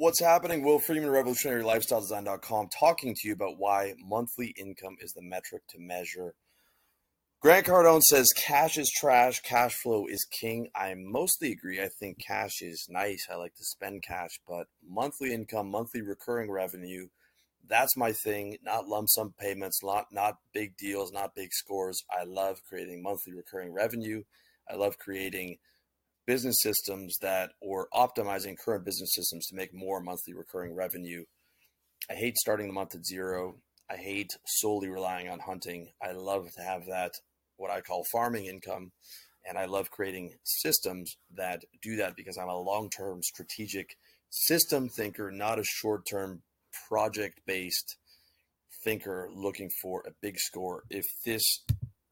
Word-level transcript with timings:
What's 0.00 0.20
happening? 0.20 0.64
Will 0.64 0.78
Freeman, 0.78 1.10
RevolutionaryLifestyleDesign.com, 1.10 2.68
talking 2.68 3.14
to 3.14 3.28
you 3.28 3.34
about 3.34 3.58
why 3.58 3.92
monthly 4.02 4.54
income 4.58 4.96
is 4.98 5.12
the 5.12 5.20
metric 5.20 5.64
to 5.68 5.78
measure. 5.78 6.32
Grant 7.42 7.66
Cardone 7.66 8.00
says 8.00 8.32
cash 8.34 8.78
is 8.78 8.90
trash, 8.90 9.40
cash 9.40 9.74
flow 9.74 10.06
is 10.06 10.26
king. 10.30 10.70
I 10.74 10.94
mostly 10.96 11.52
agree. 11.52 11.82
I 11.82 11.90
think 12.00 12.16
cash 12.26 12.62
is 12.62 12.86
nice. 12.88 13.26
I 13.30 13.34
like 13.34 13.54
to 13.56 13.64
spend 13.64 14.02
cash, 14.02 14.40
but 14.48 14.68
monthly 14.82 15.34
income, 15.34 15.70
monthly 15.70 16.00
recurring 16.00 16.50
revenue, 16.50 17.08
that's 17.68 17.94
my 17.94 18.12
thing. 18.12 18.56
Not 18.62 18.88
lump 18.88 19.10
sum 19.10 19.34
payments, 19.38 19.80
not 19.84 20.06
not 20.10 20.38
big 20.54 20.78
deals, 20.78 21.12
not 21.12 21.34
big 21.34 21.52
scores. 21.52 22.02
I 22.10 22.24
love 22.24 22.62
creating 22.66 23.02
monthly 23.02 23.34
recurring 23.34 23.74
revenue. 23.74 24.22
I 24.66 24.76
love 24.76 24.96
creating 24.96 25.58
business 26.30 26.62
systems 26.62 27.18
that 27.20 27.50
or 27.60 27.88
optimizing 27.92 28.54
current 28.56 28.84
business 28.84 29.16
systems 29.16 29.48
to 29.48 29.56
make 29.56 29.74
more 29.74 30.00
monthly 30.00 30.32
recurring 30.32 30.72
revenue. 30.76 31.24
I 32.08 32.14
hate 32.14 32.36
starting 32.36 32.68
the 32.68 32.72
month 32.72 32.94
at 32.94 33.04
zero. 33.04 33.56
I 33.90 33.96
hate 33.96 34.30
solely 34.46 34.88
relying 34.88 35.28
on 35.28 35.40
hunting. 35.40 35.88
I 36.00 36.12
love 36.12 36.46
to 36.56 36.62
have 36.62 36.86
that 36.86 37.14
what 37.56 37.72
I 37.72 37.80
call 37.80 38.04
farming 38.12 38.44
income 38.44 38.92
and 39.44 39.58
I 39.58 39.64
love 39.64 39.90
creating 39.90 40.34
systems 40.44 41.16
that 41.34 41.64
do 41.82 41.96
that 41.96 42.14
because 42.14 42.38
I'm 42.38 42.48
a 42.48 42.56
long-term 42.56 43.24
strategic 43.24 43.96
system 44.30 44.88
thinker, 44.88 45.32
not 45.32 45.58
a 45.58 45.64
short-term 45.64 46.42
project-based 46.88 47.96
thinker 48.84 49.28
looking 49.34 49.68
for 49.82 50.04
a 50.06 50.12
big 50.22 50.38
score. 50.38 50.84
If 50.90 51.06
this 51.26 51.64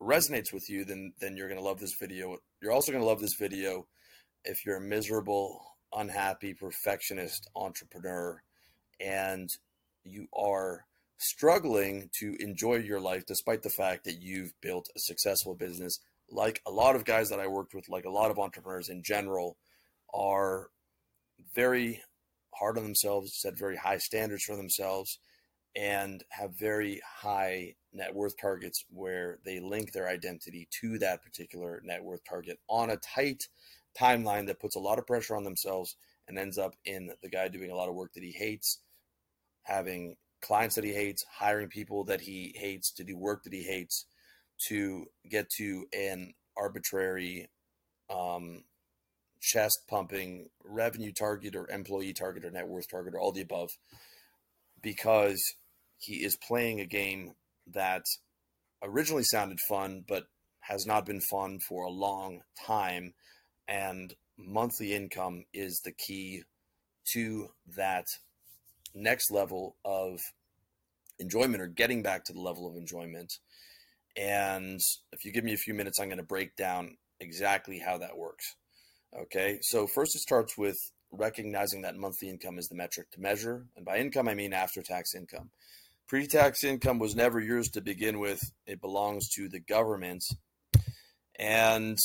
resonates 0.02 0.52
with 0.52 0.69
you, 0.69 0.85
then 0.85 1.12
then 1.21 1.37
you're 1.37 1.48
going 1.48 1.60
to 1.60 1.65
love 1.65 1.79
this 1.79 1.95
video. 2.01 2.38
You're 2.60 2.73
also 2.73 2.91
going 2.91 3.02
to 3.02 3.09
love 3.09 3.21
this 3.21 3.37
video 3.38 3.87
if 4.45 4.65
you're 4.65 4.77
a 4.77 4.80
miserable, 4.80 5.77
unhappy, 5.92 6.55
perfectionist 6.55 7.48
entrepreneur 7.56 8.42
and 9.01 9.51
you 10.05 10.27
are 10.33 10.87
struggling 11.18 12.09
to 12.18 12.37
enjoy 12.40 12.76
your 12.76 13.01
life 13.01 13.26
despite 13.26 13.63
the 13.63 13.71
fact 13.71 14.04
that 14.04 14.21
you've 14.21 14.52
built 14.60 14.88
a 14.96 15.01
successful 15.01 15.54
business, 15.54 16.01
like 16.30 16.60
a 16.66 16.71
lot 16.71 16.96
of 16.96 17.04
guys 17.04 17.29
that 17.30 17.40
I 17.40 17.46
worked 17.46 17.74
with, 17.74 17.88
like 17.88 18.04
a 18.04 18.10
lot 18.10 18.30
of 18.30 18.38
entrepreneurs 18.38 18.88
in 18.88 19.02
general, 19.02 19.57
are 20.15 20.70
very 21.54 22.02
hard 22.54 22.79
on 22.79 22.85
themselves, 22.85 23.35
set 23.35 23.59
very 23.59 23.76
high 23.76 23.98
standards 23.98 24.45
for 24.45 24.57
themselves, 24.57 25.18
and 25.76 26.24
have 26.30 26.59
very 26.59 27.01
high 27.20 27.74
net 27.93 28.15
worth 28.15 28.37
targets 28.41 28.85
where 28.91 29.38
they 29.45 29.60
link 29.60 29.93
their 29.93 30.09
identity 30.09 30.68
to 30.80 30.98
that 30.98 31.23
particular 31.23 31.80
net 31.85 32.02
worth 32.02 32.24
target 32.24 32.59
on 32.68 32.91
a 32.91 32.96
tight 32.96 33.48
timeline 33.99 34.47
that 34.47 34.61
puts 34.61 34.77
a 34.77 34.81
lot 34.81 34.99
of 34.99 35.07
pressure 35.07 35.37
on 35.37 35.45
themselves 35.45 35.97
and 36.27 36.39
ends 36.39 36.59
up 36.59 36.75
in 36.85 37.11
the 37.23 37.29
guy 37.29 37.49
doing 37.49 37.71
a 37.71 37.77
lot 37.77 37.89
of 37.89 37.95
work 37.95 38.13
that 38.15 38.23
he 38.23 38.33
hates, 38.33 38.81
having 39.63 40.17
clients 40.43 40.75
that 40.75 40.85
he 40.85 40.93
hates, 40.93 41.25
hiring 41.39 41.69
people 41.69 42.05
that 42.05 42.21
he 42.21 42.55
hates 42.57 42.93
to 42.93 43.05
do 43.05 43.16
work 43.16 43.45
that 43.45 43.53
he 43.53 43.63
hates 43.63 44.07
to 44.69 45.07
get 45.31 45.49
to 45.51 45.87
an 45.93 46.35
arbitrary 46.57 47.49
um, 48.11 48.65
chest 49.41 49.81
pumping 49.89 50.49
revenue 50.65 51.13
target 51.13 51.55
or 51.55 51.69
employee 51.71 52.13
target 52.13 52.45
or 52.45 52.51
net 52.51 52.66
worth 52.66 52.89
target 52.91 53.15
or 53.15 53.21
all 53.21 53.33
the 53.33 53.41
above 53.41 53.71
because 54.83 55.41
he 55.99 56.25
is 56.25 56.37
playing 56.37 56.81
a 56.81 56.87
game 56.87 57.33
that 57.66 58.03
originally 58.83 59.23
sounded 59.23 59.59
fun 59.69 60.05
but 60.07 60.25
has 60.61 60.87
not 60.87 61.07
been 61.07 61.21
fun 61.21 61.59
for 61.59 61.85
a 61.85 61.91
long 61.91 62.41
time 62.66 63.15
and 63.69 64.15
monthly 64.37 64.94
income 64.94 65.44
is 65.53 65.81
the 65.81 65.93
key 65.93 66.43
to 67.12 67.49
that 67.77 68.06
next 68.94 69.31
level 69.31 69.77
of 69.84 70.21
enjoyment 71.19 71.62
or 71.62 71.66
getting 71.66 72.03
back 72.03 72.25
to 72.25 72.33
the 72.33 72.41
level 72.41 72.69
of 72.69 72.77
enjoyment. 72.77 73.34
And 74.16 74.81
if 75.12 75.25
you 75.25 75.32
give 75.32 75.44
me 75.44 75.53
a 75.53 75.59
few 75.59 75.75
minutes, 75.75 76.00
I'm 76.00 76.09
going 76.09 76.19
to 76.19 76.25
break 76.25 76.56
down 76.56 76.97
exactly 77.20 77.78
how 77.78 77.98
that 77.98 78.16
works. 78.16 78.56
Okay, 79.16 79.59
so 79.62 79.87
first 79.87 80.15
it 80.15 80.21
starts 80.21 80.59
with 80.59 80.76
recognizing 81.10 81.82
that 81.82 81.97
monthly 81.97 82.28
income 82.28 82.59
is 82.59 82.69
the 82.69 82.75
metric 82.75 83.10
to 83.12 83.21
measure. 83.21 83.66
And 83.76 83.84
by 83.84 83.98
income, 83.98 84.28
I 84.28 84.34
mean 84.34 84.53
after 84.53 84.82
tax 84.82 85.15
income. 85.15 85.50
Pre 86.09 86.26
tax 86.26 86.65
income 86.65 86.98
was 86.98 87.15
never 87.15 87.41
yours 87.41 87.69
to 87.71 87.81
begin 87.81 88.19
with, 88.19 88.41
it 88.66 88.81
belongs 88.81 89.28
to 89.31 89.48
the 89.48 89.60
government. 89.60 90.25
And 91.38 91.98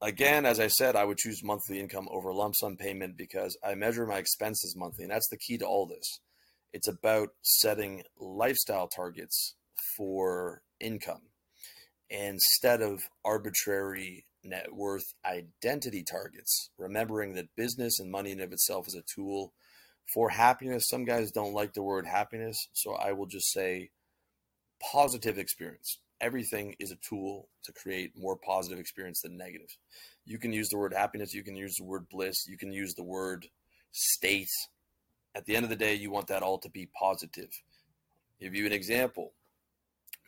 again, 0.00 0.46
as 0.46 0.60
I 0.60 0.68
said, 0.68 0.96
I 0.96 1.04
would 1.04 1.18
choose 1.18 1.42
monthly 1.42 1.80
income 1.80 2.08
over 2.10 2.32
lump 2.32 2.54
sum 2.56 2.76
payment 2.76 3.16
because 3.16 3.56
I 3.64 3.74
measure 3.74 4.06
my 4.06 4.18
expenses 4.18 4.76
monthly. 4.76 5.04
And 5.04 5.12
that's 5.12 5.28
the 5.28 5.38
key 5.38 5.58
to 5.58 5.66
all 5.66 5.86
this. 5.86 6.20
It's 6.72 6.88
about 6.88 7.30
setting 7.42 8.02
lifestyle 8.18 8.88
targets 8.88 9.54
for 9.96 10.62
income 10.80 11.22
instead 12.10 12.82
of 12.82 13.02
arbitrary 13.24 14.26
net 14.44 14.72
worth 14.72 15.14
identity 15.24 16.04
targets. 16.04 16.70
Remembering 16.78 17.34
that 17.34 17.56
business 17.56 17.98
and 17.98 18.10
money 18.10 18.32
in 18.32 18.40
of 18.40 18.52
itself 18.52 18.86
is 18.86 18.94
a 18.94 19.02
tool 19.02 19.52
for 20.12 20.30
happiness. 20.30 20.88
Some 20.88 21.04
guys 21.04 21.32
don't 21.32 21.54
like 21.54 21.74
the 21.74 21.82
word 21.82 22.06
happiness, 22.06 22.68
so 22.72 22.94
I 22.94 23.12
will 23.12 23.26
just 23.26 23.52
say 23.52 23.90
positive 24.80 25.38
experience. 25.38 25.98
Everything 26.20 26.74
is 26.78 26.90
a 26.90 26.96
tool 26.96 27.48
to 27.64 27.72
create 27.72 28.12
more 28.16 28.36
positive 28.36 28.78
experience 28.78 29.22
than 29.22 29.36
negative. 29.36 29.76
You 30.24 30.38
can 30.38 30.52
use 30.52 30.68
the 30.68 30.78
word 30.78 30.92
happiness, 30.92 31.34
you 31.34 31.44
can 31.44 31.56
use 31.56 31.76
the 31.76 31.84
word 31.84 32.08
bliss, 32.08 32.46
you 32.48 32.58
can 32.58 32.72
use 32.72 32.94
the 32.94 33.04
word 33.04 33.46
state, 33.92 34.50
at 35.34 35.44
the 35.44 35.54
end 35.54 35.64
of 35.64 35.70
the 35.70 35.76
day, 35.76 35.94
you 35.94 36.10
want 36.10 36.26
that 36.28 36.42
all 36.42 36.58
to 36.58 36.68
be 36.68 36.88
positive. 36.98 37.50
Give 38.40 38.54
you 38.54 38.66
an 38.66 38.72
example 38.72 39.34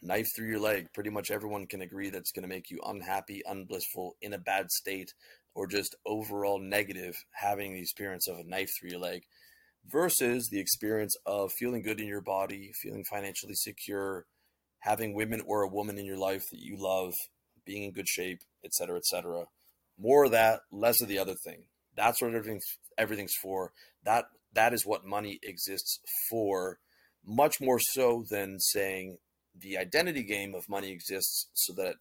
knife 0.02 0.28
through 0.34 0.48
your 0.48 0.60
leg. 0.60 0.92
Pretty 0.94 1.10
much 1.10 1.30
everyone 1.30 1.66
can 1.66 1.82
agree 1.82 2.10
that's 2.10 2.32
going 2.32 2.42
to 2.42 2.48
make 2.48 2.70
you 2.70 2.80
unhappy, 2.86 3.42
unblissful, 3.46 4.12
in 4.22 4.32
a 4.32 4.38
bad 4.38 4.70
state, 4.70 5.12
or 5.54 5.66
just 5.66 5.94
overall 6.06 6.58
negative 6.58 7.24
having 7.32 7.74
the 7.74 7.80
experience 7.80 8.26
of 8.28 8.38
a 8.38 8.44
knife 8.44 8.70
through 8.78 8.90
your 8.90 9.00
leg 9.00 9.24
versus 9.86 10.48
the 10.48 10.60
experience 10.60 11.16
of 11.26 11.52
feeling 11.52 11.82
good 11.82 12.00
in 12.00 12.06
your 12.06 12.20
body, 12.20 12.70
feeling 12.80 13.04
financially 13.04 13.54
secure, 13.54 14.26
having 14.80 15.14
women 15.14 15.42
or 15.46 15.62
a 15.62 15.68
woman 15.68 15.98
in 15.98 16.04
your 16.04 16.18
life 16.18 16.50
that 16.50 16.60
you 16.60 16.76
love, 16.76 17.14
being 17.64 17.84
in 17.84 17.92
good 17.92 18.08
shape, 18.08 18.40
etc., 18.64 18.96
etc. 18.96 19.46
More 19.98 20.24
of 20.24 20.30
that, 20.32 20.60
less 20.70 21.00
of 21.00 21.08
the 21.08 21.18
other 21.18 21.34
thing. 21.34 21.64
That's 21.96 22.20
what 22.20 22.34
everything's 22.34 22.78
everything's 22.96 23.34
for. 23.34 23.72
That 24.04 24.26
that 24.52 24.72
is 24.72 24.86
what 24.86 25.04
money 25.04 25.38
exists 25.42 26.00
for, 26.28 26.78
much 27.24 27.60
more 27.60 27.78
so 27.78 28.24
than 28.28 28.58
saying 28.58 29.18
the 29.58 29.78
identity 29.78 30.22
game 30.22 30.54
of 30.54 30.68
money 30.68 30.90
exists 30.90 31.48
so 31.54 31.72
that 31.74 31.96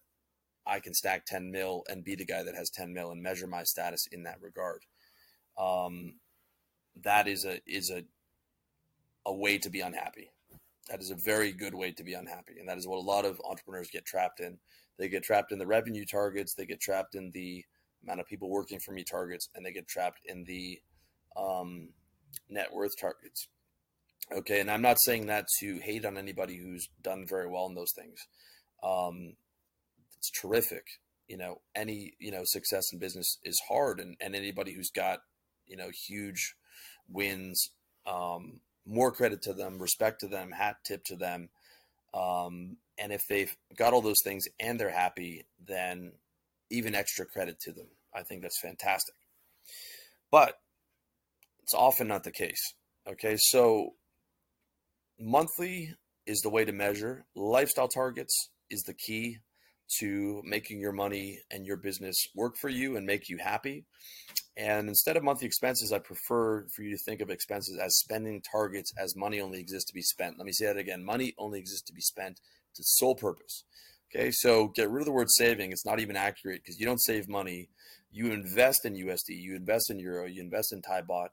I 0.66 0.80
can 0.80 0.94
stack 0.94 1.26
10 1.26 1.50
mil 1.50 1.82
and 1.88 2.04
be 2.04 2.14
the 2.14 2.24
guy 2.24 2.42
that 2.42 2.54
has 2.54 2.70
10 2.70 2.92
mil 2.92 3.10
and 3.10 3.22
measure 3.22 3.46
my 3.46 3.64
status 3.64 4.06
in 4.10 4.22
that 4.24 4.40
regard. 4.40 4.84
Um, 5.58 6.14
that 7.02 7.28
is 7.28 7.44
a 7.44 7.60
is 7.66 7.90
a 7.90 8.04
a 9.26 9.34
way 9.34 9.58
to 9.58 9.70
be 9.70 9.80
unhappy. 9.80 10.30
That 10.90 11.00
is 11.00 11.10
a 11.10 11.14
very 11.14 11.52
good 11.52 11.74
way 11.74 11.92
to 11.92 12.02
be 12.02 12.14
unhappy, 12.14 12.58
and 12.58 12.68
that 12.68 12.76
is 12.76 12.86
what 12.86 12.98
a 12.98 13.00
lot 13.00 13.24
of 13.24 13.40
entrepreneurs 13.48 13.90
get 13.92 14.04
trapped 14.04 14.40
in. 14.40 14.58
They 14.98 15.08
get 15.08 15.22
trapped 15.22 15.52
in 15.52 15.58
the 15.58 15.66
revenue 15.66 16.04
targets. 16.04 16.54
They 16.54 16.66
get 16.66 16.80
trapped 16.80 17.14
in 17.14 17.30
the 17.30 17.64
amount 18.02 18.20
of 18.20 18.26
people 18.26 18.50
working 18.50 18.80
for 18.80 18.92
me 18.92 19.04
targets, 19.04 19.48
and 19.54 19.64
they 19.64 19.72
get 19.72 19.86
trapped 19.86 20.20
in 20.24 20.44
the 20.44 20.80
um, 21.36 21.90
net 22.48 22.72
worth 22.72 22.98
targets. 23.00 23.48
Okay, 24.32 24.60
and 24.60 24.70
I'm 24.70 24.82
not 24.82 25.00
saying 25.00 25.26
that 25.26 25.46
to 25.60 25.78
hate 25.78 26.04
on 26.04 26.16
anybody 26.16 26.56
who's 26.56 26.88
done 27.02 27.24
very 27.26 27.48
well 27.48 27.66
in 27.66 27.74
those 27.74 27.92
things. 27.96 28.20
Um, 28.82 29.34
it's 30.18 30.30
terrific. 30.30 30.84
You 31.28 31.36
know, 31.36 31.60
any 31.74 32.14
you 32.18 32.30
know 32.30 32.42
success 32.44 32.92
in 32.92 32.98
business 32.98 33.38
is 33.44 33.60
hard, 33.68 34.00
and 34.00 34.16
and 34.20 34.34
anybody 34.34 34.72
who's 34.72 34.90
got 34.90 35.20
you 35.66 35.76
know 35.76 35.90
huge 36.08 36.54
wins, 37.08 37.70
um, 38.06 38.60
more 38.86 39.12
credit 39.12 39.42
to 39.42 39.52
them, 39.52 39.78
respect 39.80 40.20
to 40.20 40.28
them, 40.28 40.52
hat 40.52 40.76
tip 40.84 41.04
to 41.04 41.16
them. 41.16 41.48
Um, 42.12 42.76
and 42.98 43.12
if 43.12 43.22
they've 43.28 43.54
got 43.76 43.92
all 43.92 44.02
those 44.02 44.22
things 44.24 44.46
and 44.58 44.78
they're 44.78 44.90
happy, 44.90 45.46
then 45.66 46.12
even 46.70 46.94
extra 46.94 47.26
credit 47.26 47.60
to 47.60 47.72
them. 47.72 47.86
I 48.14 48.22
think 48.22 48.42
that's 48.42 48.60
fantastic. 48.60 49.14
But 50.30 50.54
it's 51.62 51.74
often 51.74 52.08
not 52.08 52.24
the 52.24 52.32
case. 52.32 52.74
Okay, 53.08 53.36
so 53.38 53.94
monthly 55.18 55.94
is 56.26 56.40
the 56.40 56.50
way 56.50 56.64
to 56.64 56.72
measure. 56.72 57.24
Lifestyle 57.34 57.88
targets 57.88 58.50
is 58.70 58.82
the 58.82 58.94
key 58.94 59.38
to 59.98 60.40
making 60.44 60.80
your 60.80 60.92
money 60.92 61.40
and 61.50 61.66
your 61.66 61.76
business 61.76 62.16
work 62.34 62.56
for 62.56 62.68
you 62.68 62.96
and 62.96 63.06
make 63.06 63.28
you 63.28 63.38
happy. 63.38 63.84
And 64.60 64.90
instead 64.90 65.16
of 65.16 65.24
monthly 65.24 65.46
expenses, 65.46 65.90
I 65.90 66.00
prefer 66.00 66.66
for 66.68 66.82
you 66.82 66.90
to 66.90 67.02
think 67.02 67.22
of 67.22 67.30
expenses 67.30 67.78
as 67.78 67.96
spending 67.96 68.42
targets 68.42 68.92
as 68.98 69.16
money 69.16 69.40
only 69.40 69.58
exists 69.58 69.88
to 69.88 69.94
be 69.94 70.02
spent. 70.02 70.36
Let 70.36 70.44
me 70.44 70.52
say 70.52 70.66
that 70.66 70.76
again 70.76 71.02
money 71.02 71.32
only 71.38 71.58
exists 71.58 71.86
to 71.86 71.94
be 71.94 72.02
spent 72.02 72.40
to 72.74 72.82
sole 72.84 73.14
purpose. 73.14 73.64
Okay, 74.14 74.30
so 74.30 74.68
get 74.68 74.90
rid 74.90 75.00
of 75.00 75.06
the 75.06 75.12
word 75.12 75.30
saving. 75.30 75.72
It's 75.72 75.86
not 75.86 75.98
even 75.98 76.14
accurate 76.14 76.60
because 76.62 76.78
you 76.78 76.84
don't 76.84 77.00
save 77.00 77.26
money. 77.26 77.70
You 78.12 78.32
invest 78.32 78.84
in 78.84 78.96
USD, 78.96 79.28
you 79.30 79.56
invest 79.56 79.90
in 79.90 79.98
Euro, 79.98 80.26
you 80.26 80.42
invest 80.42 80.74
in 80.74 80.82
Thai 80.82 81.02
baht, 81.02 81.28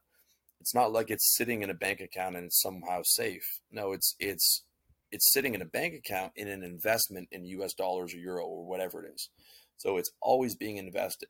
It's 0.62 0.74
not 0.74 0.94
like 0.94 1.10
it's 1.10 1.36
sitting 1.36 1.64
in 1.64 1.70
a 1.70 1.74
bank 1.74 2.00
account 2.00 2.38
and 2.38 2.46
it's 2.46 2.62
somehow 2.62 3.02
safe. 3.04 3.60
No, 3.70 3.92
it's 3.92 4.16
it's 4.20 4.64
it's 5.12 5.34
sitting 5.34 5.54
in 5.54 5.62
a 5.62 5.66
bank 5.66 5.96
account 5.96 6.32
in 6.38 6.48
an 6.48 6.64
investment 6.64 7.28
in 7.34 7.44
US 7.44 7.74
dollars 7.74 8.14
or 8.14 8.20
euro 8.20 8.46
or 8.46 8.66
whatever 8.66 9.04
it 9.04 9.12
is. 9.14 9.30
So 9.76 9.98
it's 9.98 10.12
always 10.22 10.56
being 10.56 10.78
invested. 10.78 11.28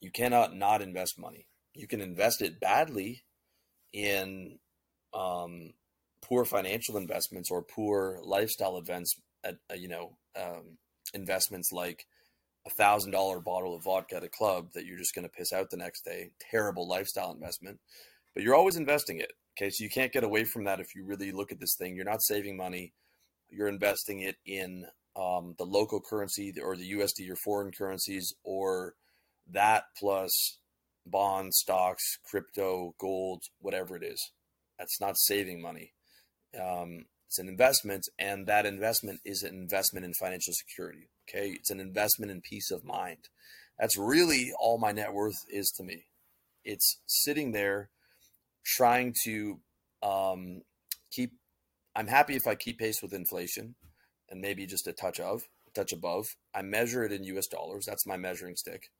You 0.00 0.10
cannot 0.10 0.54
not 0.54 0.82
invest 0.82 1.18
money. 1.18 1.46
You 1.74 1.86
can 1.86 2.00
invest 2.00 2.42
it 2.42 2.60
badly 2.60 3.24
in 3.92 4.58
um, 5.14 5.72
poor 6.22 6.44
financial 6.44 6.96
investments 6.96 7.50
or 7.50 7.62
poor 7.62 8.20
lifestyle 8.22 8.78
events, 8.78 9.14
at, 9.44 9.56
uh, 9.70 9.74
you 9.74 9.88
know, 9.88 10.16
um, 10.40 10.78
investments 11.14 11.72
like 11.72 12.06
a 12.66 12.70
thousand 12.70 13.12
dollar 13.12 13.40
bottle 13.40 13.74
of 13.74 13.84
vodka 13.84 14.16
at 14.16 14.24
a 14.24 14.28
club 14.28 14.72
that 14.74 14.84
you're 14.84 14.98
just 14.98 15.14
going 15.14 15.24
to 15.24 15.28
piss 15.28 15.52
out 15.52 15.70
the 15.70 15.76
next 15.76 16.04
day. 16.04 16.30
Terrible 16.50 16.88
lifestyle 16.88 17.32
investment, 17.32 17.80
but 18.34 18.42
you're 18.42 18.54
always 18.54 18.76
investing 18.76 19.18
it. 19.18 19.32
Okay, 19.58 19.70
so 19.70 19.82
you 19.82 19.90
can't 19.90 20.12
get 20.12 20.24
away 20.24 20.44
from 20.44 20.64
that 20.64 20.80
if 20.80 20.94
you 20.94 21.04
really 21.04 21.32
look 21.32 21.52
at 21.52 21.60
this 21.60 21.74
thing. 21.74 21.96
You're 21.96 22.04
not 22.04 22.22
saving 22.22 22.56
money; 22.56 22.92
you're 23.48 23.68
investing 23.68 24.20
it 24.20 24.36
in 24.46 24.86
um, 25.16 25.54
the 25.58 25.64
local 25.64 26.00
currency 26.00 26.54
or 26.62 26.76
the 26.76 26.92
USD 26.92 27.30
or 27.30 27.36
foreign 27.36 27.72
currencies, 27.72 28.34
or 28.44 28.94
that 29.52 29.84
plus 29.98 30.58
bonds, 31.06 31.58
stocks, 31.58 32.18
crypto, 32.24 32.94
gold, 32.98 33.42
whatever 33.58 33.96
it 33.96 34.02
is. 34.02 34.32
That's 34.78 35.00
not 35.00 35.18
saving 35.18 35.60
money. 35.60 35.92
Um, 36.58 37.06
it's 37.26 37.38
an 37.38 37.48
investment, 37.48 38.08
and 38.18 38.46
that 38.46 38.66
investment 38.66 39.20
is 39.24 39.42
an 39.42 39.54
investment 39.54 40.04
in 40.04 40.14
financial 40.14 40.52
security. 40.52 41.10
Okay, 41.28 41.50
it's 41.50 41.70
an 41.70 41.80
investment 41.80 42.32
in 42.32 42.40
peace 42.40 42.70
of 42.70 42.84
mind. 42.84 43.28
That's 43.78 43.96
really 43.96 44.52
all 44.58 44.78
my 44.78 44.92
net 44.92 45.12
worth 45.12 45.38
is 45.48 45.70
to 45.76 45.84
me. 45.84 46.06
It's 46.64 46.98
sitting 47.06 47.52
there 47.52 47.90
trying 48.64 49.14
to 49.24 49.60
um, 50.02 50.62
keep. 51.12 51.32
I'm 51.94 52.08
happy 52.08 52.34
if 52.34 52.46
I 52.46 52.54
keep 52.54 52.78
pace 52.78 53.00
with 53.00 53.12
inflation, 53.12 53.76
and 54.28 54.40
maybe 54.40 54.66
just 54.66 54.88
a 54.88 54.92
touch 54.92 55.20
of, 55.20 55.42
a 55.68 55.70
touch 55.72 55.92
above. 55.92 56.26
I 56.52 56.62
measure 56.62 57.04
it 57.04 57.12
in 57.12 57.22
U.S. 57.24 57.46
dollars. 57.46 57.86
That's 57.86 58.06
my 58.06 58.16
measuring 58.16 58.56
stick 58.56 58.90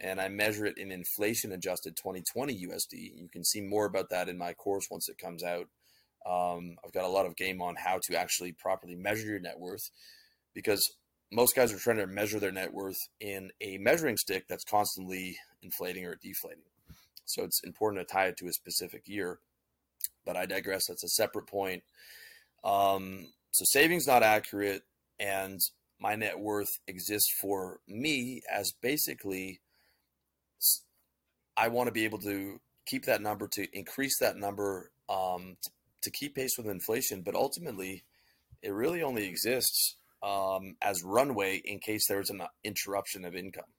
and 0.00 0.20
I 0.20 0.28
measure 0.28 0.66
it 0.66 0.78
in 0.78 0.90
inflation 0.90 1.52
adjusted 1.52 1.96
2020 1.96 2.66
USD. 2.66 3.12
You 3.16 3.28
can 3.30 3.44
see 3.44 3.60
more 3.60 3.86
about 3.86 4.10
that 4.10 4.28
in 4.28 4.38
my 4.38 4.54
course 4.54 4.88
once 4.90 5.08
it 5.08 5.18
comes 5.18 5.42
out. 5.42 5.66
Um, 6.26 6.76
I've 6.84 6.92
got 6.92 7.04
a 7.04 7.08
lot 7.08 7.26
of 7.26 7.36
game 7.36 7.60
on 7.62 7.76
how 7.76 7.98
to 8.04 8.16
actually 8.18 8.52
properly 8.52 8.94
measure 8.94 9.26
your 9.26 9.40
net 9.40 9.58
worth 9.58 9.90
because 10.54 10.96
most 11.32 11.54
guys 11.54 11.72
are 11.72 11.78
trying 11.78 11.98
to 11.98 12.06
measure 12.06 12.40
their 12.40 12.52
net 12.52 12.72
worth 12.72 12.98
in 13.20 13.50
a 13.60 13.78
measuring 13.78 14.16
stick 14.16 14.46
that's 14.48 14.64
constantly 14.64 15.36
inflating 15.62 16.04
or 16.04 16.16
deflating. 16.16 16.64
So 17.24 17.44
it's 17.44 17.62
important 17.62 18.06
to 18.06 18.12
tie 18.12 18.26
it 18.26 18.36
to 18.38 18.48
a 18.48 18.52
specific 18.52 19.02
year. 19.06 19.38
But 20.24 20.36
I 20.36 20.46
digress. 20.46 20.86
That's 20.88 21.04
a 21.04 21.08
separate 21.08 21.46
point. 21.46 21.82
Um, 22.64 23.28
so 23.52 23.64
savings 23.66 24.06
not 24.06 24.22
accurate, 24.22 24.82
and 25.18 25.60
my 25.98 26.14
net 26.14 26.38
worth 26.38 26.68
exists 26.86 27.32
for 27.40 27.80
me 27.86 28.42
as 28.50 28.72
basically 28.82 29.60
I 31.60 31.68
want 31.68 31.88
to 31.88 31.92
be 31.92 32.06
able 32.06 32.20
to 32.20 32.58
keep 32.86 33.04
that 33.04 33.20
number, 33.20 33.46
to 33.48 33.66
increase 33.76 34.18
that 34.18 34.38
number, 34.38 34.90
um, 35.10 35.58
to, 35.62 35.70
to, 36.02 36.10
keep 36.10 36.34
pace 36.34 36.56
with 36.56 36.66
inflation. 36.66 37.20
But 37.20 37.34
ultimately, 37.34 38.04
it 38.62 38.72
really 38.72 39.02
only 39.02 39.26
exists 39.26 39.96
um, 40.22 40.76
as 40.80 41.02
runway 41.04 41.60
in 41.62 41.78
case 41.78 42.06
there's 42.08 42.30
an 42.30 42.40
interruption 42.64 43.26
of 43.26 43.36
income. 43.36 43.72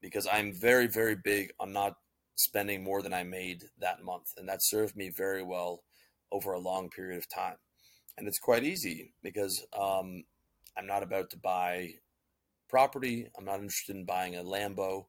Because 0.00 0.28
I'm 0.32 0.52
very, 0.52 0.86
very 0.86 1.16
big 1.16 1.50
on 1.58 1.72
not 1.72 1.94
spending 2.36 2.84
more 2.84 3.02
than 3.02 3.12
I 3.12 3.24
made 3.24 3.64
that 3.80 4.04
month. 4.04 4.28
And 4.36 4.48
that 4.48 4.62
served 4.62 4.94
me 4.94 5.10
very 5.10 5.42
well 5.42 5.82
over 6.30 6.52
a 6.52 6.60
long 6.60 6.88
period 6.88 7.18
of 7.18 7.28
time. 7.28 7.56
And 8.16 8.28
it's 8.28 8.38
quite 8.38 8.62
easy 8.62 9.12
because 9.24 9.66
um, 9.76 10.22
I'm 10.78 10.86
not 10.86 11.02
about 11.02 11.30
to 11.30 11.38
buy 11.38 11.94
property. 12.68 13.26
I'm 13.36 13.44
not 13.44 13.60
interested 13.60 13.96
in 13.96 14.04
buying 14.04 14.36
a 14.36 14.44
Lambo 14.44 15.06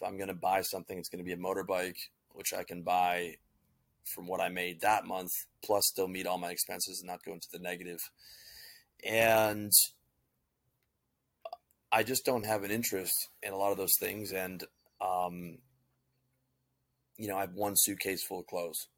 if 0.00 0.08
I'm 0.08 0.16
going 0.16 0.28
to 0.28 0.34
buy 0.34 0.62
something, 0.62 0.98
it's 0.98 1.08
going 1.08 1.22
to 1.22 1.24
be 1.24 1.32
a 1.32 1.36
motorbike, 1.36 1.98
which 2.32 2.54
I 2.54 2.64
can 2.64 2.82
buy 2.82 3.36
from 4.04 4.26
what 4.26 4.40
I 4.40 4.48
made 4.48 4.80
that 4.80 5.04
month, 5.04 5.32
plus 5.64 5.86
still 5.86 6.08
meet 6.08 6.26
all 6.26 6.38
my 6.38 6.50
expenses 6.50 7.00
and 7.00 7.08
not 7.08 7.24
go 7.24 7.32
into 7.32 7.48
the 7.52 7.58
negative. 7.58 8.00
And 9.06 9.72
I 11.92 12.02
just 12.02 12.24
don't 12.24 12.46
have 12.46 12.64
an 12.64 12.70
interest 12.70 13.28
in 13.42 13.52
a 13.52 13.56
lot 13.56 13.72
of 13.72 13.78
those 13.78 13.96
things. 13.98 14.32
And, 14.32 14.64
um, 15.00 15.58
you 17.18 17.28
know, 17.28 17.36
I 17.36 17.42
have 17.42 17.54
one 17.54 17.74
suitcase 17.76 18.24
full 18.24 18.40
of 18.40 18.46
clothes. 18.46 18.88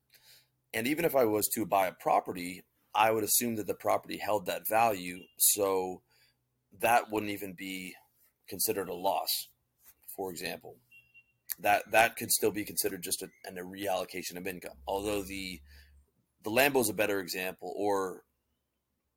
And 0.73 0.87
even 0.87 1.05
if 1.05 1.17
I 1.17 1.25
was 1.25 1.49
to 1.49 1.67
buy 1.67 1.89
a 1.89 1.93
property, 1.93 2.65
I 2.95 3.11
would 3.11 3.25
assume 3.25 3.57
that 3.57 3.67
the 3.67 3.75
property 3.75 4.19
held 4.19 4.47
that 4.47 4.69
value. 4.69 5.19
So 5.37 6.03
that 6.81 7.11
wouldn't 7.11 7.33
even 7.33 7.55
be 7.55 7.95
considered 8.49 8.89
a 8.89 8.95
loss, 8.95 9.49
for 10.17 10.31
example 10.31 10.77
that 11.61 11.91
that 11.91 12.17
could 12.17 12.31
still 12.31 12.51
be 12.51 12.65
considered 12.65 13.03
just 13.03 13.23
a, 13.23 13.29
a 13.47 13.63
reallocation 13.63 14.37
of 14.37 14.47
income. 14.47 14.77
Although 14.87 15.23
the 15.23 15.61
the 16.45 16.51
Lambo 16.51 16.81
is 16.81 16.89
a 16.89 16.95
better 16.95 17.21
example, 17.21 17.73
or 17.77 18.23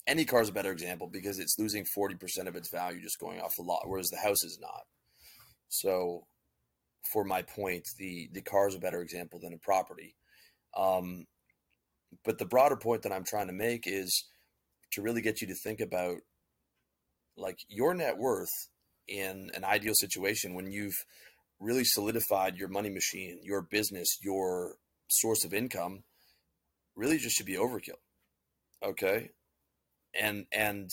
any 0.08 0.26
car 0.26 0.42
is 0.42 0.50
a 0.50 0.54
better 0.54 0.72
example 0.72 1.10
because 1.12 1.40
it's 1.40 1.58
losing 1.60 1.86
forty 1.86 2.16
percent 2.16 2.48
of 2.48 2.56
its 2.56 2.70
value 2.70 3.02
just 3.02 3.20
going 3.20 3.40
off 3.40 3.56
the 3.56 3.64
lot, 3.64 3.84
whereas 3.86 4.10
the 4.10 4.18
house 4.18 4.44
is 4.44 4.60
not. 4.62 4.84
So, 5.70 6.28
for 7.12 7.24
my 7.24 7.42
point, 7.42 7.88
the 7.98 8.30
the 8.34 8.42
car 8.42 8.68
is 8.68 8.76
a 8.76 8.80
better 8.80 9.02
example 9.02 9.40
than 9.42 9.54
a 9.54 9.58
property. 9.58 10.16
Um, 10.78 11.26
but 12.24 12.38
the 12.38 12.46
broader 12.46 12.78
point 12.78 13.04
that 13.04 13.12
I'm 13.12 13.26
trying 13.26 13.48
to 13.48 13.54
make 13.54 13.84
is 13.86 14.26
to 14.92 15.02
really 15.02 15.22
get 15.22 15.42
you 15.42 15.48
to 15.48 15.56
think 15.56 15.80
about 15.80 16.18
like 17.38 17.60
your 17.68 17.94
net 17.94 18.18
worth 18.18 18.70
in 19.08 19.52
an 19.54 19.64
ideal 19.64 19.94
situation 19.94 20.54
when 20.54 20.72
you've 20.72 21.06
really 21.60 21.84
solidified 21.84 22.58
your 22.58 22.68
money 22.68 22.90
machine, 22.90 23.40
your 23.44 23.62
business, 23.62 24.18
your 24.22 24.76
source 25.08 25.46
of 25.46 25.54
income, 25.54 26.04
really 26.96 27.18
just 27.18 27.36
should 27.36 27.46
be 27.46 27.56
overkill. 27.56 28.00
Okay. 28.84 29.32
And, 30.14 30.46
and 30.52 30.90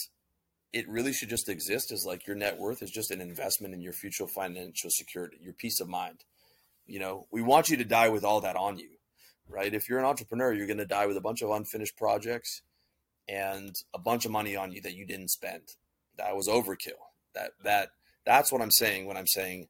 it 0.71 0.89
really 0.89 1.13
should 1.13 1.29
just 1.29 1.49
exist 1.49 1.91
as 1.91 2.05
like 2.05 2.27
your 2.27 2.35
net 2.35 2.57
worth 2.57 2.81
is 2.81 2.91
just 2.91 3.11
an 3.11 3.21
investment 3.21 3.73
in 3.73 3.81
your 3.81 3.93
future 3.93 4.27
financial 4.27 4.89
security, 4.89 5.37
your 5.41 5.53
peace 5.53 5.79
of 5.79 5.87
mind. 5.87 6.23
You 6.85 6.99
know, 6.99 7.27
we 7.31 7.41
want 7.41 7.69
you 7.69 7.77
to 7.77 7.85
die 7.85 8.09
with 8.09 8.23
all 8.23 8.41
that 8.41 8.55
on 8.55 8.79
you, 8.79 8.89
right? 9.47 9.73
If 9.73 9.87
you're 9.87 9.99
an 9.99 10.05
entrepreneur, 10.05 10.51
you're 10.51 10.67
going 10.67 10.77
to 10.79 10.85
die 10.85 11.05
with 11.05 11.15
a 11.15 11.21
bunch 11.21 11.41
of 11.41 11.51
unfinished 11.51 11.95
projects 11.95 12.61
and 13.29 13.73
a 13.93 13.99
bunch 13.99 14.25
of 14.25 14.31
money 14.31 14.55
on 14.55 14.71
you 14.71 14.81
that 14.81 14.95
you 14.95 15.05
didn't 15.05 15.29
spend. 15.29 15.75
That 16.17 16.35
was 16.35 16.47
overkill. 16.47 16.99
That, 17.35 17.51
that, 17.63 17.89
that's 18.25 18.51
what 18.51 18.61
I'm 18.61 18.71
saying 18.71 19.05
when 19.05 19.15
I'm 19.15 19.27
saying 19.27 19.67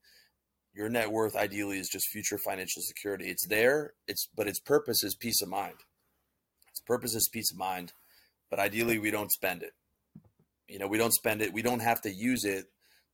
your 0.74 0.90
net 0.90 1.12
worth 1.12 1.36
ideally 1.36 1.78
is 1.78 1.90
just 1.90 2.08
future 2.10 2.38
financial 2.38 2.82
security. 2.82 3.30
It's 3.30 3.48
there, 3.48 3.94
it's 4.08 4.28
but 4.36 4.48
its 4.48 4.60
purpose 4.60 5.04
is 5.04 5.16
peace 5.16 5.42
of 5.42 5.50
mind. 5.50 5.76
Its 6.70 6.82
purpose 6.82 7.14
is 7.14 7.30
peace 7.32 7.52
of 7.52 7.58
mind, 7.58 7.94
but 8.50 8.60
ideally 8.60 8.98
we 8.98 9.12
don't 9.12 9.32
spend 9.32 9.62
it. 9.62 9.74
You 10.68 10.80
know, 10.80 10.88
we 10.88 10.98
don't 10.98 11.14
spend 11.14 11.42
it. 11.42 11.54
We 11.54 11.62
don't 11.62 11.82
have 11.82 12.02
to 12.02 12.12
use 12.12 12.44
it 12.44 12.66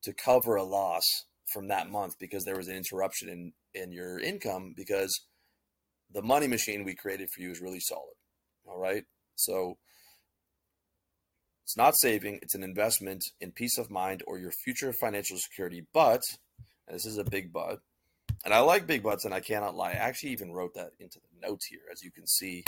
to 0.03 0.13
cover 0.13 0.55
a 0.55 0.63
loss 0.63 1.03
from 1.51 1.67
that 1.67 1.89
month 1.89 2.13
because 2.19 2.45
there 2.45 2.55
was 2.57 2.67
an 2.67 2.75
interruption 2.75 3.27
in 3.29 3.53
in 3.73 3.91
your 3.91 4.19
income 4.19 4.73
because 4.75 5.21
the 6.11 6.21
money 6.21 6.47
machine 6.47 6.83
we 6.83 6.95
created 6.95 7.29
for 7.29 7.41
you 7.41 7.51
is 7.51 7.61
really 7.61 7.79
solid. 7.79 8.15
All 8.67 8.79
right? 8.79 9.03
So 9.35 9.77
it's 11.63 11.77
not 11.77 11.93
saving, 11.99 12.39
it's 12.41 12.55
an 12.55 12.63
investment 12.63 13.23
in 13.39 13.51
peace 13.51 13.77
of 13.77 13.91
mind 13.91 14.23
or 14.25 14.39
your 14.39 14.51
future 14.51 14.91
financial 14.91 15.37
security, 15.37 15.85
but 15.93 16.21
this 16.89 17.05
is 17.05 17.17
a 17.17 17.23
big 17.23 17.51
butt. 17.53 17.79
And 18.45 18.53
I 18.53 18.59
like 18.59 18.87
big 18.87 19.03
butts, 19.03 19.25
and 19.25 19.33
I 19.33 19.41
cannot 19.41 19.75
lie. 19.75 19.91
I 19.91 19.95
actually 19.95 20.31
even 20.31 20.53
wrote 20.53 20.73
that 20.75 20.91
into 20.99 21.19
the 21.19 21.47
notes 21.47 21.65
here, 21.65 21.81
as 21.91 22.03
you 22.03 22.11
can 22.11 22.25
see, 22.25 22.63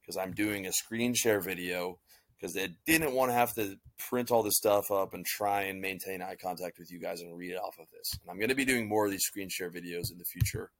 because 0.00 0.16
I'm 0.16 0.32
doing 0.32 0.66
a 0.66 0.72
screen 0.72 1.14
share 1.14 1.40
video 1.40 1.98
because 2.36 2.54
they 2.54 2.68
didn't 2.86 3.14
want 3.14 3.30
to 3.30 3.34
have 3.34 3.54
to 3.54 3.78
print 3.98 4.30
all 4.30 4.42
this 4.42 4.56
stuff 4.56 4.90
up 4.90 5.14
and 5.14 5.24
try 5.24 5.62
and 5.62 5.80
maintain 5.80 6.20
eye 6.22 6.36
contact 6.40 6.78
with 6.78 6.92
you 6.92 7.00
guys 7.00 7.22
and 7.22 7.36
read 7.36 7.52
it 7.52 7.58
off 7.58 7.78
of 7.80 7.86
this. 7.90 8.12
And 8.20 8.30
I'm 8.30 8.38
going 8.38 8.50
to 8.50 8.54
be 8.54 8.64
doing 8.64 8.88
more 8.88 9.06
of 9.06 9.10
these 9.10 9.24
screen 9.24 9.48
share 9.48 9.70
videos 9.70 10.12
in 10.12 10.18
the 10.18 10.24
future 10.24 10.70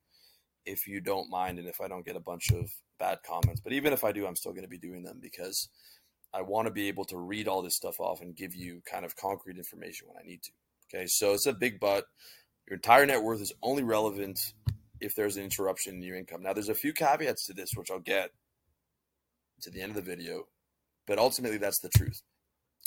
if 0.67 0.87
you 0.87 1.01
don't 1.01 1.31
mind 1.31 1.59
and 1.59 1.67
if 1.67 1.81
I 1.81 1.89
don't 1.89 2.05
get 2.05 2.17
a 2.17 2.21
bunch 2.21 2.51
of 2.53 2.71
bad 2.99 3.21
comments. 3.27 3.61
But 3.61 3.73
even 3.73 3.93
if 3.93 4.05
I 4.05 4.13
do, 4.13 4.27
I'm 4.27 4.37
still 4.37 4.53
going 4.53 4.65
to 4.65 4.69
be 4.69 4.79
doing 4.79 5.03
them 5.03 5.19
because 5.21 5.69
I 6.35 6.43
want 6.43 6.67
to 6.67 6.73
be 6.73 6.89
able 6.89 7.05
to 7.07 7.17
read 7.17 7.49
all 7.49 7.63
this 7.63 7.77
stuff 7.77 8.01
off 8.01 8.21
and 8.21 8.37
give 8.37 8.55
you 8.55 8.83
kind 8.91 9.05
of 9.05 9.17
concrete 9.17 9.57
information 9.57 10.09
when 10.09 10.23
I 10.23 10.27
need 10.27 10.43
to. 10.43 10.51
Okay, 10.93 11.07
so 11.07 11.33
it's 11.33 11.47
a 11.47 11.53
big 11.53 11.81
butt. 11.81 12.05
Your 12.69 12.77
entire 12.77 13.07
net 13.07 13.23
worth 13.23 13.41
is 13.41 13.53
only 13.63 13.85
relevant 13.85 14.39
if 15.01 15.15
there's 15.15 15.37
an 15.37 15.45
interruption 15.45 15.97
in 15.97 16.03
your 16.03 16.17
income. 16.17 16.43
Now, 16.43 16.53
there's 16.53 16.69
a 16.69 16.75
few 16.75 16.93
caveats 16.93 17.47
to 17.47 17.53
this, 17.53 17.71
which 17.75 17.91
I'll 17.91 18.01
get 18.01 18.31
to 19.63 19.71
the 19.71 19.81
end 19.81 19.91
of 19.91 19.97
the 19.97 20.03
video, 20.11 20.45
but 21.07 21.19
ultimately, 21.19 21.59
that's 21.59 21.81
the 21.81 21.91
truth. 21.91 22.23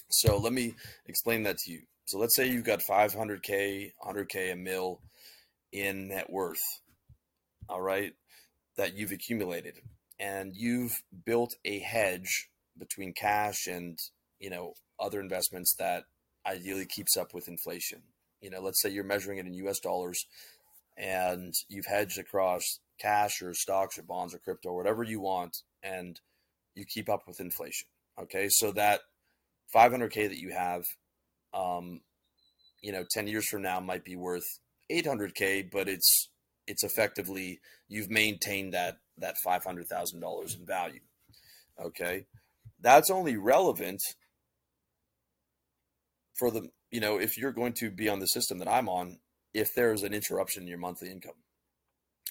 So, 0.09 0.37
let 0.37 0.53
me 0.53 0.75
explain 1.05 1.43
that 1.43 1.57
to 1.59 1.71
you. 1.71 1.81
So, 2.05 2.17
let's 2.19 2.35
say 2.35 2.49
you've 2.49 2.65
got 2.65 2.79
500K, 2.79 3.91
100K, 4.05 4.53
a 4.53 4.55
mil 4.55 5.01
in 5.71 6.09
net 6.09 6.29
worth. 6.29 6.59
All 7.69 7.81
right. 7.81 8.13
that 8.77 8.95
you've 8.95 9.11
accumulated 9.11 9.75
and 10.19 10.55
you've 10.55 11.03
built 11.25 11.55
a 11.65 11.79
hedge 11.79 12.49
between 12.77 13.13
cash 13.13 13.67
and 13.67 13.99
you 14.39 14.49
know 14.49 14.73
other 14.99 15.19
investments 15.19 15.75
that 15.75 16.03
ideally 16.47 16.85
keeps 16.85 17.17
up 17.17 17.33
with 17.33 17.47
inflation 17.47 18.01
you 18.41 18.49
know 18.49 18.61
let's 18.61 18.81
say 18.81 18.89
you're 18.89 19.03
measuring 19.03 19.37
it 19.37 19.45
in 19.45 19.53
us 19.53 19.79
dollars 19.79 20.25
and 20.97 21.53
you've 21.69 21.85
hedged 21.85 22.19
across 22.19 22.79
cash 22.99 23.41
or 23.41 23.53
stocks 23.53 23.97
or 23.97 24.03
bonds 24.03 24.33
or 24.33 24.39
crypto 24.39 24.69
or 24.69 24.75
whatever 24.75 25.03
you 25.03 25.19
want 25.19 25.57
and 25.83 26.19
you 26.75 26.85
keep 26.85 27.09
up 27.09 27.23
with 27.27 27.39
inflation 27.39 27.87
okay 28.19 28.47
so 28.49 28.71
that 28.71 29.01
500k 29.73 30.29
that 30.29 30.39
you 30.39 30.51
have 30.51 30.83
um 31.53 32.01
you 32.81 32.91
know 32.91 33.03
10 33.09 33.27
years 33.27 33.47
from 33.47 33.61
now 33.61 33.79
might 33.79 34.03
be 34.03 34.15
worth 34.15 34.59
800k 34.91 35.69
but 35.71 35.87
it's 35.87 36.29
it's 36.67 36.83
effectively 36.83 37.59
you've 37.87 38.09
maintained 38.11 38.73
that 38.73 38.97
that 39.19 39.35
$500,000 39.45 40.59
in 40.59 40.65
value. 40.65 40.99
Okay? 41.83 42.25
That's 42.79 43.09
only 43.09 43.37
relevant 43.37 44.01
for 46.35 46.51
the, 46.51 46.69
you 46.91 46.99
know, 46.99 47.19
if 47.19 47.37
you're 47.37 47.51
going 47.51 47.73
to 47.73 47.91
be 47.91 48.09
on 48.09 48.19
the 48.19 48.27
system 48.27 48.59
that 48.59 48.67
I'm 48.67 48.89
on, 48.89 49.19
if 49.53 49.73
there's 49.73 50.03
an 50.03 50.13
interruption 50.13 50.63
in 50.63 50.69
your 50.69 50.77
monthly 50.77 51.09
income. 51.09 51.33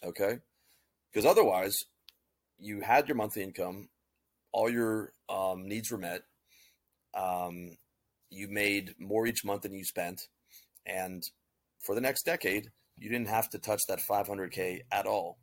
Okay? 0.05 0.38
Because 1.12 1.27
otherwise, 1.27 1.77
you 2.59 2.81
had 2.81 3.09
your 3.09 3.17
monthly 3.17 3.43
income, 3.43 3.88
all 4.53 4.71
your 4.71 5.12
um, 5.29 5.67
needs 5.67 5.91
were 5.91 5.99
met, 5.99 6.23
um, 7.15 7.77
you 8.31 8.49
made 8.49 8.95
more 8.99 9.27
each 9.27 9.45
month 9.45 9.62
than 9.62 9.73
you 9.73 9.85
spent, 9.85 10.21
and 10.87 11.23
for 11.81 11.95
the 11.95 12.00
next 12.00 12.25
decade, 12.25 12.71
you 12.97 13.09
didn't 13.09 13.29
have 13.29 13.49
to 13.50 13.59
touch 13.59 13.81
that 13.88 14.00
500K 14.00 14.81
at 14.91 15.07
all. 15.07 15.38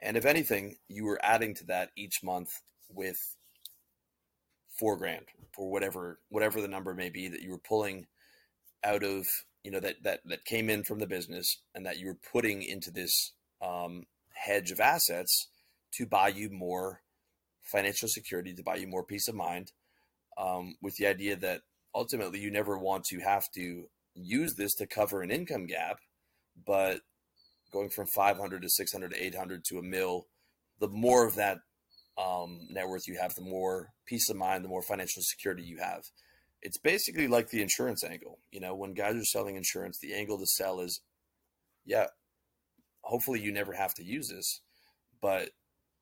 And 0.00 0.16
if 0.16 0.26
anything, 0.26 0.76
you 0.88 1.04
were 1.04 1.18
adding 1.22 1.54
to 1.56 1.64
that 1.66 1.90
each 1.96 2.22
month 2.22 2.50
with 2.88 3.16
four 4.78 4.96
grand 4.96 5.26
or 5.56 5.70
whatever, 5.70 6.20
whatever 6.28 6.60
the 6.60 6.68
number 6.68 6.94
may 6.94 7.08
be 7.08 7.28
that 7.28 7.40
you 7.40 7.50
were 7.50 7.58
pulling 7.58 8.06
out 8.84 9.02
of, 9.02 9.26
you 9.64 9.70
know, 9.70 9.80
that, 9.80 9.96
that, 10.02 10.20
that 10.26 10.44
came 10.44 10.68
in 10.68 10.84
from 10.84 10.98
the 10.98 11.06
business 11.06 11.58
and 11.74 11.86
that 11.86 11.98
you 11.98 12.06
were 12.06 12.18
putting 12.32 12.62
into 12.62 12.90
this 12.90 13.32
um, 13.60 14.04
hedge 14.34 14.70
of 14.70 14.80
assets 14.80 15.48
to 15.94 16.06
buy 16.06 16.28
you 16.28 16.50
more 16.50 17.00
financial 17.62 18.08
security, 18.08 18.54
to 18.54 18.62
buy 18.62 18.76
you 18.76 18.86
more 18.86 19.04
peace 19.04 19.28
of 19.28 19.34
mind, 19.34 19.72
um, 20.38 20.74
with 20.82 20.96
the 20.96 21.06
idea 21.06 21.36
that 21.36 21.60
ultimately 21.94 22.40
you 22.40 22.50
never 22.50 22.78
want 22.78 23.04
to 23.04 23.20
have 23.20 23.44
to 23.54 23.84
use 24.14 24.54
this 24.54 24.74
to 24.74 24.86
cover 24.86 25.22
an 25.22 25.30
income 25.30 25.66
gap 25.66 25.98
but 26.66 27.00
going 27.72 27.88
from 27.88 28.06
500 28.06 28.62
to 28.62 28.68
600 28.68 29.12
to 29.12 29.24
800 29.24 29.64
to 29.68 29.78
a 29.78 29.82
mill, 29.82 30.26
the 30.80 30.88
more 30.88 31.26
of 31.26 31.36
that 31.36 31.58
um, 32.22 32.60
net 32.70 32.88
worth 32.88 33.08
you 33.08 33.18
have, 33.20 33.34
the 33.34 33.42
more 33.42 33.88
peace 34.06 34.28
of 34.28 34.36
mind, 34.36 34.64
the 34.64 34.68
more 34.68 34.82
financial 34.82 35.22
security 35.22 35.62
you 35.62 35.78
have. 35.78 36.02
It's 36.62 36.78
basically 36.78 37.26
like 37.26 37.50
the 37.50 37.62
insurance 37.62 38.04
angle. 38.04 38.38
You 38.50 38.60
know, 38.60 38.74
when 38.74 38.94
guys 38.94 39.16
are 39.16 39.24
selling 39.24 39.56
insurance, 39.56 39.98
the 39.98 40.14
angle 40.14 40.38
to 40.38 40.46
sell 40.46 40.80
is, 40.80 41.00
yeah, 41.84 42.06
hopefully 43.02 43.40
you 43.40 43.52
never 43.52 43.72
have 43.72 43.94
to 43.94 44.04
use 44.04 44.28
this, 44.28 44.60
but 45.20 45.50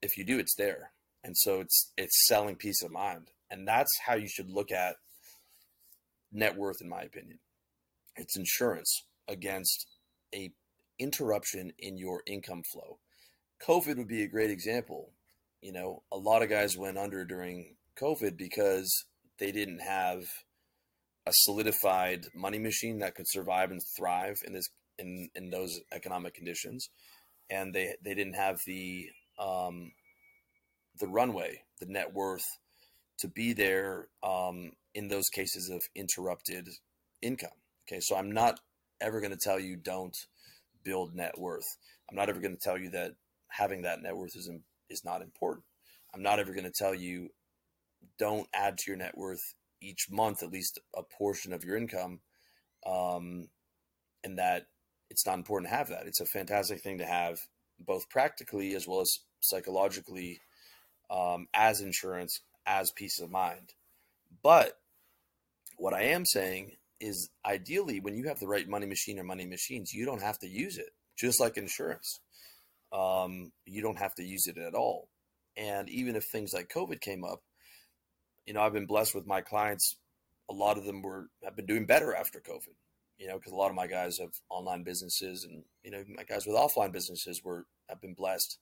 if 0.03 0.17
you 0.17 0.25
do, 0.25 0.39
it's 0.39 0.55
there. 0.55 0.93
And 1.25 1.37
so 1.37 1.61
it's 1.61 1.93
it's 1.97 2.27
selling 2.27 2.57
peace 2.57 2.83
of 2.83 2.91
mind. 2.91 3.29
And 3.51 3.67
that's 3.67 3.99
how 4.07 4.15
you 4.15 4.29
should 4.29 4.51
look 4.51 4.71
at 4.71 4.97
net 6.33 6.57
worth, 6.57 6.81
in 6.81 6.89
my 6.89 7.03
opinion. 7.03 7.39
It's 8.17 8.37
insurance 8.37 9.05
against 9.29 9.87
a 10.35 10.53
interruption 10.99 11.73
in 11.79 11.97
your 11.97 12.23
income 12.27 12.63
flow. 12.73 12.99
COVID 13.67 13.97
would 13.97 14.09
be 14.09 14.23
a 14.23 14.29
great 14.29 14.51
example. 14.51 15.13
You 15.61 15.73
know, 15.73 16.03
a 16.13 16.17
lot 16.17 16.43
of 16.43 16.49
guys 16.49 16.77
went 16.77 16.99
under 16.99 17.25
during 17.25 17.77
COVID 18.01 18.37
because 18.37 19.05
they 19.39 19.53
didn't 19.53 19.81
have 19.81 20.23
a 21.31 21.33
solidified 21.33 22.27
money 22.35 22.59
machine 22.59 22.99
that 22.99 23.15
could 23.15 23.29
survive 23.29 23.71
and 23.71 23.81
thrive 23.97 24.39
in 24.45 24.53
this 24.53 24.69
in 24.99 25.29
in 25.37 25.51
those 25.51 25.81
economic 25.93 26.35
conditions, 26.35 26.91
and 27.49 27.73
they 27.73 27.95
they 28.05 28.15
didn't 28.15 28.35
have 28.35 28.61
the 28.67 29.09
um, 29.39 29.93
the 30.99 31.07
runway, 31.07 31.63
the 31.79 31.87
net 31.87 32.13
worth 32.13 32.45
to 33.21 33.29
be 33.29 33.53
there 33.53 34.09
um, 34.25 34.73
in 34.95 35.07
those 35.07 35.29
cases 35.29 35.71
of 35.71 35.83
interrupted 35.95 36.69
income. 37.23 37.51
Okay, 37.89 38.01
so 38.01 38.17
I'm 38.17 38.33
not 38.33 38.59
ever 39.01 39.21
going 39.21 39.33
to 39.33 39.39
tell 39.41 39.61
you 39.61 39.77
don't 39.77 40.17
build 40.85 41.15
net 41.15 41.39
worth. 41.39 41.77
I'm 42.11 42.17
not 42.17 42.29
ever 42.29 42.41
going 42.41 42.57
to 42.57 42.63
tell 42.63 42.77
you 42.77 42.91
that 42.91 43.13
having 43.49 43.83
that 43.83 44.03
net 44.03 44.17
worth 44.17 44.35
is 44.35 44.51
is 44.91 45.05
not 45.05 45.23
important. 45.23 45.65
I'm 46.13 46.23
not 46.23 46.41
ever 46.41 46.53
going 46.53 46.65
to 46.65 46.73
tell 46.77 46.95
you 46.95 47.29
don't 48.19 48.49
add 48.53 48.79
to 48.79 48.85
your 48.89 48.97
net 48.97 49.17
worth 49.17 49.55
each 49.81 50.09
month 50.11 50.43
at 50.43 50.53
least 50.53 50.79
a 50.97 51.03
portion 51.03 51.53
of 51.53 51.65
your 51.65 51.77
income, 51.77 52.21
um, 52.87 53.49
and 54.25 54.39
that 54.39 54.67
it's 55.11 55.27
not 55.27 55.39
important 55.39 55.71
to 55.71 55.77
have 55.77 55.89
that. 55.89 56.07
It's 56.07 56.21
a 56.21 56.27
fantastic 56.27 56.81
thing 56.81 56.99
to 56.99 57.07
have, 57.07 57.41
both 57.79 58.09
practically 58.09 58.75
as 58.75 58.87
well 58.87 59.01
as 59.01 59.19
psychologically, 59.41 60.41
um, 61.11 61.49
as 61.55 61.81
insurance, 61.81 62.41
as 62.67 62.93
peace 62.93 63.21
of 63.21 63.31
mind. 63.31 63.75
But 64.43 64.79
what 65.77 65.95
I 65.95 66.03
am 66.03 66.25
saying 66.25 66.73
is 67.01 67.31
ideally 67.45 68.01
when 68.01 68.15
you 68.15 68.29
have 68.29 68.39
the 68.39 68.47
right 68.47 68.69
money 68.69 68.87
machine 68.87 69.19
or 69.19 69.25
money 69.25 69.47
machines, 69.47 69.93
you 69.93 70.05
don't 70.05 70.23
have 70.23 70.39
to 70.41 70.49
use 70.49 70.79
it. 70.79 70.91
Just 71.17 71.41
like 71.41 71.57
insurance, 71.57 72.21
um, 72.93 73.53
you 73.67 73.83
don't 73.83 73.99
have 73.99 74.15
to 74.15 74.23
use 74.23 74.47
it 74.47 74.59
at 74.59 74.75
all. 74.75 75.09
And 75.57 75.89
even 75.91 76.17
if 76.17 76.25
things 76.25 76.53
like 76.53 76.73
COVID 76.73 77.01
came 77.01 77.25
up, 77.25 77.43
you 78.47 78.55
know, 78.55 78.61
I've 78.61 78.73
been 78.73 78.87
blessed 78.87 79.15
with 79.15 79.27
my 79.27 79.41
clients. 79.41 79.97
A 80.51 80.55
lot 80.55 80.79
of 80.79 80.85
them 80.85 81.03
were 81.03 81.29
have 81.45 81.57
been 81.57 81.67
doing 81.67 81.87
better 81.87 82.15
after 82.15 82.41
COVID. 82.41 82.75
You 83.19 83.29
know, 83.29 83.37
because 83.37 83.53
a 83.53 83.57
lot 83.57 83.69
of 83.69 83.77
my 83.77 83.87
guys 83.87 84.17
have 84.19 84.33
online 84.49 84.83
businesses, 84.83 85.45
and 85.45 85.63
you 85.83 85.91
know, 85.91 86.03
my 86.17 86.25
guys 86.25 86.47
with 86.47 86.57
offline 86.57 86.93
businesses 86.93 87.45
were 87.45 87.67
have 87.89 88.01
been 88.01 88.15
blessed. 88.15 88.59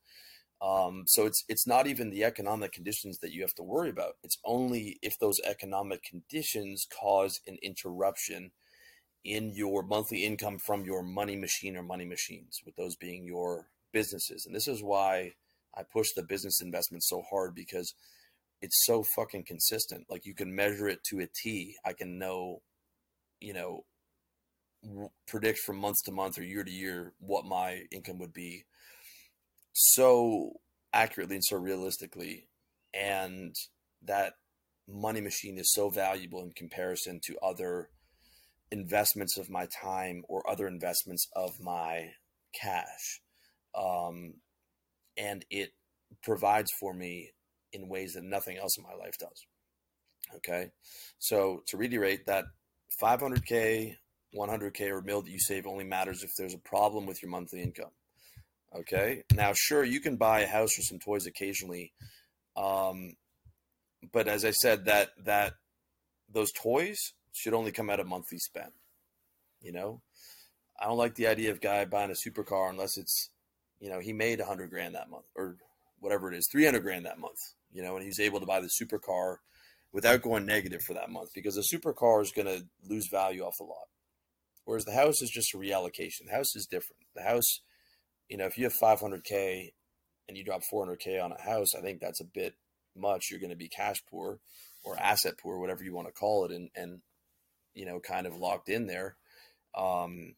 Um, 0.61 1.05
so 1.07 1.27
it's 1.27 1.45
it's 1.49 1.67
not 1.67 1.87
even 1.87 2.11
the 2.11 2.25
economic 2.25 2.73
conditions 2.73 3.19
that 3.21 3.33
you 3.33 3.43
have 3.43 3.55
to 3.55 3.63
worry 3.63 3.91
about. 3.91 4.15
It's 4.25 4.39
only 4.45 4.99
if 5.03 5.19
those 5.19 5.41
economic 5.45 6.03
conditions 6.03 6.87
cause 6.91 7.41
an 7.47 7.59
interruption 7.63 8.51
in 9.25 9.53
your 9.55 9.83
monthly 9.83 10.25
income 10.25 10.59
from 10.59 10.85
your 10.85 11.03
money 11.03 11.37
machine 11.37 11.77
or 11.77 11.83
money 11.83 12.05
machines, 12.05 12.61
with 12.67 12.75
those 12.77 12.97
being 12.97 13.27
your 13.27 13.69
businesses. 13.93 14.47
And 14.47 14.55
this 14.55 14.69
is 14.69 14.83
why 14.83 15.35
I 15.77 15.83
push 15.85 16.13
the 16.13 16.23
business 16.23 16.61
investment 16.61 17.05
so 17.05 17.23
hard 17.31 17.55
because 17.55 17.95
it's 18.61 18.85
so 18.85 19.05
fucking 19.17 19.45
consistent. 19.45 20.07
Like 20.09 20.27
you 20.27 20.35
can 20.35 20.55
measure 20.55 20.89
it 20.89 21.05
to 21.11 21.21
a 21.21 21.27
T. 21.27 21.77
I 21.85 21.93
can 21.93 22.19
know, 22.19 22.63
you 23.41 23.53
know, 23.53 23.85
predict 25.27 25.59
from 25.61 25.77
month 25.79 25.97
to 26.05 26.13
month 26.13 26.39
or 26.39 26.45
year 26.45 26.65
to 26.65 26.71
year 26.71 27.13
what 27.19 27.45
my 27.45 27.83
income 27.91 28.19
would 28.19 28.33
be 28.33 28.65
so 29.73 30.53
accurately 30.93 31.37
and 31.37 31.45
so 31.45 31.57
realistically 31.57 32.47
and 32.95 33.55
that 34.03 34.35
money 34.89 35.21
machine 35.21 35.59
is 35.59 35.73
so 35.73 35.91
valuable 35.91 36.43
in 36.43 36.51
comparison 36.53 37.21
to 37.23 37.37
other 37.43 37.91
investments 38.71 39.37
of 39.37 39.51
my 39.51 39.67
time 39.83 40.23
or 40.29 40.49
other 40.49 40.67
investments 40.67 41.27
of 41.35 41.61
my 41.61 42.11
cash 42.59 43.21
um, 43.77 44.35
and 45.17 45.45
it 45.51 45.71
provides 46.23 46.71
for 46.81 46.95
me 46.95 47.31
in 47.73 47.89
ways 47.89 48.15
that 48.15 48.25
nothing 48.25 48.57
else 48.57 48.77
in 48.77 48.85
my 48.85 48.95
life 48.95 49.19
does 49.19 49.47
okay 50.35 50.71
so 51.19 51.63
to 51.67 51.77
reiterate 51.77 52.27
that 52.27 52.45
500k 53.03 53.95
100k 54.35 54.91
or 54.91 55.01
mil 55.03 55.23
that 55.23 55.31
you 55.31 55.39
save 55.39 55.67
only 55.67 55.85
matters 55.85 56.23
if 56.23 56.31
there's 56.37 56.55
a 56.55 56.59
problem 56.59 57.07
with 57.07 57.23
your 57.23 57.31
monthly 57.31 57.63
income 57.63 57.91
Okay. 58.77 59.23
Now, 59.35 59.53
sure, 59.55 59.85
you 59.85 60.01
can 60.01 60.17
buy 60.17 60.41
a 60.41 60.47
house 60.47 60.79
or 60.79 60.83
some 60.83 60.99
toys 60.99 61.27
occasionally, 61.27 61.93
um, 62.57 63.15
but 64.13 64.29
as 64.29 64.45
I 64.45 64.51
said, 64.51 64.85
that 64.85 65.11
that 65.25 65.55
those 66.29 66.53
toys 66.53 67.15
should 67.33 67.55
only 67.55 67.73
come 67.73 67.89
out 67.89 68.01
of 68.01 68.07
monthly 68.07 68.39
spend. 68.39 68.73
You 69.61 69.73
know, 69.73 70.03
I 70.79 70.87
don't 70.87 70.99
like 70.99 71.15
the 71.15 71.27
idea 71.27 71.51
of 71.51 71.61
guy 71.61 71.85
buying 71.85 72.11
a 72.11 72.15
supercar 72.15 72.71
unless 72.71 72.97
it's, 72.97 73.31
you 73.81 73.91
know, 73.91 74.01
he 74.01 74.13
made 74.13 74.41
a 74.41 74.45
hundred 74.45 74.71
grand 74.71 74.95
that 74.95 75.11
month 75.11 75.27
or 75.35 75.57
whatever 76.01 76.33
it 76.33 76.37
is, 76.37 76.49
three 76.51 76.65
hundred 76.65 76.83
grand 76.83 77.07
that 77.07 77.19
month. 77.19 77.55
You 77.73 77.83
know, 77.83 77.97
and 77.97 78.05
he's 78.05 78.21
able 78.21 78.41
to 78.41 78.47
buy 78.47 78.61
the 78.61 78.71
supercar 78.81 79.37
without 79.93 80.23
going 80.23 80.47
negative 80.47 80.83
for 80.83 80.95
that 80.95 81.11
month 81.11 81.31
because 81.35 81.55
the 81.55 81.77
supercar 81.77 82.23
is 82.23 82.33
going 82.33 82.47
to 82.47 82.65
lose 82.89 83.09
value 83.11 83.43
off 83.43 83.57
the 83.59 83.65
lot, 83.65 83.89
whereas 84.65 84.85
the 84.85 84.95
house 84.95 85.23
is 85.23 85.31
just 85.31 85.55
a 85.55 85.59
reallocation. 85.59 86.27
The 86.27 86.37
house 86.37 86.55
is 86.57 86.67
different. 86.67 87.03
The 87.15 87.23
house 87.23 87.61
you 88.29 88.37
know, 88.37 88.47
if 88.47 88.59
you 88.59 88.65
have 88.65 88.75
500K 88.75 89.73
and 90.29 90.37
you 90.37 90.45
drop 90.45 90.63
400K 90.73 91.23
on 91.23 91.33
a 91.33 91.41
house, 91.41 91.75
I 91.77 91.81
think 91.81 92.01
that's 92.01 92.21
a 92.21 92.25
bit 92.25 92.55
much. 92.97 93.29
You're 93.31 93.41
going 93.41 93.51
to 93.51 93.57
be 93.57 93.69
cash 93.69 94.03
poor 94.11 94.39
or 94.85 94.99
asset 94.99 95.35
poor, 95.43 95.59
whatever 95.59 95.83
you 95.83 95.95
want 95.95 96.09
to 96.09 96.13
call 96.13 96.45
it, 96.45 96.53
and, 96.53 96.71
and 96.77 97.01
you 97.75 97.87
know, 97.87 98.01
kind 98.01 98.27
of 98.27 98.37
locked 98.37 98.69
in 98.69 98.87
there. 98.87 99.17
Um, 99.75 100.35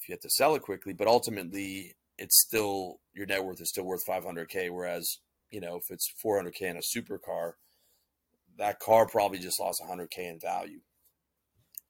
if 0.00 0.08
you 0.08 0.14
have 0.14 0.20
to 0.20 0.30
sell 0.30 0.54
it 0.54 0.62
quickly, 0.62 0.92
but 0.92 1.08
ultimately, 1.08 1.94
it's 2.16 2.40
still 2.40 3.00
your 3.12 3.26
net 3.26 3.44
worth 3.44 3.60
is 3.60 3.68
still 3.68 3.84
worth 3.84 4.06
500k. 4.08 4.70
Whereas 4.70 5.18
you 5.50 5.60
know 5.60 5.76
if 5.76 5.90
it's 5.90 6.12
400k 6.24 6.62
in 6.62 6.76
a 6.76 6.80
supercar, 6.80 7.52
that 8.58 8.80
car 8.80 9.06
probably 9.06 9.38
just 9.38 9.60
lost 9.60 9.82
100k 9.88 10.18
in 10.18 10.38
value. 10.40 10.80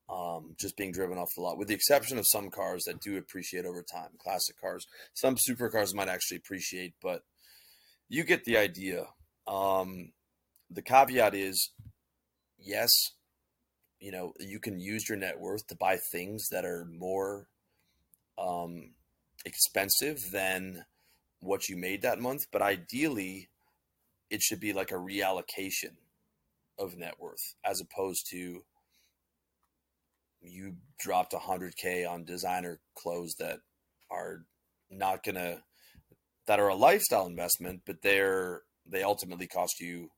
Um, 0.06 0.54
just 0.60 0.76
being 0.76 0.92
driven 0.92 1.16
off 1.16 1.30
the 1.34 1.40
lot, 1.40 1.56
with 1.56 1.68
the 1.68 1.74
exception 1.74 2.18
of 2.18 2.26
some 2.28 2.50
cars 2.50 2.84
that 2.84 3.00
do 3.00 3.16
appreciate 3.16 3.64
over 3.64 3.82
time. 3.82 4.10
Classic 4.18 4.54
cars, 4.60 4.86
some 5.14 5.36
supercars 5.36 5.94
might 5.94 6.08
actually 6.08 6.36
appreciate, 6.36 6.92
but 7.02 7.22
you 8.10 8.22
get 8.22 8.44
the 8.44 8.58
idea. 8.58 9.06
Um, 9.46 10.12
the 10.70 10.82
caveat 10.82 11.34
is, 11.34 11.70
yes, 12.58 12.90
you 13.98 14.12
know, 14.12 14.34
you 14.38 14.58
can 14.58 14.78
use 14.78 15.08
your 15.08 15.16
net 15.16 15.40
worth 15.40 15.66
to 15.68 15.76
buy 15.76 15.96
things 15.96 16.48
that 16.50 16.66
are 16.66 16.84
more 16.84 17.48
um, 18.36 18.90
expensive 19.46 20.30
than 20.30 20.84
what 21.44 21.68
you 21.68 21.76
made 21.76 22.02
that 22.02 22.20
month, 22.20 22.46
but 22.50 22.62
ideally, 22.62 23.48
it 24.30 24.42
should 24.42 24.60
be 24.60 24.72
like 24.72 24.90
a 24.90 24.94
reallocation 24.94 25.96
of 26.78 26.96
net 26.96 27.14
worth 27.20 27.54
as 27.64 27.80
opposed 27.80 28.28
to 28.30 28.64
you 30.42 30.74
dropped 30.98 31.32
100k 31.32 32.08
on 32.08 32.24
designer 32.24 32.80
clothes 32.96 33.34
that 33.38 33.60
are 34.10 34.44
not 34.90 35.22
going 35.22 35.36
to 35.36 35.62
that 36.46 36.58
are 36.58 36.68
a 36.68 36.74
lifestyle 36.74 37.26
investment 37.26 37.82
but 37.86 38.02
they're 38.02 38.62
they 38.86 39.02
ultimately 39.02 39.46
cost 39.46 39.80
you 39.80 40.10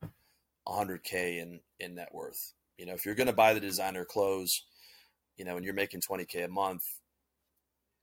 100k 0.66 1.40
in 1.40 1.60
in 1.78 1.94
net 1.94 2.08
worth. 2.12 2.54
You 2.78 2.86
know 2.86 2.94
if 2.94 3.04
you're 3.04 3.14
going 3.14 3.28
to 3.28 3.32
buy 3.32 3.52
the 3.52 3.60
designer 3.60 4.04
clothes 4.04 4.64
you 5.36 5.44
know 5.44 5.56
and 5.56 5.64
you're 5.64 5.74
making 5.74 6.00
20k 6.10 6.46
a 6.46 6.48
month 6.48 6.82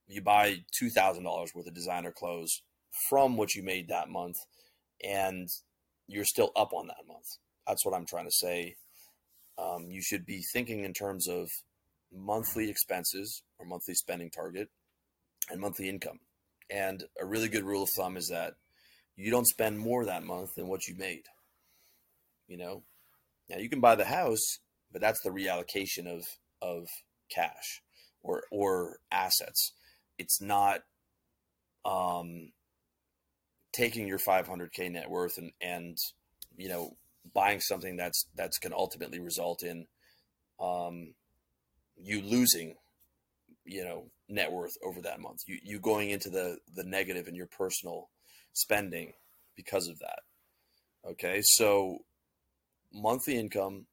you 0.06 0.20
buy 0.20 0.58
$2000 0.80 1.24
worth 1.24 1.66
of 1.66 1.74
designer 1.74 2.12
clothes 2.12 2.62
from 3.08 3.36
what 3.36 3.54
you 3.54 3.62
made 3.62 3.88
that 3.88 4.08
month 4.08 4.36
and 5.02 5.48
you're 6.06 6.24
still 6.24 6.50
up 6.56 6.72
on 6.72 6.86
that 6.86 7.06
month 7.06 7.38
that's 7.66 7.84
what 7.84 7.94
i'm 7.94 8.06
trying 8.06 8.26
to 8.26 8.30
say 8.30 8.76
um, 9.58 9.90
you 9.90 10.02
should 10.02 10.26
be 10.26 10.42
thinking 10.52 10.84
in 10.84 10.92
terms 10.92 11.28
of 11.28 11.48
monthly 12.12 12.70
expenses 12.70 13.42
or 13.58 13.66
monthly 13.66 13.94
spending 13.94 14.30
target 14.30 14.68
and 15.50 15.60
monthly 15.60 15.88
income. 15.88 16.20
And 16.70 17.04
a 17.20 17.26
really 17.26 17.48
good 17.48 17.64
rule 17.64 17.82
of 17.82 17.90
thumb 17.90 18.16
is 18.16 18.28
that 18.28 18.54
you 19.16 19.30
don't 19.30 19.46
spend 19.46 19.78
more 19.78 20.04
that 20.04 20.24
month 20.24 20.54
than 20.56 20.68
what 20.68 20.88
you 20.88 20.94
made. 20.96 21.24
You 22.48 22.56
know, 22.56 22.82
now 23.48 23.58
you 23.58 23.68
can 23.68 23.80
buy 23.80 23.94
the 23.94 24.04
house, 24.04 24.58
but 24.92 25.00
that's 25.00 25.20
the 25.20 25.30
reallocation 25.30 26.06
of 26.06 26.24
of 26.60 26.88
cash 27.30 27.82
or 28.22 28.44
or 28.50 28.98
assets. 29.10 29.72
It's 30.18 30.40
not 30.40 30.80
um, 31.84 32.52
taking 33.74 34.06
your 34.06 34.18
500k 34.18 34.90
net 34.90 35.10
worth 35.10 35.36
and 35.36 35.50
and 35.60 35.98
you 36.56 36.68
know 36.68 36.96
buying 37.34 37.60
something 37.60 37.96
that's 37.96 38.26
that's 38.36 38.58
going 38.58 38.70
to 38.70 38.78
ultimately 38.78 39.18
result 39.18 39.62
in 39.62 39.86
um, 40.60 41.14
you 41.96 42.22
losing, 42.22 42.74
you 43.64 43.84
know, 43.84 44.04
net 44.28 44.52
worth 44.52 44.76
over 44.84 45.00
that 45.02 45.20
month. 45.20 45.42
You 45.46 45.58
you 45.62 45.78
going 45.78 46.10
into 46.10 46.30
the 46.30 46.58
the 46.74 46.84
negative 46.84 47.28
in 47.28 47.34
your 47.34 47.46
personal 47.46 48.08
spending 48.52 49.12
because 49.56 49.88
of 49.88 49.98
that. 50.00 50.20
Okay, 51.06 51.42
so 51.42 51.98
monthly 52.92 53.38
income, 53.38 53.86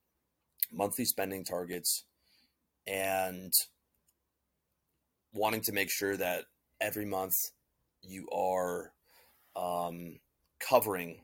monthly 0.72 1.06
spending 1.06 1.44
targets, 1.44 2.06
and 2.88 3.54
wanting 5.34 5.62
to 5.62 5.72
make 5.72 5.90
sure 5.90 6.18
that 6.18 6.46
every 6.80 7.06
month 7.06 7.34
you 8.02 8.28
are 8.30 8.92
um, 9.56 10.20
covering 10.60 11.22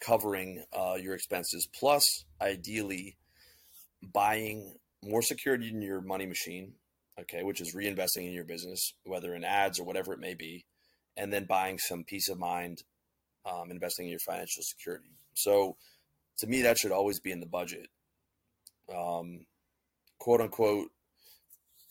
covering 0.00 0.62
uh, 0.72 0.94
your 1.00 1.14
expenses 1.14 1.68
plus 1.78 2.24
ideally 2.40 3.16
buying 4.02 4.76
more 5.02 5.22
security 5.22 5.68
in 5.68 5.80
your 5.80 6.00
money 6.00 6.26
machine, 6.26 6.74
okay, 7.20 7.42
which 7.42 7.60
is 7.60 7.74
reinvesting 7.74 8.26
in 8.26 8.32
your 8.32 8.44
business, 8.44 8.92
whether 9.04 9.34
in 9.34 9.44
ads 9.44 9.78
or 9.78 9.84
whatever 9.84 10.12
it 10.12 10.20
may 10.20 10.34
be, 10.34 10.64
and 11.16 11.32
then 11.32 11.44
buying 11.44 11.78
some 11.78 12.04
peace 12.04 12.28
of 12.28 12.38
mind, 12.38 12.82
um, 13.46 13.70
investing 13.70 14.06
in 14.06 14.10
your 14.10 14.20
financial 14.20 14.62
security. 14.62 15.16
So, 15.34 15.76
to 16.38 16.46
me, 16.46 16.62
that 16.62 16.78
should 16.78 16.92
always 16.92 17.20
be 17.20 17.32
in 17.32 17.40
the 17.40 17.46
budget. 17.46 17.88
Um, 18.94 19.46
quote 20.18 20.40
unquote 20.40 20.90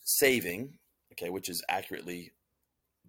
saving, 0.04 0.78
okay, 1.12 1.30
which 1.30 1.48
is 1.48 1.64
accurately 1.68 2.32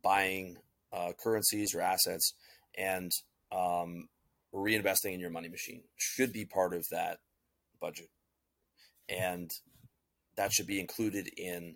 buying 0.01 0.57
uh, 0.93 1.11
currencies 1.21 1.73
or 1.73 1.81
assets 1.81 2.33
and 2.77 3.11
um, 3.51 4.07
reinvesting 4.53 5.13
in 5.13 5.19
your 5.19 5.29
money 5.29 5.49
machine 5.49 5.83
should 5.97 6.31
be 6.31 6.45
part 6.45 6.73
of 6.73 6.85
that 6.91 7.17
budget. 7.79 8.09
And 9.09 9.49
that 10.35 10.51
should 10.51 10.67
be 10.67 10.79
included 10.79 11.29
in 11.37 11.75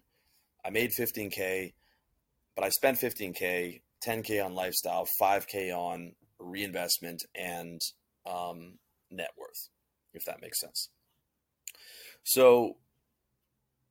I 0.63 0.69
made 0.69 0.91
15k, 0.91 1.73
but 2.55 2.63
I 2.63 2.69
spent 2.69 2.99
15k, 2.99 3.81
10k 4.05 4.45
on 4.45 4.53
lifestyle, 4.53 5.07
5k 5.19 5.75
on 5.75 6.13
reinvestment 6.39 7.23
and 7.35 7.81
um, 8.25 8.77
net 9.09 9.31
worth, 9.37 9.69
if 10.13 10.25
that 10.25 10.41
makes 10.41 10.59
sense. 10.59 10.89
So, 12.23 12.77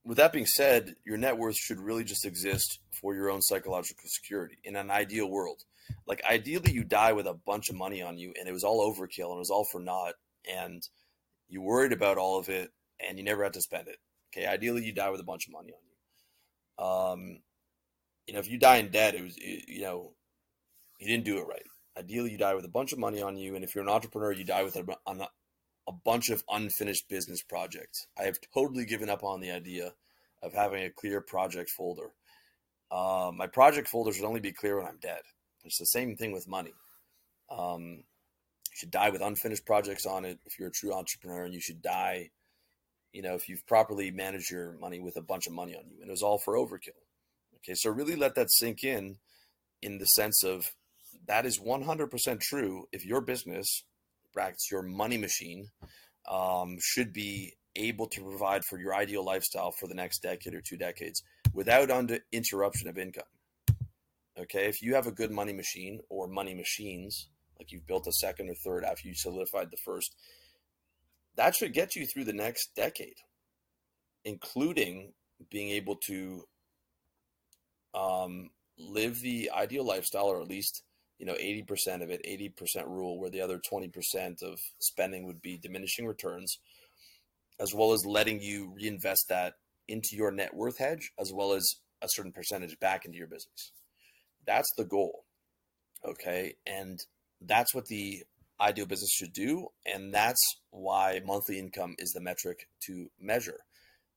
with 0.05 0.17
that 0.17 0.33
being 0.33 0.47
said, 0.47 0.95
your 1.05 1.17
net 1.17 1.37
worth 1.37 1.57
should 1.57 1.79
really 1.79 2.05
just 2.05 2.25
exist 2.25 2.79
for 3.01 3.15
your 3.15 3.31
own 3.31 3.43
psychological 3.43 4.09
security 4.09 4.59
in 4.65 4.77
an 4.77 4.91
ideal 4.91 5.29
world. 5.29 5.63
Like, 6.07 6.23
ideally, 6.29 6.73
you 6.73 6.85
die 6.85 7.13
with 7.13 7.27
a 7.27 7.35
bunch 7.35 7.69
of 7.69 7.77
money 7.77 8.03
on 8.03 8.17
you 8.19 8.33
and 8.39 8.49
it 8.49 8.53
was 8.53 8.65
all 8.65 8.81
overkill 8.81 9.31
and 9.31 9.37
it 9.37 9.39
was 9.39 9.51
all 9.51 9.67
for 9.71 9.81
naught, 9.81 10.15
and 10.49 10.83
you 11.49 11.61
worried 11.61 11.93
about 11.93 12.17
all 12.17 12.39
of 12.39 12.49
it 12.49 12.71
and 13.07 13.19
you 13.19 13.25
never 13.25 13.43
had 13.43 13.53
to 13.55 13.61
spend 13.61 13.89
it. 13.89 13.97
Okay, 14.33 14.47
ideally 14.47 14.85
you 14.85 14.93
die 14.93 15.11
with 15.11 15.21
a 15.21 15.25
bunch 15.25 15.47
of 15.47 15.53
money 15.53 15.73
on 15.73 15.81
you. 15.89 16.85
Um, 16.85 17.39
you 18.27 18.35
know, 18.35 18.41
if 18.41 18.49
you 18.49 18.59
die 18.59 18.77
in 18.77 18.91
debt, 18.91 19.15
it 19.15 19.23
was 19.23 19.37
you 19.37 19.83
know, 19.83 20.13
you 20.99 21.09
didn't 21.09 21.25
do 21.25 21.39
it 21.39 21.47
right. 21.47 21.63
Ideally, 21.99 22.31
you 22.31 22.39
die 22.39 22.55
with 22.55 22.65
a 22.65 22.69
bunch 22.69 22.93
of 22.93 22.99
money 22.99 23.21
on 23.21 23.37
you, 23.37 23.57
and 23.57 23.65
if 23.65 23.75
you're 23.75 23.83
an 23.83 23.91
entrepreneur, 23.91 24.33
you 24.33 24.45
die 24.45 24.63
with 24.63 24.77
a, 24.77 24.85
a, 25.91 25.93
bunch 26.05 26.31
of 26.31 26.45
unfinished 26.51 27.09
business 27.09 27.43
projects. 27.43 28.07
I 28.19 28.25
have 28.25 28.39
totally 28.55 28.85
given 28.85 29.11
up 29.11 29.23
on 29.25 29.41
the 29.41 29.51
idea 29.51 29.93
of 30.43 30.53
having 30.53 30.85
a 30.85 30.91
clear 30.91 31.21
project 31.21 31.71
folder. 31.71 32.11
Uh, 32.91 33.31
my 33.35 33.47
project 33.47 33.89
folder 33.89 34.13
should 34.13 34.25
only 34.25 34.41
be 34.41 34.53
clear 34.53 34.79
when 34.79 34.87
I'm 34.87 34.99
dead. 35.01 35.21
It's 35.65 35.79
the 35.79 35.87
same 35.87 36.17
thing 36.17 36.33
with 36.33 36.49
money. 36.49 36.73
Um, 37.51 38.05
you 38.71 38.75
should 38.77 38.91
die 38.91 39.11
with 39.11 39.21
unfinished 39.21 39.67
projects 39.67 40.07
on 40.07 40.25
it 40.25 40.39
if 40.47 40.59
you're 40.59 40.69
a 40.69 40.73
true 40.73 40.93
entrepreneur, 40.93 41.45
and 41.45 41.55
you 41.55 41.61
should 41.61 41.83
die 41.83 42.31
you 43.13 43.23
know, 43.23 43.35
if 43.35 43.49
you've 43.49 43.67
properly 43.67 44.11
managed 44.11 44.51
your 44.51 44.73
money 44.81 45.01
with 45.01 45.17
a 45.17 45.23
bunch 45.23 45.47
of 45.47 45.53
money 45.53 45.75
on 45.75 45.89
you, 45.89 46.01
and 46.01 46.09
it 46.09 46.13
was 46.13 46.23
all 46.23 46.39
for 46.39 46.55
overkill. 46.55 46.91
Okay, 47.57 47.75
so 47.75 47.91
really 47.91 48.17
let 48.17 48.35
that 48.37 48.51
sink 48.51 48.85
in, 48.85 49.17
in 49.83 49.99
the 49.99 50.07
sense 50.07 50.45
of 50.45 50.75
that 51.27 51.45
is 51.45 51.59
100% 51.59 52.41
true. 52.41 52.87
If 52.93 53.05
your 53.05 53.21
business, 53.21 53.85
brackets 54.33 54.71
your 54.71 54.83
money 54.83 55.19
machine, 55.19 55.69
um, 56.31 56.77
should 56.81 57.13
be 57.13 57.55
able 57.77 58.07
to 58.09 58.23
provide 58.23 58.65
for 58.65 58.79
your 58.79 58.95
ideal 58.95 59.25
lifestyle 59.25 59.71
for 59.71 59.87
the 59.87 59.95
next 59.95 60.23
decade 60.23 60.55
or 60.55 60.61
two 60.61 60.77
decades 60.77 61.23
without 61.53 61.91
under 61.91 62.19
interruption 62.33 62.89
of 62.89 62.99
income. 62.99 63.25
Okay, 64.39 64.67
if 64.67 64.83
you 64.83 64.95
have 64.95 65.07
a 65.07 65.13
good 65.13 65.31
money 65.31 65.53
machine 65.53 66.01
or 66.09 66.27
money 66.27 66.55
machines, 66.55 67.29
like 67.59 67.73
you've 67.73 67.87
built 67.87 68.07
a 68.07 68.13
second 68.13 68.49
or 68.49 68.55
third 68.55 68.85
after 68.85 69.07
you 69.07 69.15
solidified 69.15 69.71
the 69.71 69.77
first, 69.77 70.15
that 71.37 71.55
should 71.55 71.73
get 71.73 71.95
you 71.95 72.07
through 72.07 72.25
the 72.25 72.33
next 72.33 72.75
decade, 72.75 73.17
including 74.25 75.13
being 75.51 75.71
able 75.71 75.97
to 75.97 76.45
um, 77.95 78.51
live 78.79 79.21
the 79.21 79.51
ideal 79.55 79.85
lifestyle, 79.85 80.27
or 80.27 80.41
at 80.41 80.49
least 80.49 80.83
you 81.21 81.27
know 81.27 81.35
80% 81.35 82.03
of 82.03 82.11
it, 82.11 82.25
80% 82.27 82.89
rule, 82.89 83.21
where 83.21 83.31
the 83.31 83.43
other 83.43 83.61
20% 83.61 84.43
of 84.43 84.59
spending 84.79 85.27
would 85.27 85.43
be 85.43 85.59
diminishing 85.59 86.07
returns, 86.07 86.59
as 87.61 87.75
well 87.75 87.93
as 87.93 88.07
letting 88.07 88.41
you 88.41 88.73
reinvest 88.75 89.29
that 89.29 89.55
into 89.87 90.17
your 90.17 90.31
net 90.31 90.55
worth 90.55 90.79
hedge, 90.79 91.13
as 91.21 91.31
well 91.33 91.53
as 91.53 91.77
a 92.01 92.09
certain 92.09 92.33
percentage 92.33 92.79
back 92.81 93.05
into 93.05 93.19
your 93.19 93.27
business. 93.27 93.73
That's 94.47 94.71
the 94.79 94.85
goal. 94.85 95.25
Okay. 96.05 96.55
And 96.67 96.99
that's 97.43 97.75
what 97.75 97.87
the 97.87 98.23
ideal 98.59 98.87
business 98.87 99.13
should 99.13 99.35
do. 99.35 99.69
And 99.85 100.15
that's 100.15 100.43
why 100.71 101.21
monthly 101.25 101.59
income 101.59 101.97
is 101.99 102.13
the 102.13 102.21
metric 102.21 102.67
to 102.87 103.11
measure. 103.21 103.59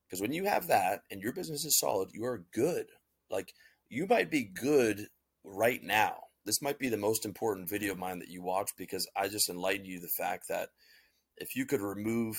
Because 0.05 0.21
when 0.21 0.31
you 0.31 0.45
have 0.45 0.67
that 0.67 1.01
and 1.11 1.21
your 1.21 1.33
business 1.33 1.65
is 1.65 1.79
solid, 1.79 2.09
you 2.13 2.23
are 2.23 2.45
good. 2.53 2.85
Like 3.29 3.53
you 3.89 4.07
might 4.07 4.31
be 4.31 4.43
good 4.43 5.07
right 5.43 5.83
now. 5.83 6.15
This 6.45 6.61
might 6.61 6.79
be 6.79 6.89
the 6.89 6.97
most 6.97 7.25
important 7.25 7.69
video 7.69 7.93
of 7.93 7.99
mine 7.99 8.19
that 8.19 8.29
you 8.29 8.41
watch 8.41 8.71
because 8.77 9.07
I 9.15 9.27
just 9.29 9.49
enlightened 9.49 9.87
you 9.87 9.99
the 9.99 10.07
fact 10.07 10.47
that 10.49 10.69
if 11.37 11.55
you 11.55 11.65
could 11.65 11.81
remove 11.81 12.37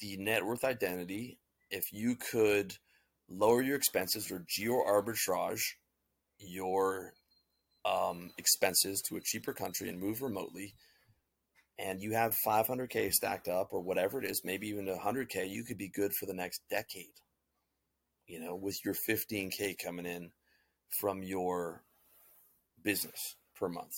the 0.00 0.16
net 0.16 0.44
worth 0.44 0.64
identity, 0.64 1.38
if 1.70 1.92
you 1.92 2.16
could 2.16 2.74
lower 3.28 3.62
your 3.62 3.76
expenses 3.76 4.30
or 4.30 4.44
geo 4.48 4.82
arbitrage 4.84 5.62
your 6.38 7.12
um, 7.84 8.30
expenses 8.38 9.00
to 9.02 9.16
a 9.16 9.20
cheaper 9.20 9.52
country 9.52 9.88
and 9.88 10.00
move 10.00 10.22
remotely, 10.22 10.74
and 11.78 12.00
you 12.00 12.12
have 12.12 12.36
500k 12.46 13.12
stacked 13.12 13.48
up 13.48 13.68
or 13.72 13.80
whatever 13.80 14.22
it 14.22 14.30
is, 14.30 14.42
maybe 14.44 14.68
even 14.68 14.86
100k, 14.86 15.48
you 15.48 15.64
could 15.64 15.78
be 15.78 15.88
good 15.88 16.12
for 16.14 16.26
the 16.26 16.34
next 16.34 16.62
decade. 16.70 17.20
You 18.26 18.40
know, 18.40 18.54
with 18.54 18.84
your 18.84 18.94
15k 18.94 19.76
coming 19.82 20.06
in 20.06 20.30
from 21.00 21.22
your 21.22 21.82
business 22.82 23.36
per 23.56 23.68
month, 23.68 23.94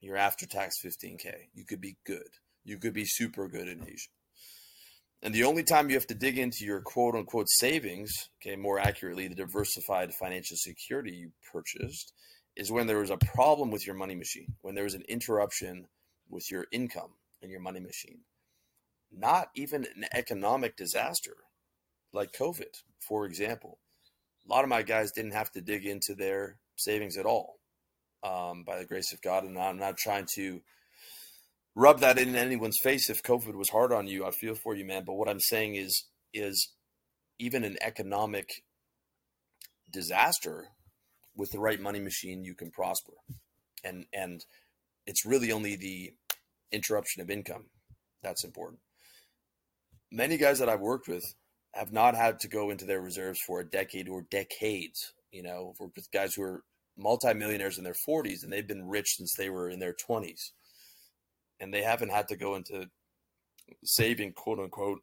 your 0.00 0.16
after 0.16 0.46
tax 0.46 0.76
15k, 0.84 1.32
you 1.54 1.64
could 1.64 1.80
be 1.80 1.96
good. 2.06 2.28
You 2.64 2.78
could 2.78 2.92
be 2.92 3.04
super 3.04 3.48
good 3.48 3.68
in 3.68 3.82
Asia. 3.82 4.10
And 5.22 5.34
the 5.34 5.44
only 5.44 5.64
time 5.64 5.88
you 5.88 5.96
have 5.96 6.06
to 6.08 6.14
dig 6.14 6.38
into 6.38 6.64
your 6.64 6.80
quote 6.80 7.14
unquote 7.14 7.48
savings, 7.48 8.12
okay, 8.40 8.56
more 8.56 8.78
accurately, 8.78 9.26
the 9.26 9.34
diversified 9.34 10.14
financial 10.14 10.56
security 10.56 11.12
you 11.12 11.32
purchased, 11.52 12.12
is 12.56 12.70
when 12.70 12.86
there 12.86 12.98
was 12.98 13.10
a 13.10 13.16
problem 13.16 13.70
with 13.70 13.86
your 13.86 13.96
money 13.96 14.14
machine, 14.14 14.54
when 14.62 14.74
there 14.74 14.84
was 14.84 14.94
an 14.94 15.04
interruption 15.08 15.86
with 16.28 16.50
your 16.50 16.66
income 16.72 17.14
and 17.42 17.50
your 17.50 17.60
money 17.60 17.80
machine. 17.80 18.20
Not 19.10 19.48
even 19.56 19.86
an 19.96 20.04
economic 20.12 20.76
disaster 20.76 21.34
like 22.12 22.32
COVID, 22.32 22.82
for 23.00 23.24
example. 23.24 23.78
A 24.46 24.52
lot 24.52 24.64
of 24.64 24.70
my 24.70 24.82
guys 24.82 25.12
didn't 25.12 25.32
have 25.32 25.50
to 25.52 25.60
dig 25.60 25.84
into 25.84 26.14
their 26.14 26.58
savings 26.76 27.16
at 27.16 27.26
all 27.26 27.58
um, 28.22 28.64
by 28.64 28.78
the 28.78 28.86
grace 28.86 29.12
of 29.12 29.22
God. 29.22 29.44
And 29.44 29.58
I'm 29.58 29.78
not 29.78 29.96
trying 29.96 30.26
to 30.34 30.60
rub 31.74 32.00
that 32.00 32.18
in 32.18 32.34
anyone's 32.34 32.78
face 32.82 33.08
if 33.08 33.22
COVID 33.22 33.54
was 33.54 33.70
hard 33.70 33.92
on 33.92 34.06
you. 34.06 34.26
I 34.26 34.30
feel 34.30 34.54
for 34.54 34.74
you, 34.74 34.84
man. 34.84 35.04
But 35.04 35.14
what 35.14 35.28
I'm 35.28 35.40
saying 35.40 35.76
is, 35.76 36.04
is 36.34 36.72
even 37.38 37.64
an 37.64 37.76
economic 37.80 38.62
disaster 39.90 40.68
with 41.36 41.50
the 41.50 41.60
right 41.60 41.80
money 41.80 42.00
machine, 42.00 42.44
you 42.44 42.54
can 42.54 42.70
prosper. 42.70 43.12
And 43.84 44.06
and 44.12 44.44
it's 45.06 45.24
really 45.24 45.52
only 45.52 45.76
the 45.76 46.12
interruption 46.72 47.22
of 47.22 47.30
income 47.30 47.66
that's 48.22 48.44
important. 48.44 48.80
Many 50.10 50.36
guys 50.36 50.58
that 50.58 50.68
I've 50.68 50.80
worked 50.80 51.08
with 51.08 51.24
have 51.74 51.92
not 51.92 52.14
had 52.14 52.40
to 52.40 52.48
go 52.48 52.70
into 52.70 52.84
their 52.84 53.00
reserves 53.00 53.40
for 53.46 53.60
a 53.60 53.68
decade 53.68 54.08
or 54.08 54.22
decades. 54.22 55.12
You 55.30 55.42
know, 55.42 55.72
I've 55.72 55.80
worked 55.80 55.96
with 55.96 56.10
guys 56.10 56.34
who 56.34 56.42
are 56.42 56.62
multimillionaires 56.98 57.78
in 57.78 57.84
their 57.84 57.94
40s 57.94 58.42
and 58.42 58.52
they've 58.52 58.66
been 58.66 58.88
rich 58.88 59.14
since 59.16 59.34
they 59.34 59.48
were 59.48 59.70
in 59.70 59.78
their 59.78 59.94
20s 59.94 60.50
and 61.60 61.72
they 61.72 61.82
haven't 61.82 62.10
had 62.10 62.28
to 62.28 62.36
go 62.36 62.56
into 62.56 62.86
saving 63.84 64.32
quote 64.32 64.58
unquote 64.58 65.00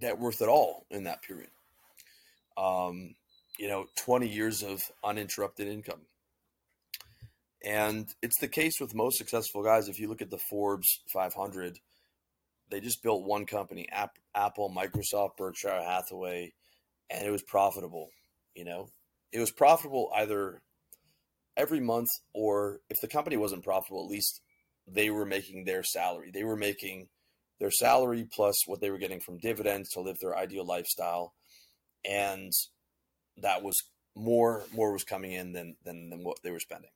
net 0.00 0.18
worth 0.18 0.42
at 0.42 0.48
all 0.48 0.86
in 0.90 1.04
that 1.04 1.22
period. 1.22 1.50
Um, 2.56 3.14
you 3.58 3.68
know, 3.68 3.86
20 3.96 4.28
years 4.28 4.62
of 4.62 4.82
uninterrupted 5.04 5.68
income. 5.68 6.00
And 7.62 8.08
it's 8.22 8.38
the 8.38 8.48
case 8.48 8.80
with 8.80 8.94
most 8.94 9.18
successful 9.18 9.62
guys. 9.62 9.88
If 9.88 10.00
you 10.00 10.08
look 10.08 10.22
at 10.22 10.30
the 10.30 10.38
Forbes 10.38 11.00
500, 11.08 11.78
they 12.70 12.80
just 12.80 13.02
built 13.02 13.24
one 13.24 13.44
company, 13.44 13.86
Apple, 14.34 14.72
Microsoft, 14.74 15.36
Berkshire 15.36 15.82
Hathaway, 15.82 16.52
and 17.10 17.26
it 17.26 17.30
was 17.30 17.42
profitable. 17.42 18.08
You 18.54 18.64
know, 18.64 18.88
it 19.32 19.40
was 19.40 19.50
profitable 19.50 20.10
either 20.16 20.62
every 21.56 21.80
month 21.80 22.10
or 22.32 22.80
if 22.88 23.00
the 23.00 23.08
company 23.08 23.36
wasn't 23.36 23.64
profitable, 23.64 24.04
at 24.04 24.10
least 24.10 24.40
they 24.86 25.10
were 25.10 25.26
making 25.26 25.64
their 25.64 25.82
salary. 25.82 26.30
They 26.32 26.44
were 26.44 26.56
making 26.56 27.08
their 27.58 27.70
salary 27.70 28.26
plus 28.30 28.66
what 28.66 28.80
they 28.80 28.90
were 28.90 28.98
getting 28.98 29.20
from 29.20 29.38
dividends 29.38 29.90
to 29.90 30.00
live 30.00 30.18
their 30.18 30.36
ideal 30.36 30.64
lifestyle. 30.64 31.34
And 32.04 32.52
that 33.36 33.62
was 33.62 33.82
more 34.16 34.64
more 34.72 34.92
was 34.92 35.04
coming 35.04 35.32
in 35.32 35.52
than 35.52 35.76
than, 35.84 36.10
than 36.10 36.24
what 36.24 36.38
they 36.42 36.50
were 36.50 36.60
spending. 36.60 36.90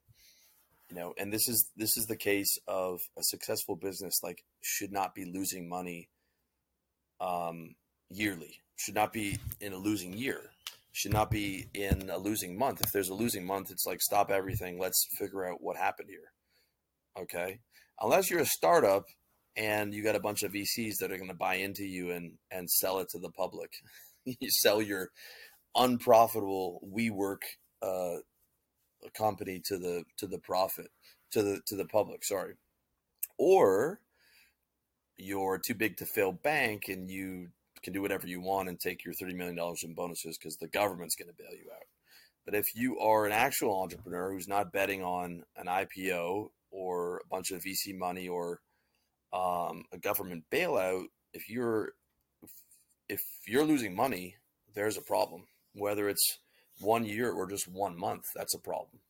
You 0.89 0.97
know, 0.97 1.13
and 1.17 1.31
this 1.31 1.47
is 1.47 1.69
this 1.75 1.97
is 1.97 2.05
the 2.07 2.17
case 2.17 2.57
of 2.67 3.01
a 3.17 3.23
successful 3.23 3.75
business 3.75 4.21
like 4.23 4.43
should 4.61 4.91
not 4.91 5.15
be 5.15 5.25
losing 5.25 5.69
money 5.69 6.09
um 7.19 7.75
yearly. 8.09 8.61
Should 8.75 8.95
not 8.95 9.13
be 9.13 9.39
in 9.61 9.71
a 9.73 9.77
losing 9.77 10.13
year. 10.13 10.41
Should 10.95 11.13
not 11.13 11.29
be 11.29 11.67
in 11.73 12.09
a 12.09 12.17
losing 12.17 12.57
month. 12.57 12.81
If 12.81 12.91
there's 12.91 13.09
a 13.09 13.13
losing 13.13 13.45
month, 13.45 13.69
it's 13.69 13.85
like 13.85 14.01
stop 14.01 14.31
everything. 14.31 14.79
Let's 14.79 15.05
figure 15.17 15.45
out 15.45 15.61
what 15.61 15.75
happened 15.75 16.09
here. 16.09 16.31
Okay 17.23 17.59
unless 18.01 18.29
you're 18.29 18.41
a 18.41 18.45
startup 18.45 19.05
and 19.55 19.93
you 19.93 20.03
got 20.03 20.15
a 20.15 20.21
bunch 20.21 20.43
of 20.43 20.51
VCs 20.51 20.97
that 20.99 21.11
are 21.11 21.17
going 21.17 21.29
to 21.29 21.35
buy 21.35 21.55
into 21.55 21.85
you 21.85 22.11
and 22.11 22.33
and 22.51 22.69
sell 22.69 22.99
it 22.99 23.09
to 23.09 23.19
the 23.19 23.31
public. 23.31 23.71
you 24.25 24.49
sell 24.49 24.81
your 24.81 25.09
unprofitable 25.75 26.81
WeWork 26.95 27.41
uh, 27.81 28.17
company 29.17 29.61
to 29.65 29.77
the 29.77 30.03
to 30.17 30.27
the 30.27 30.39
profit 30.39 30.87
to 31.31 31.41
the 31.41 31.61
to 31.67 31.75
the 31.75 31.85
public. 31.85 32.23
Sorry, 32.25 32.55
or 33.37 33.99
you're 35.17 35.57
too 35.57 35.75
big 35.75 35.95
to 35.97 36.05
fail 36.05 36.33
bank 36.33 36.89
and 36.89 37.09
you 37.09 37.47
can 37.85 37.93
do 37.93 38.01
whatever 38.01 38.27
you 38.27 38.41
want 38.41 38.67
and 38.67 38.79
take 38.79 39.05
your 39.05 39.13
thirty 39.13 39.33
million 39.33 39.55
dollars 39.55 39.83
in 39.83 39.93
bonuses 39.93 40.37
because 40.37 40.57
the 40.57 40.67
government's 40.67 41.15
going 41.15 41.29
to 41.29 41.35
bail 41.37 41.53
you 41.53 41.69
out. 41.71 41.85
But 42.43 42.55
if 42.55 42.75
you 42.75 42.99
are 42.99 43.25
an 43.25 43.31
actual 43.31 43.81
entrepreneur 43.81 44.31
who's 44.31 44.47
not 44.47 44.73
betting 44.73 45.03
on 45.03 45.43
an 45.55 45.67
IPO 45.67 46.49
or 46.71 47.17
a 47.17 47.27
bunch 47.29 47.51
of 47.51 47.61
VC 47.61 47.95
money 47.95 48.27
or 48.27 48.59
um, 49.31 49.85
a 49.93 49.97
government 49.97 50.45
bailout, 50.51 51.05
if 51.33 51.47
you're 51.47 51.93
if 53.07 53.21
you're 53.47 53.63
losing 53.63 53.95
money, 53.95 54.35
there's 54.73 54.97
a 54.97 55.01
problem. 55.01 55.43
Whether 55.73 56.09
it's 56.09 56.39
one 56.79 57.05
year 57.05 57.31
or 57.31 57.47
just 57.47 57.67
one 57.67 57.97
month, 57.97 58.25
that's 58.35 58.55
a 58.55 58.59
problem. 58.59 59.01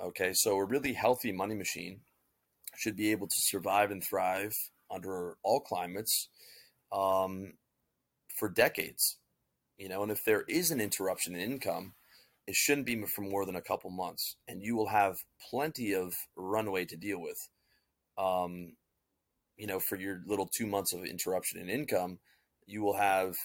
Okay, 0.00 0.32
so 0.34 0.56
a 0.56 0.64
really 0.64 0.94
healthy 0.94 1.30
money 1.30 1.54
machine 1.54 2.00
should 2.76 2.96
be 2.96 3.12
able 3.12 3.28
to 3.28 3.36
survive 3.36 3.92
and 3.92 4.02
thrive 4.02 4.54
under 4.90 5.36
all 5.44 5.60
climates 5.60 6.28
um, 6.92 7.52
for 8.36 8.48
decades. 8.48 9.18
You 9.78 9.88
know, 9.88 10.02
and 10.02 10.12
if 10.12 10.24
there 10.24 10.42
is 10.48 10.70
an 10.70 10.80
interruption 10.80 11.34
in 11.34 11.40
income, 11.40 11.94
it 12.46 12.54
shouldn't 12.54 12.86
be 12.86 13.00
for 13.02 13.22
more 13.22 13.46
than 13.46 13.56
a 13.56 13.62
couple 13.62 13.90
months, 13.90 14.36
and 14.48 14.62
you 14.62 14.76
will 14.76 14.88
have 14.88 15.18
plenty 15.50 15.94
of 15.94 16.14
runway 16.36 16.84
to 16.84 16.96
deal 16.96 17.20
with. 17.20 17.48
Um, 18.18 18.74
you 19.56 19.66
know, 19.66 19.78
for 19.78 19.96
your 19.96 20.22
little 20.26 20.46
two 20.46 20.66
months 20.66 20.92
of 20.92 21.04
interruption 21.04 21.60
in 21.60 21.68
income, 21.68 22.18
you 22.66 22.82
will 22.82 22.96
have, 22.96 23.36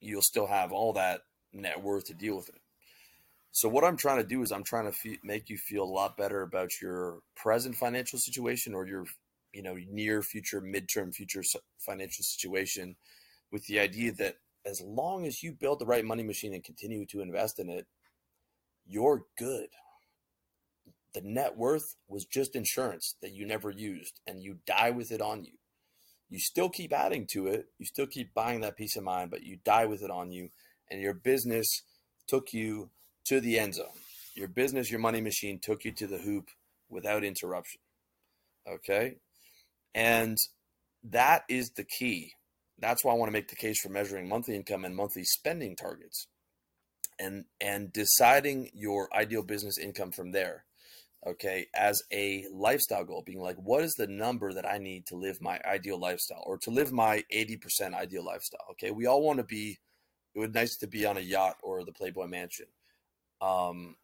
you'll 0.00 0.22
still 0.22 0.46
have 0.46 0.72
all 0.72 0.92
that 0.94 1.22
net 1.52 1.82
worth 1.82 2.06
to 2.06 2.14
deal 2.14 2.36
with 2.36 2.48
it. 2.48 2.60
So 3.52 3.68
what 3.68 3.84
I'm 3.84 3.96
trying 3.96 4.18
to 4.18 4.26
do 4.26 4.42
is 4.42 4.50
I'm 4.50 4.64
trying 4.64 4.90
to 4.90 5.16
make 5.22 5.48
you 5.48 5.56
feel 5.56 5.84
a 5.84 5.84
lot 5.84 6.16
better 6.16 6.42
about 6.42 6.70
your 6.82 7.20
present 7.36 7.76
financial 7.76 8.18
situation 8.18 8.74
or 8.74 8.84
your, 8.86 9.04
you 9.52 9.62
know, 9.62 9.76
near 9.88 10.22
future, 10.22 10.60
midterm 10.60 11.14
future 11.14 11.44
financial 11.78 12.24
situation, 12.24 12.96
with 13.54 13.66
the 13.66 13.78
idea 13.78 14.10
that 14.10 14.34
as 14.66 14.82
long 14.84 15.24
as 15.26 15.40
you 15.40 15.52
build 15.52 15.78
the 15.78 15.86
right 15.86 16.04
money 16.04 16.24
machine 16.24 16.52
and 16.54 16.64
continue 16.64 17.06
to 17.06 17.20
invest 17.20 17.60
in 17.60 17.70
it, 17.70 17.86
you're 18.84 19.26
good. 19.38 19.68
The 21.14 21.20
net 21.22 21.56
worth 21.56 21.94
was 22.08 22.24
just 22.24 22.56
insurance 22.56 23.14
that 23.22 23.32
you 23.32 23.46
never 23.46 23.70
used 23.70 24.18
and 24.26 24.42
you 24.42 24.56
die 24.66 24.90
with 24.90 25.12
it 25.12 25.20
on 25.20 25.44
you. 25.44 25.52
You 26.28 26.40
still 26.40 26.68
keep 26.68 26.92
adding 26.92 27.28
to 27.30 27.46
it, 27.46 27.66
you 27.78 27.86
still 27.86 28.08
keep 28.08 28.34
buying 28.34 28.62
that 28.62 28.76
peace 28.76 28.96
of 28.96 29.04
mind, 29.04 29.30
but 29.30 29.44
you 29.44 29.58
die 29.64 29.86
with 29.86 30.02
it 30.02 30.10
on 30.10 30.32
you, 30.32 30.48
and 30.90 31.00
your 31.00 31.14
business 31.14 31.82
took 32.26 32.52
you 32.52 32.90
to 33.26 33.38
the 33.38 33.60
end 33.60 33.76
zone. 33.76 33.86
Your 34.34 34.48
business, 34.48 34.90
your 34.90 34.98
money 34.98 35.20
machine 35.20 35.60
took 35.62 35.84
you 35.84 35.92
to 35.92 36.08
the 36.08 36.18
hoop 36.18 36.48
without 36.90 37.22
interruption. 37.22 37.80
Okay? 38.68 39.18
And 39.94 40.36
that 41.04 41.44
is 41.48 41.70
the 41.70 41.84
key. 41.84 42.32
That's 42.84 43.04
why 43.04 43.12
I 43.12 43.16
want 43.16 43.28
to 43.28 43.32
make 43.32 43.48
the 43.48 43.56
case 43.56 43.80
for 43.80 43.88
measuring 43.88 44.28
monthly 44.28 44.56
income 44.56 44.84
and 44.84 44.94
monthly 44.94 45.24
spending 45.24 45.74
targets 45.76 46.26
and 47.18 47.44
and 47.60 47.92
deciding 47.92 48.70
your 48.74 49.08
ideal 49.14 49.42
business 49.42 49.78
income 49.78 50.10
from 50.10 50.32
there 50.32 50.64
okay 51.26 51.66
as 51.74 52.02
a 52.12 52.44
lifestyle 52.52 53.04
goal 53.04 53.22
being 53.24 53.40
like 53.40 53.56
what 53.56 53.82
is 53.82 53.94
the 53.94 54.06
number 54.06 54.52
that 54.52 54.66
i 54.66 54.78
need 54.78 55.06
to 55.06 55.16
live 55.16 55.40
my 55.40 55.58
ideal 55.64 55.98
lifestyle 55.98 56.42
or 56.46 56.58
to 56.58 56.70
live 56.70 56.92
my 56.92 57.22
80% 57.32 57.94
ideal 57.94 58.24
lifestyle? 58.24 58.66
Okay 58.72 58.90
we 58.90 59.06
all 59.06 59.22
want 59.22 59.38
to 59.38 59.44
be 59.44 59.78
it 60.34 60.38
would 60.38 60.54
nice 60.54 60.76
to 60.76 60.86
be 60.86 61.06
on 61.06 61.16
a 61.16 61.20
yacht 61.20 61.56
or 61.62 61.84
the 61.84 61.92
playboy 61.92 62.26
mansion 62.26 62.66
um 63.40 63.96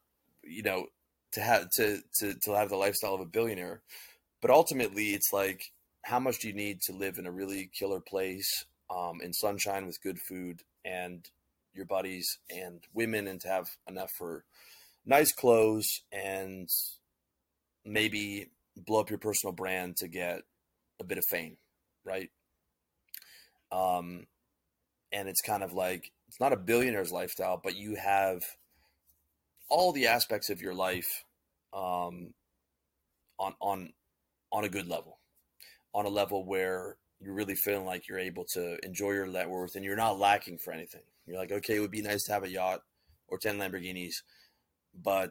you 0.42 0.62
know 0.62 0.86
to 1.32 1.40
have 1.40 1.70
to 1.70 2.00
to 2.18 2.34
to 2.34 2.52
have 2.52 2.68
the 2.68 2.76
lifestyle 2.76 3.14
of 3.14 3.20
a 3.20 3.26
billionaire 3.26 3.82
but 4.40 4.50
ultimately 4.50 5.08
it's 5.10 5.32
like 5.32 5.72
how 6.02 6.18
much 6.18 6.38
do 6.38 6.48
you 6.48 6.54
need 6.54 6.80
to 6.80 6.92
live 6.92 7.18
in 7.18 7.26
a 7.26 7.32
really 7.32 7.70
killer 7.74 8.00
place 8.00 8.64
um, 8.90 9.20
in 9.22 9.32
sunshine 9.32 9.86
with 9.86 10.02
good 10.02 10.18
food 10.18 10.62
and 10.84 11.28
your 11.72 11.84
buddies 11.84 12.38
and 12.50 12.80
women 12.92 13.28
and 13.28 13.40
to 13.40 13.48
have 13.48 13.68
enough 13.88 14.10
for 14.18 14.44
nice 15.06 15.32
clothes 15.32 16.02
and 16.12 16.68
maybe 17.84 18.50
blow 18.76 19.00
up 19.00 19.10
your 19.10 19.18
personal 19.18 19.52
brand 19.52 19.96
to 19.96 20.08
get 20.08 20.42
a 21.00 21.04
bit 21.04 21.18
of 21.18 21.24
fame, 21.24 21.56
right? 22.04 22.30
Um, 23.72 24.26
and 25.12 25.28
it's 25.28 25.40
kind 25.40 25.62
of 25.62 25.72
like 25.72 26.12
it's 26.28 26.40
not 26.40 26.52
a 26.52 26.56
billionaire's 26.56 27.12
lifestyle, 27.12 27.60
but 27.62 27.76
you 27.76 27.96
have 27.96 28.42
all 29.68 29.92
the 29.92 30.08
aspects 30.08 30.50
of 30.50 30.60
your 30.60 30.74
life 30.74 31.24
um, 31.72 32.34
on 33.38 33.54
on 33.60 33.92
on 34.52 34.64
a 34.64 34.68
good 34.68 34.88
level, 34.88 35.18
on 35.94 36.06
a 36.06 36.10
level 36.10 36.44
where 36.44 36.96
you're 37.20 37.34
really 37.34 37.54
feeling 37.54 37.84
like 37.84 38.08
you're 38.08 38.18
able 38.18 38.44
to 38.44 38.78
enjoy 38.84 39.12
your 39.12 39.26
net 39.26 39.48
worth 39.48 39.76
and 39.76 39.84
you're 39.84 39.96
not 39.96 40.18
lacking 40.18 40.58
for 40.58 40.72
anything. 40.72 41.02
You're 41.26 41.38
like, 41.38 41.52
okay, 41.52 41.76
it 41.76 41.80
would 41.80 41.90
be 41.90 42.02
nice 42.02 42.24
to 42.24 42.32
have 42.32 42.44
a 42.44 42.48
yacht 42.48 42.80
or 43.28 43.38
10 43.38 43.58
Lamborghinis, 43.58 44.14
but 44.94 45.30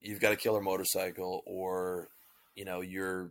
you've 0.00 0.20
got 0.20 0.32
a 0.32 0.36
killer 0.36 0.62
motorcycle 0.62 1.42
or, 1.46 2.08
you 2.54 2.64
know, 2.64 2.80
you're 2.80 3.30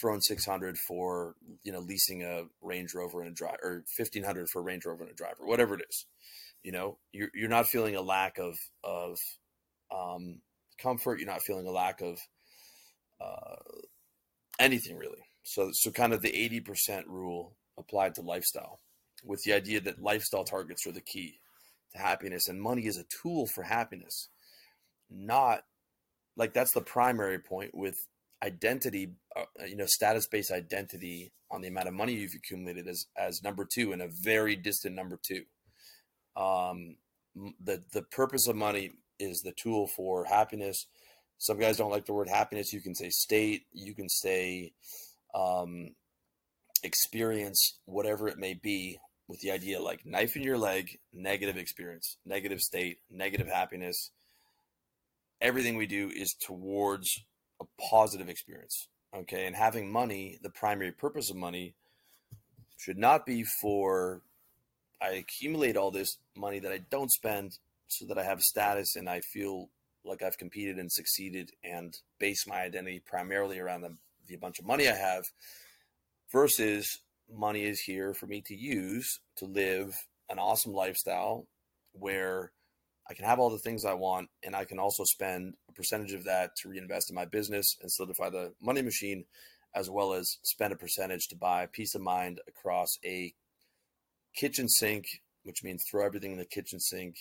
throwing 0.00 0.20
600 0.20 0.78
for, 0.78 1.34
you 1.62 1.72
know, 1.72 1.80
leasing 1.80 2.22
a 2.22 2.44
Range 2.62 2.92
Rover 2.94 3.20
and 3.20 3.30
a 3.30 3.34
drive 3.34 3.58
or 3.62 3.84
1500 3.96 4.48
for 4.48 4.60
a 4.60 4.64
Range 4.64 4.84
Rover 4.86 5.02
and 5.02 5.12
a 5.12 5.16
driver, 5.16 5.44
whatever 5.46 5.74
it 5.74 5.84
is. 5.88 6.06
You 6.62 6.72
know, 6.72 6.98
you're, 7.12 7.30
you're 7.34 7.48
not 7.48 7.66
feeling 7.66 7.96
a 7.96 8.02
lack 8.02 8.38
of, 8.38 8.56
of, 8.82 9.18
um, 9.94 10.40
comfort. 10.78 11.18
You're 11.18 11.28
not 11.28 11.42
feeling 11.42 11.66
a 11.66 11.70
lack 11.70 12.00
of, 12.00 12.18
uh, 13.20 13.56
anything 14.58 14.96
really 14.96 15.20
so, 15.42 15.70
so 15.72 15.90
kind 15.90 16.12
of 16.12 16.22
the 16.22 16.32
80% 16.66 17.04
rule 17.06 17.56
applied 17.78 18.14
to 18.16 18.22
lifestyle 18.22 18.80
with 19.24 19.42
the 19.42 19.52
idea 19.52 19.80
that 19.80 20.02
lifestyle 20.02 20.44
targets 20.44 20.86
are 20.86 20.92
the 20.92 21.00
key 21.00 21.40
to 21.92 21.98
happiness 21.98 22.48
and 22.48 22.60
money 22.60 22.86
is 22.86 22.98
a 22.98 23.04
tool 23.04 23.46
for 23.46 23.62
happiness. 23.62 24.28
Not 25.10 25.62
like 26.36 26.54
that's 26.54 26.72
the 26.72 26.80
primary 26.80 27.38
point 27.38 27.74
with 27.74 27.96
identity, 28.42 29.14
uh, 29.36 29.44
you 29.66 29.76
know, 29.76 29.86
status 29.86 30.26
based 30.26 30.50
identity 30.50 31.32
on 31.50 31.60
the 31.60 31.68
amount 31.68 31.88
of 31.88 31.94
money 31.94 32.14
you've 32.14 32.34
accumulated 32.34 32.86
as, 32.86 33.06
as 33.16 33.42
number 33.42 33.64
two 33.64 33.92
and 33.92 34.00
a 34.00 34.08
very 34.08 34.56
distant 34.56 34.94
number 34.94 35.18
two. 35.22 35.42
Um, 36.36 36.96
the, 37.62 37.82
the 37.92 38.02
purpose 38.02 38.46
of 38.46 38.56
money 38.56 38.92
is 39.18 39.40
the 39.40 39.52
tool 39.52 39.86
for 39.86 40.24
happiness. 40.24 40.86
Some 41.38 41.58
guys 41.58 41.76
don't 41.76 41.90
like 41.90 42.06
the 42.06 42.12
word 42.12 42.28
happiness. 42.28 42.72
You 42.72 42.80
can 42.80 42.94
say 42.94 43.10
state, 43.10 43.62
you 43.72 43.94
can 43.94 44.08
say, 44.08 44.72
um, 45.34 45.94
experience, 46.82 47.78
whatever 47.84 48.28
it 48.28 48.38
may 48.38 48.54
be, 48.54 48.98
with 49.28 49.40
the 49.40 49.52
idea 49.52 49.80
like 49.80 50.04
knife 50.04 50.34
in 50.36 50.42
your 50.42 50.58
leg, 50.58 50.98
negative 51.12 51.56
experience, 51.56 52.16
negative 52.26 52.60
state, 52.60 52.98
negative 53.10 53.46
happiness. 53.46 54.10
Everything 55.40 55.76
we 55.76 55.86
do 55.86 56.10
is 56.14 56.34
towards 56.44 57.08
a 57.60 57.64
positive 57.90 58.28
experience. 58.28 58.88
Okay. 59.16 59.46
And 59.46 59.54
having 59.54 59.90
money, 59.90 60.38
the 60.42 60.50
primary 60.50 60.92
purpose 60.92 61.30
of 61.30 61.36
money 61.36 61.74
should 62.76 62.98
not 62.98 63.24
be 63.24 63.44
for 63.44 64.22
I 65.02 65.10
accumulate 65.12 65.76
all 65.76 65.90
this 65.90 66.18
money 66.36 66.58
that 66.58 66.72
I 66.72 66.80
don't 66.90 67.10
spend 67.10 67.58
so 67.88 68.04
that 68.06 68.18
I 68.18 68.24
have 68.24 68.40
status 68.42 68.96
and 68.96 69.08
I 69.08 69.20
feel 69.20 69.70
like 70.04 70.22
I've 70.22 70.38
competed 70.38 70.76
and 70.76 70.90
succeeded 70.90 71.50
and 71.64 71.96
base 72.18 72.46
my 72.46 72.62
identity 72.62 73.02
primarily 73.04 73.58
around 73.58 73.82
the 73.82 73.96
the 74.30 74.36
bunch 74.36 74.58
of 74.58 74.66
money 74.66 74.88
I 74.88 74.94
have 74.94 75.24
versus 76.32 77.00
money 77.32 77.64
is 77.64 77.80
here 77.80 78.14
for 78.14 78.26
me 78.26 78.42
to 78.46 78.54
use 78.54 79.20
to 79.36 79.44
live 79.44 79.94
an 80.28 80.38
awesome 80.38 80.72
lifestyle 80.72 81.46
where 81.92 82.52
I 83.08 83.14
can 83.14 83.24
have 83.24 83.40
all 83.40 83.50
the 83.50 83.58
things 83.58 83.84
I 83.84 83.94
want 83.94 84.28
and 84.44 84.54
I 84.54 84.64
can 84.64 84.78
also 84.78 85.02
spend 85.04 85.54
a 85.68 85.72
percentage 85.72 86.12
of 86.12 86.24
that 86.24 86.54
to 86.58 86.68
reinvest 86.68 87.10
in 87.10 87.16
my 87.16 87.24
business 87.24 87.76
and 87.82 87.90
solidify 87.90 88.30
the 88.30 88.52
money 88.62 88.82
machine 88.82 89.24
as 89.74 89.90
well 89.90 90.12
as 90.12 90.38
spend 90.42 90.72
a 90.72 90.76
percentage 90.76 91.28
to 91.28 91.36
buy 91.36 91.66
peace 91.66 91.94
of 91.94 92.02
mind 92.02 92.40
across 92.48 92.98
a 93.04 93.34
kitchen 94.36 94.68
sink 94.68 95.06
which 95.42 95.64
means 95.64 95.84
throw 95.90 96.06
everything 96.06 96.32
in 96.32 96.38
the 96.38 96.44
kitchen 96.44 96.78
sink 96.78 97.16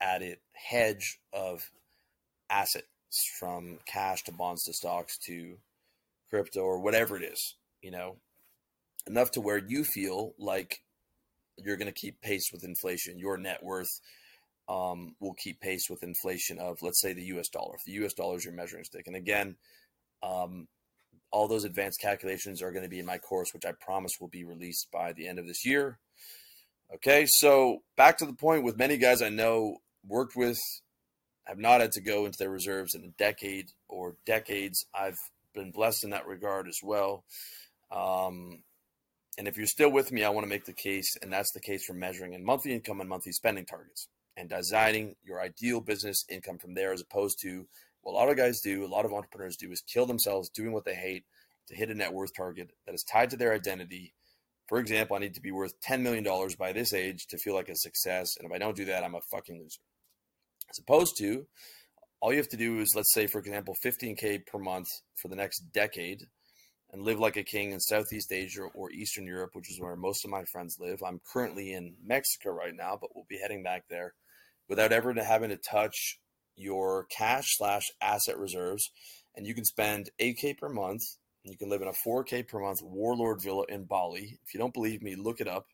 add 0.00 0.22
it 0.22 0.40
hedge 0.54 1.20
of 1.32 1.70
assets 2.48 2.86
from 3.38 3.78
cash 3.86 4.24
to 4.24 4.32
bonds 4.32 4.64
to 4.64 4.72
stocks 4.72 5.18
to 5.18 5.56
crypto 6.30 6.60
or 6.60 6.80
whatever 6.80 7.16
it 7.16 7.24
is, 7.24 7.56
you 7.82 7.90
know, 7.90 8.16
enough 9.06 9.30
to 9.32 9.40
where 9.40 9.58
you 9.58 9.84
feel 9.84 10.34
like 10.38 10.82
you're 11.56 11.76
going 11.76 11.92
to 11.92 12.00
keep 12.00 12.20
pace 12.20 12.50
with 12.52 12.64
inflation. 12.64 13.18
Your 13.18 13.36
net 13.36 13.62
worth 13.62 14.00
um, 14.68 15.14
will 15.20 15.34
keep 15.34 15.60
pace 15.60 15.88
with 15.90 16.02
inflation 16.02 16.58
of, 16.58 16.78
let's 16.80 17.00
say, 17.00 17.12
the 17.12 17.24
US 17.24 17.48
dollar. 17.48 17.74
If 17.74 17.84
the 17.84 18.04
US 18.04 18.14
dollar 18.14 18.36
is 18.36 18.44
your 18.44 18.54
measuring 18.54 18.84
stick. 18.84 19.06
And 19.06 19.16
again, 19.16 19.56
um, 20.22 20.68
all 21.30 21.48
those 21.48 21.64
advanced 21.64 22.00
calculations 22.00 22.62
are 22.62 22.72
going 22.72 22.82
to 22.82 22.88
be 22.88 22.98
in 22.98 23.06
my 23.06 23.18
course, 23.18 23.52
which 23.52 23.66
I 23.66 23.72
promise 23.72 24.12
will 24.20 24.28
be 24.28 24.44
released 24.44 24.88
by 24.92 25.12
the 25.12 25.28
end 25.28 25.38
of 25.38 25.46
this 25.46 25.64
year. 25.64 25.98
Okay, 26.94 27.24
so 27.26 27.82
back 27.96 28.18
to 28.18 28.26
the 28.26 28.32
point 28.32 28.64
with 28.64 28.76
many 28.76 28.96
guys 28.96 29.22
I 29.22 29.28
know 29.28 29.76
worked 30.06 30.34
with 30.34 30.58
have 31.44 31.58
not 31.58 31.80
had 31.80 31.92
to 31.92 32.00
go 32.00 32.26
into 32.26 32.38
their 32.38 32.50
reserves 32.50 32.94
in 32.94 33.04
a 33.04 33.08
decade 33.18 33.70
or 33.88 34.16
decades. 34.26 34.84
I've 34.94 35.18
been 35.54 35.70
blessed 35.70 36.04
in 36.04 36.10
that 36.10 36.26
regard 36.26 36.68
as 36.68 36.80
well. 36.82 37.24
Um, 37.90 38.62
and 39.38 39.48
if 39.48 39.56
you're 39.56 39.66
still 39.66 39.90
with 39.90 40.12
me, 40.12 40.24
I 40.24 40.30
want 40.30 40.44
to 40.44 40.50
make 40.50 40.64
the 40.64 40.72
case, 40.72 41.16
and 41.20 41.32
that's 41.32 41.52
the 41.52 41.60
case 41.60 41.84
for 41.84 41.94
measuring 41.94 42.34
in 42.34 42.44
monthly 42.44 42.72
income 42.72 43.00
and 43.00 43.08
monthly 43.08 43.32
spending 43.32 43.64
targets 43.64 44.08
and 44.36 44.48
designing 44.48 45.16
your 45.24 45.40
ideal 45.40 45.80
business 45.80 46.24
income 46.28 46.58
from 46.58 46.74
there, 46.74 46.92
as 46.92 47.00
opposed 47.00 47.40
to 47.42 47.66
what 48.02 48.12
a 48.12 48.16
lot 48.16 48.30
of 48.30 48.36
guys 48.36 48.60
do, 48.60 48.84
a 48.84 48.86
lot 48.86 49.04
of 49.04 49.12
entrepreneurs 49.12 49.56
do, 49.56 49.70
is 49.70 49.82
kill 49.82 50.06
themselves 50.06 50.48
doing 50.48 50.72
what 50.72 50.84
they 50.84 50.94
hate 50.94 51.24
to 51.68 51.74
hit 51.74 51.90
a 51.90 51.94
net 51.94 52.12
worth 52.12 52.34
target 52.34 52.70
that 52.86 52.94
is 52.94 53.04
tied 53.04 53.30
to 53.30 53.36
their 53.36 53.52
identity. 53.52 54.14
For 54.66 54.78
example, 54.78 55.16
I 55.16 55.20
need 55.20 55.34
to 55.34 55.42
be 55.42 55.52
worth 55.52 55.80
$10 55.80 56.00
million 56.00 56.26
by 56.58 56.72
this 56.72 56.92
age 56.92 57.26
to 57.28 57.38
feel 57.38 57.54
like 57.54 57.68
a 57.68 57.76
success. 57.76 58.36
And 58.36 58.46
if 58.46 58.52
I 58.52 58.58
don't 58.58 58.76
do 58.76 58.86
that, 58.86 59.04
I'm 59.04 59.14
a 59.14 59.20
fucking 59.20 59.58
loser. 59.58 59.82
As 60.70 60.78
opposed 60.78 61.16
to 61.18 61.46
all 62.20 62.32
you 62.32 62.38
have 62.38 62.48
to 62.48 62.56
do 62.56 62.80
is, 62.80 62.92
let's 62.94 63.14
say, 63.14 63.26
for 63.26 63.38
example, 63.38 63.74
15K 63.84 64.46
per 64.46 64.58
month 64.58 64.88
for 65.16 65.28
the 65.28 65.36
next 65.36 65.60
decade 65.72 66.26
and 66.92 67.02
live 67.02 67.18
like 67.18 67.36
a 67.36 67.42
king 67.42 67.72
in 67.72 67.80
Southeast 67.80 68.32
Asia 68.32 68.62
or 68.74 68.90
Eastern 68.90 69.26
Europe, 69.26 69.50
which 69.54 69.70
is 69.70 69.80
where 69.80 69.96
most 69.96 70.24
of 70.24 70.30
my 70.30 70.44
friends 70.44 70.76
live. 70.78 71.02
I'm 71.02 71.20
currently 71.32 71.72
in 71.72 71.94
Mexico 72.04 72.50
right 72.50 72.74
now, 72.74 72.98
but 73.00 73.10
we'll 73.14 73.26
be 73.28 73.38
heading 73.38 73.62
back 73.62 73.84
there 73.88 74.14
without 74.68 74.92
ever 74.92 75.14
having 75.14 75.50
to 75.50 75.56
touch 75.56 76.18
your 76.56 77.06
cash 77.16 77.46
slash 77.56 77.86
asset 78.02 78.38
reserves. 78.38 78.90
And 79.34 79.46
you 79.46 79.54
can 79.54 79.64
spend 79.64 80.10
8K 80.20 80.58
per 80.58 80.68
month. 80.68 81.02
and 81.44 81.52
You 81.52 81.56
can 81.56 81.70
live 81.70 81.80
in 81.80 81.88
a 81.88 81.92
4K 82.06 82.46
per 82.48 82.60
month 82.60 82.82
warlord 82.82 83.40
villa 83.42 83.64
in 83.68 83.84
Bali. 83.84 84.38
If 84.44 84.52
you 84.52 84.60
don't 84.60 84.74
believe 84.74 85.00
me, 85.00 85.14
look 85.14 85.40
it 85.40 85.48
up. 85.48 85.66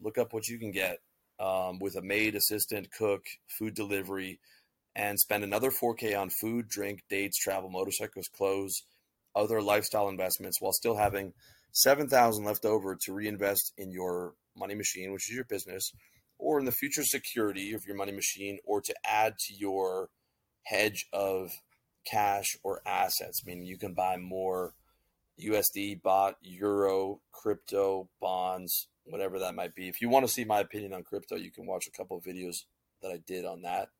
Look 0.00 0.18
up 0.18 0.32
what 0.32 0.48
you 0.48 0.58
can 0.58 0.70
get 0.70 0.98
um, 1.40 1.78
with 1.78 1.96
a 1.96 2.02
maid, 2.02 2.34
assistant, 2.34 2.90
cook, 2.90 3.24
food 3.58 3.74
delivery 3.74 4.38
and 4.98 5.18
spend 5.18 5.44
another 5.44 5.70
4K 5.70 6.18
on 6.18 6.28
food, 6.28 6.68
drink, 6.68 7.04
dates, 7.08 7.38
travel, 7.38 7.70
motorcycles, 7.70 8.28
clothes, 8.28 8.82
other 9.36 9.62
lifestyle 9.62 10.08
investments 10.08 10.60
while 10.60 10.72
still 10.72 10.96
having 10.96 11.32
7,000 11.70 12.44
left 12.44 12.64
over 12.64 12.96
to 12.96 13.12
reinvest 13.12 13.72
in 13.78 13.92
your 13.92 14.34
money 14.56 14.74
machine, 14.74 15.12
which 15.12 15.30
is 15.30 15.36
your 15.36 15.44
business, 15.44 15.92
or 16.36 16.58
in 16.58 16.64
the 16.64 16.72
future 16.72 17.04
security 17.04 17.72
of 17.72 17.86
your 17.86 17.94
money 17.94 18.10
machine, 18.10 18.58
or 18.64 18.80
to 18.80 18.94
add 19.04 19.38
to 19.38 19.54
your 19.54 20.08
hedge 20.64 21.06
of 21.12 21.52
cash 22.04 22.56
or 22.64 22.82
assets, 22.84 23.46
meaning 23.46 23.66
you 23.66 23.78
can 23.78 23.94
buy 23.94 24.16
more 24.16 24.74
USD, 25.40 26.02
baht, 26.02 26.34
euro, 26.42 27.20
crypto, 27.30 28.08
bonds, 28.20 28.88
whatever 29.04 29.38
that 29.38 29.54
might 29.54 29.76
be. 29.76 29.88
If 29.88 30.00
you 30.00 30.08
want 30.08 30.26
to 30.26 30.32
see 30.32 30.44
my 30.44 30.58
opinion 30.58 30.92
on 30.92 31.04
crypto, 31.04 31.36
you 31.36 31.52
can 31.52 31.66
watch 31.66 31.86
a 31.86 31.96
couple 31.96 32.16
of 32.16 32.24
videos 32.24 32.64
that 33.00 33.12
I 33.12 33.20
did 33.24 33.44
on 33.44 33.62
that. 33.62 33.90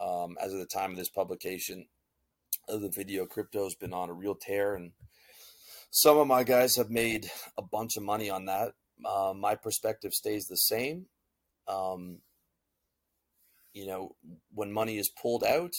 Um, 0.00 0.36
as 0.40 0.52
of 0.52 0.58
the 0.58 0.66
time 0.66 0.92
of 0.92 0.96
this 0.96 1.10
publication 1.10 1.86
of 2.68 2.80
the 2.80 2.88
video, 2.88 3.26
crypto 3.26 3.64
has 3.64 3.74
been 3.74 3.92
on 3.92 4.08
a 4.08 4.14
real 4.14 4.34
tear, 4.34 4.74
and 4.74 4.92
some 5.90 6.18
of 6.18 6.26
my 6.26 6.44
guys 6.44 6.76
have 6.76 6.90
made 6.90 7.30
a 7.58 7.62
bunch 7.62 7.96
of 7.96 8.02
money 8.02 8.30
on 8.30 8.46
that. 8.46 8.72
Uh, 9.04 9.32
my 9.36 9.54
perspective 9.54 10.14
stays 10.14 10.46
the 10.46 10.56
same. 10.56 11.06
Um, 11.68 12.18
you 13.72 13.86
know, 13.86 14.16
when 14.52 14.72
money 14.72 14.98
is 14.98 15.08
pulled 15.08 15.44
out, 15.44 15.74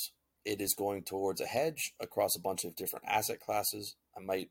it 0.46 0.62
is 0.62 0.74
going 0.74 1.04
towards 1.04 1.42
a 1.42 1.46
hedge 1.46 1.94
across 2.00 2.36
a 2.36 2.42
bunch 2.42 2.64
of 2.64 2.76
different 2.76 3.06
asset 3.08 3.40
classes. 3.40 3.96
I 4.18 4.22
might 4.22 4.50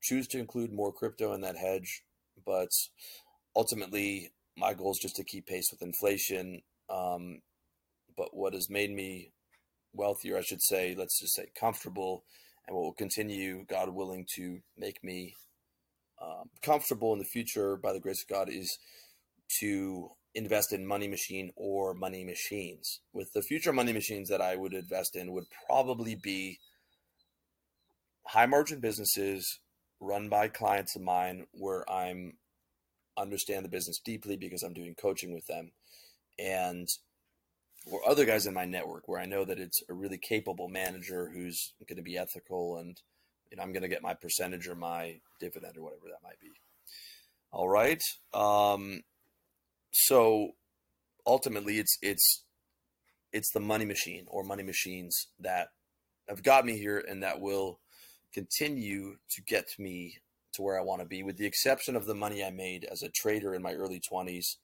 choose 0.00 0.28
to 0.28 0.38
include 0.38 0.72
more 0.72 0.92
crypto 0.92 1.32
in 1.32 1.40
that 1.42 1.56
hedge, 1.56 2.02
but 2.44 2.70
ultimately, 3.56 4.32
my 4.56 4.74
goal 4.74 4.92
is 4.92 4.98
just 4.98 5.16
to 5.16 5.24
keep 5.24 5.46
pace 5.46 5.70
with 5.70 5.82
inflation 5.82 6.62
um, 6.90 7.40
but 8.18 8.36
what 8.36 8.52
has 8.52 8.68
made 8.68 8.90
me 8.90 9.30
wealthier, 9.94 10.36
I 10.36 10.42
should 10.42 10.60
say, 10.60 10.94
let's 10.98 11.20
just 11.20 11.34
say 11.34 11.46
comfortable, 11.58 12.24
and 12.66 12.76
what 12.76 12.82
will 12.82 12.92
continue, 12.92 13.64
God 13.64 13.88
willing, 13.90 14.26
to 14.34 14.58
make 14.76 15.02
me 15.02 15.36
um, 16.20 16.50
comfortable 16.60 17.12
in 17.12 17.20
the 17.20 17.24
future 17.24 17.76
by 17.76 17.92
the 17.92 18.00
grace 18.00 18.22
of 18.22 18.28
God 18.28 18.50
is 18.50 18.76
to 19.60 20.10
invest 20.34 20.72
in 20.72 20.84
money 20.86 21.06
machine 21.06 21.52
or 21.56 21.94
money 21.94 22.24
machines. 22.24 23.00
With 23.12 23.32
the 23.32 23.40
future 23.40 23.72
money 23.72 23.92
machines 23.92 24.28
that 24.28 24.42
I 24.42 24.56
would 24.56 24.74
invest 24.74 25.16
in 25.16 25.32
would 25.32 25.46
probably 25.66 26.16
be 26.16 26.58
high 28.26 28.46
margin 28.46 28.80
businesses 28.80 29.60
run 30.00 30.28
by 30.28 30.48
clients 30.48 30.96
of 30.96 31.02
mine 31.02 31.46
where 31.52 31.88
I'm 31.90 32.34
understand 33.16 33.64
the 33.64 33.70
business 33.70 33.98
deeply 34.04 34.36
because 34.36 34.62
I'm 34.62 34.74
doing 34.74 34.94
coaching 34.94 35.34
with 35.34 35.46
them 35.46 35.72
and 36.38 36.88
or 37.90 38.08
other 38.08 38.24
guys 38.24 38.46
in 38.46 38.54
my 38.54 38.64
network 38.64 39.08
where 39.08 39.20
I 39.20 39.26
know 39.26 39.44
that 39.44 39.58
it's 39.58 39.82
a 39.88 39.94
really 39.94 40.18
capable 40.18 40.68
manager 40.68 41.30
who's 41.32 41.72
going 41.88 41.96
to 41.96 42.02
be 42.02 42.18
ethical 42.18 42.78
and 42.78 43.00
you 43.50 43.56
know 43.56 43.62
I'm 43.62 43.72
going 43.72 43.82
to 43.82 43.88
get 43.88 44.02
my 44.02 44.14
percentage 44.14 44.68
or 44.68 44.74
my 44.74 45.20
dividend 45.40 45.76
or 45.76 45.82
whatever 45.82 46.06
that 46.06 46.22
might 46.22 46.40
be. 46.40 46.52
All 47.50 47.68
right. 47.68 48.02
Um, 48.34 49.02
so 49.92 50.50
ultimately, 51.26 51.78
it's 51.78 51.96
it's 52.02 52.44
it's 53.32 53.50
the 53.52 53.60
money 53.60 53.84
machine 53.84 54.26
or 54.28 54.42
money 54.42 54.62
machines 54.62 55.28
that 55.40 55.68
have 56.28 56.42
got 56.42 56.64
me 56.64 56.78
here 56.78 57.02
and 57.08 57.22
that 57.22 57.40
will 57.40 57.80
continue 58.32 59.16
to 59.30 59.42
get 59.42 59.66
me 59.78 60.18
to 60.54 60.62
where 60.62 60.78
I 60.78 60.82
want 60.82 61.00
to 61.00 61.06
be, 61.06 61.22
with 61.22 61.36
the 61.36 61.46
exception 61.46 61.96
of 61.96 62.06
the 62.06 62.14
money 62.14 62.44
I 62.44 62.50
made 62.50 62.84
as 62.90 63.02
a 63.02 63.10
trader 63.10 63.54
in 63.54 63.62
my 63.62 63.72
early 63.72 64.00
20s 64.00 64.56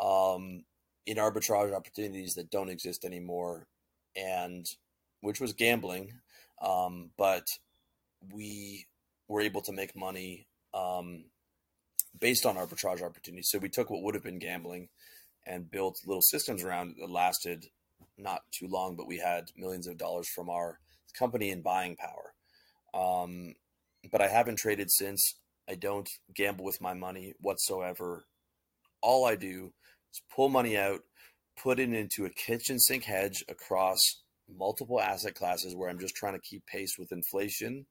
um, 0.00 0.64
in 1.06 1.16
arbitrage 1.18 1.74
opportunities 1.74 2.34
that 2.34 2.50
don't 2.50 2.68
exist 2.68 3.04
anymore, 3.04 3.66
and 4.16 4.66
which 5.20 5.40
was 5.40 5.52
gambling. 5.52 6.12
Um, 6.60 7.10
but 7.16 7.46
we 8.32 8.86
were 9.28 9.40
able 9.40 9.60
to 9.62 9.72
make 9.72 9.96
money 9.96 10.46
um, 10.74 11.24
based 12.18 12.46
on 12.46 12.56
arbitrage 12.56 13.02
opportunities. 13.02 13.48
So 13.50 13.58
we 13.58 13.68
took 13.68 13.90
what 13.90 14.02
would 14.02 14.14
have 14.14 14.24
been 14.24 14.38
gambling 14.38 14.88
and 15.46 15.70
built 15.70 16.00
little 16.06 16.22
systems 16.22 16.64
around 16.64 16.90
it 16.90 16.96
that 16.98 17.10
lasted 17.10 17.66
not 18.18 18.40
too 18.50 18.66
long, 18.68 18.96
but 18.96 19.06
we 19.06 19.18
had 19.18 19.50
millions 19.56 19.86
of 19.86 19.98
dollars 19.98 20.28
from 20.28 20.50
our 20.50 20.78
company 21.16 21.50
in 21.50 21.62
buying 21.62 21.96
power. 21.96 22.34
Um, 22.94 23.54
but 24.10 24.20
I 24.20 24.28
haven't 24.28 24.58
traded 24.58 24.90
since. 24.90 25.36
I 25.68 25.74
don't 25.74 26.08
gamble 26.34 26.64
with 26.64 26.80
my 26.80 26.94
money 26.94 27.34
whatsoever. 27.40 28.26
All 29.02 29.24
I 29.24 29.36
do 29.36 29.72
pull 30.34 30.48
money 30.48 30.76
out, 30.76 31.00
put 31.60 31.78
it 31.78 31.92
into 31.92 32.24
a 32.24 32.30
kitchen 32.30 32.78
sink 32.78 33.04
hedge 33.04 33.44
across 33.48 33.98
multiple 34.48 35.00
asset 35.00 35.34
classes 35.34 35.74
where 35.74 35.88
I'm 35.88 35.98
just 35.98 36.14
trying 36.14 36.34
to 36.34 36.40
keep 36.40 36.66
pace 36.66 36.96
with 36.98 37.12
inflation. 37.12 37.86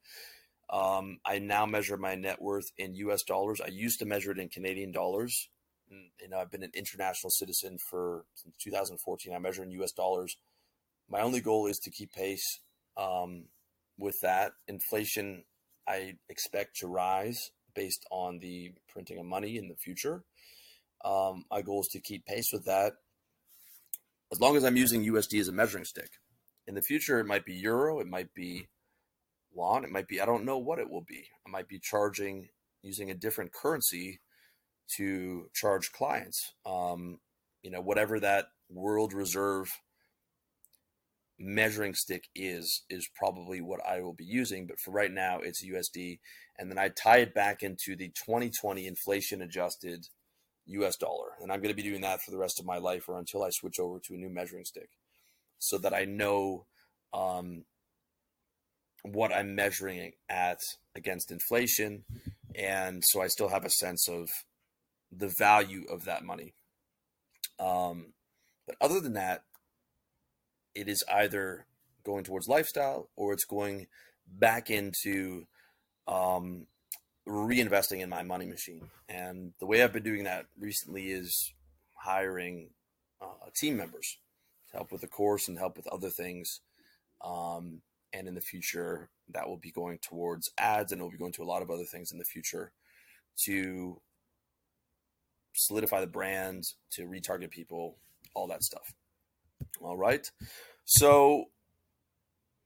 Um, 0.70 1.20
I 1.26 1.40
now 1.40 1.66
measure 1.66 1.98
my 1.98 2.16
net 2.16 2.42
worth 2.42 2.66
in 2.78 2.96
US 2.96 3.24
dollars. 3.24 3.62
I 3.62 3.68
used 3.68 4.00
to 4.00 4.06
measure 4.06 4.32
it 4.32 4.40
in 4.40 4.50
Canadian 4.50 4.92
dollars. 4.92 5.50
Mm, 5.92 6.10
you 6.22 6.30
know, 6.30 6.38
I've 6.38 6.52
been 6.52 6.64
an 6.64 6.72
international 6.74 7.30
citizen 7.30 7.78
for 7.90 8.26
since 8.36 8.56
2014. 8.64 9.34
I 9.34 9.40
measure 9.40 9.64
in 9.64 9.72
US 9.72 9.92
dollars. 9.92 10.38
My 11.10 11.22
only 11.22 11.40
goal 11.40 11.68
is 11.68 11.78
to 11.80 11.92
keep 11.92 12.14
pace 12.14 12.60
um, 12.98 13.46
with 13.98 14.16
that. 14.22 14.54
Inflation, 14.68 15.44
I 15.88 16.16
expect 16.30 16.78
to 16.78 16.88
rise 16.88 17.52
based 17.76 18.06
on 18.10 18.40
the 18.40 18.72
printing 18.90 19.20
of 19.20 19.26
money 19.26 19.58
in 19.58 19.68
the 19.68 19.76
future. 19.76 20.24
Um, 21.06 21.44
my 21.52 21.62
goal 21.62 21.82
is 21.82 21.88
to 21.90 22.02
keep 22.02 22.26
pace 22.26 22.50
with 22.52 22.66
that 22.66 22.94
as 24.32 24.42
long 24.42 24.58
as 24.58 24.64
I'm 24.64 24.76
using 24.76 25.06
USD 25.06 25.40
as 25.40 25.48
a 25.48 25.54
measuring 25.54 25.86
stick. 25.86 26.10
In 26.68 26.76
the 26.76 26.82
future, 26.82 27.20
it 27.20 27.28
might 27.28 27.46
be 27.46 27.54
euro, 27.54 28.00
it 28.00 28.08
might 28.08 28.34
be 28.34 28.68
won, 29.54 29.84
it 29.84 29.92
might 29.92 30.08
be, 30.08 30.20
I 30.20 30.26
don't 30.26 30.46
know 30.46 30.58
what 30.58 30.80
it 30.80 30.90
will 30.90 31.06
be. 31.08 31.28
I 31.48 31.52
might 31.52 31.68
be 31.68 31.80
charging 31.80 32.50
using 32.82 33.12
a 33.12 33.16
different 33.16 33.54
currency 33.54 34.20
to 34.98 35.50
charge 35.54 35.92
clients. 35.92 36.54
Um, 36.66 37.20
you 37.62 37.72
know, 37.72 37.82
whatever 37.82 38.20
that 38.20 38.48
world 38.70 39.14
reserve 39.14 39.72
measuring 41.38 41.94
stick 41.94 42.24
is 42.34 42.84
is 42.90 43.10
probably 43.16 43.62
what 43.62 43.80
I 43.86 44.02
will 44.02 44.14
be 44.14 44.26
using. 44.26 44.68
But 44.68 44.80
for 44.80 44.92
right 44.92 45.12
now, 45.12 45.40
it's 45.40 45.66
USD, 45.66 46.20
and 46.58 46.70
then 46.70 46.78
I 46.78 46.90
tie 46.90 47.18
it 47.18 47.34
back 47.34 47.64
into 47.64 47.96
the 47.96 48.10
2020 48.10 48.86
inflation 48.86 49.42
adjusted 49.42 50.08
US 50.68 50.96
dollar, 50.98 51.34
and 51.42 51.52
I'm 51.52 51.60
going 51.60 51.74
to 51.74 51.82
be 51.82 51.88
doing 51.88 52.02
that 52.02 52.22
for 52.22 52.32
the 52.32 52.38
rest 52.38 52.60
of 52.60 52.66
my 52.66 52.78
life, 52.78 53.08
or 53.08 53.18
until 53.18 53.44
I 53.44 53.50
switch 53.52 53.80
over 53.80 54.00
to 54.00 54.14
a 54.14 54.18
new 54.18 54.30
measuring 54.30 54.66
stick, 54.66 54.90
so 55.60 55.78
that 55.78 55.94
I 55.94 56.06
know 56.06 56.66
um, 57.14 57.66
what 59.04 59.34
I'm 59.34 59.56
measuring 59.56 60.14
at 60.30 60.60
against 60.96 61.32
inflation, 61.32 62.04
and 62.56 63.04
so 63.04 63.22
I 63.22 63.28
still 63.28 63.50
have 63.50 63.66
a 63.66 63.70
sense 63.70 64.08
of 64.10 64.30
the 65.12 65.32
value 65.38 65.86
of 65.90 66.06
that 66.06 66.24
money. 66.24 66.54
Um, 67.60 68.14
but 68.68 68.76
other 68.82 69.00
than 69.00 69.14
that, 69.14 69.44
it 70.74 70.90
is 70.90 71.04
either 71.12 71.66
going 72.04 72.24
towards 72.24 72.48
lifestyle 72.48 73.10
or 73.16 73.34
it's 73.34 73.46
going 73.46 73.88
back 74.28 74.70
into 74.70 75.46
um, 76.08 76.68
reinvesting 77.28 78.02
in 78.02 78.10
my 78.10 78.24
money 78.24 78.46
machine. 78.46 78.90
And 79.10 79.54
the 79.60 79.66
way 79.66 79.84
I've 79.84 79.94
been 79.94 80.04
doing 80.04 80.24
that 80.26 80.46
recently 80.60 81.12
is 81.12 81.54
hiring 81.94 82.70
uh, 83.22 83.50
team 83.56 83.78
members 83.78 84.18
to 84.72 84.78
help 84.78 84.92
with 84.92 85.02
the 85.02 85.08
course 85.08 85.48
and 85.48 85.58
help 85.58 85.78
with 85.78 85.88
other 85.88 86.10
things. 86.10 86.62
Um, 87.24 87.82
and 88.14 88.28
in 88.28 88.36
the 88.36 88.42
future, 88.42 89.10
that 89.30 89.48
will 89.48 89.58
be 89.58 89.72
going 89.72 90.00
towards 90.00 90.52
ads 90.58 90.92
and 90.92 91.02
it 91.02 91.04
will 91.04 91.12
be 91.12 91.18
going 91.18 91.34
to 91.34 91.44
a 91.44 91.46
lot 91.46 91.62
of 91.62 91.72
other 91.72 91.84
things 91.84 92.12
in 92.12 92.18
the 92.18 92.24
future 92.24 92.72
to 93.46 94.00
solidify 95.54 96.02
the 96.02 96.08
brand, 96.08 96.66
to 96.92 97.04
retarget 97.04 97.50
people, 97.50 97.98
all 98.34 98.48
that 98.48 98.64
stuff. 98.64 98.94
All 99.82 99.98
right. 99.98 100.30
So 100.86 101.46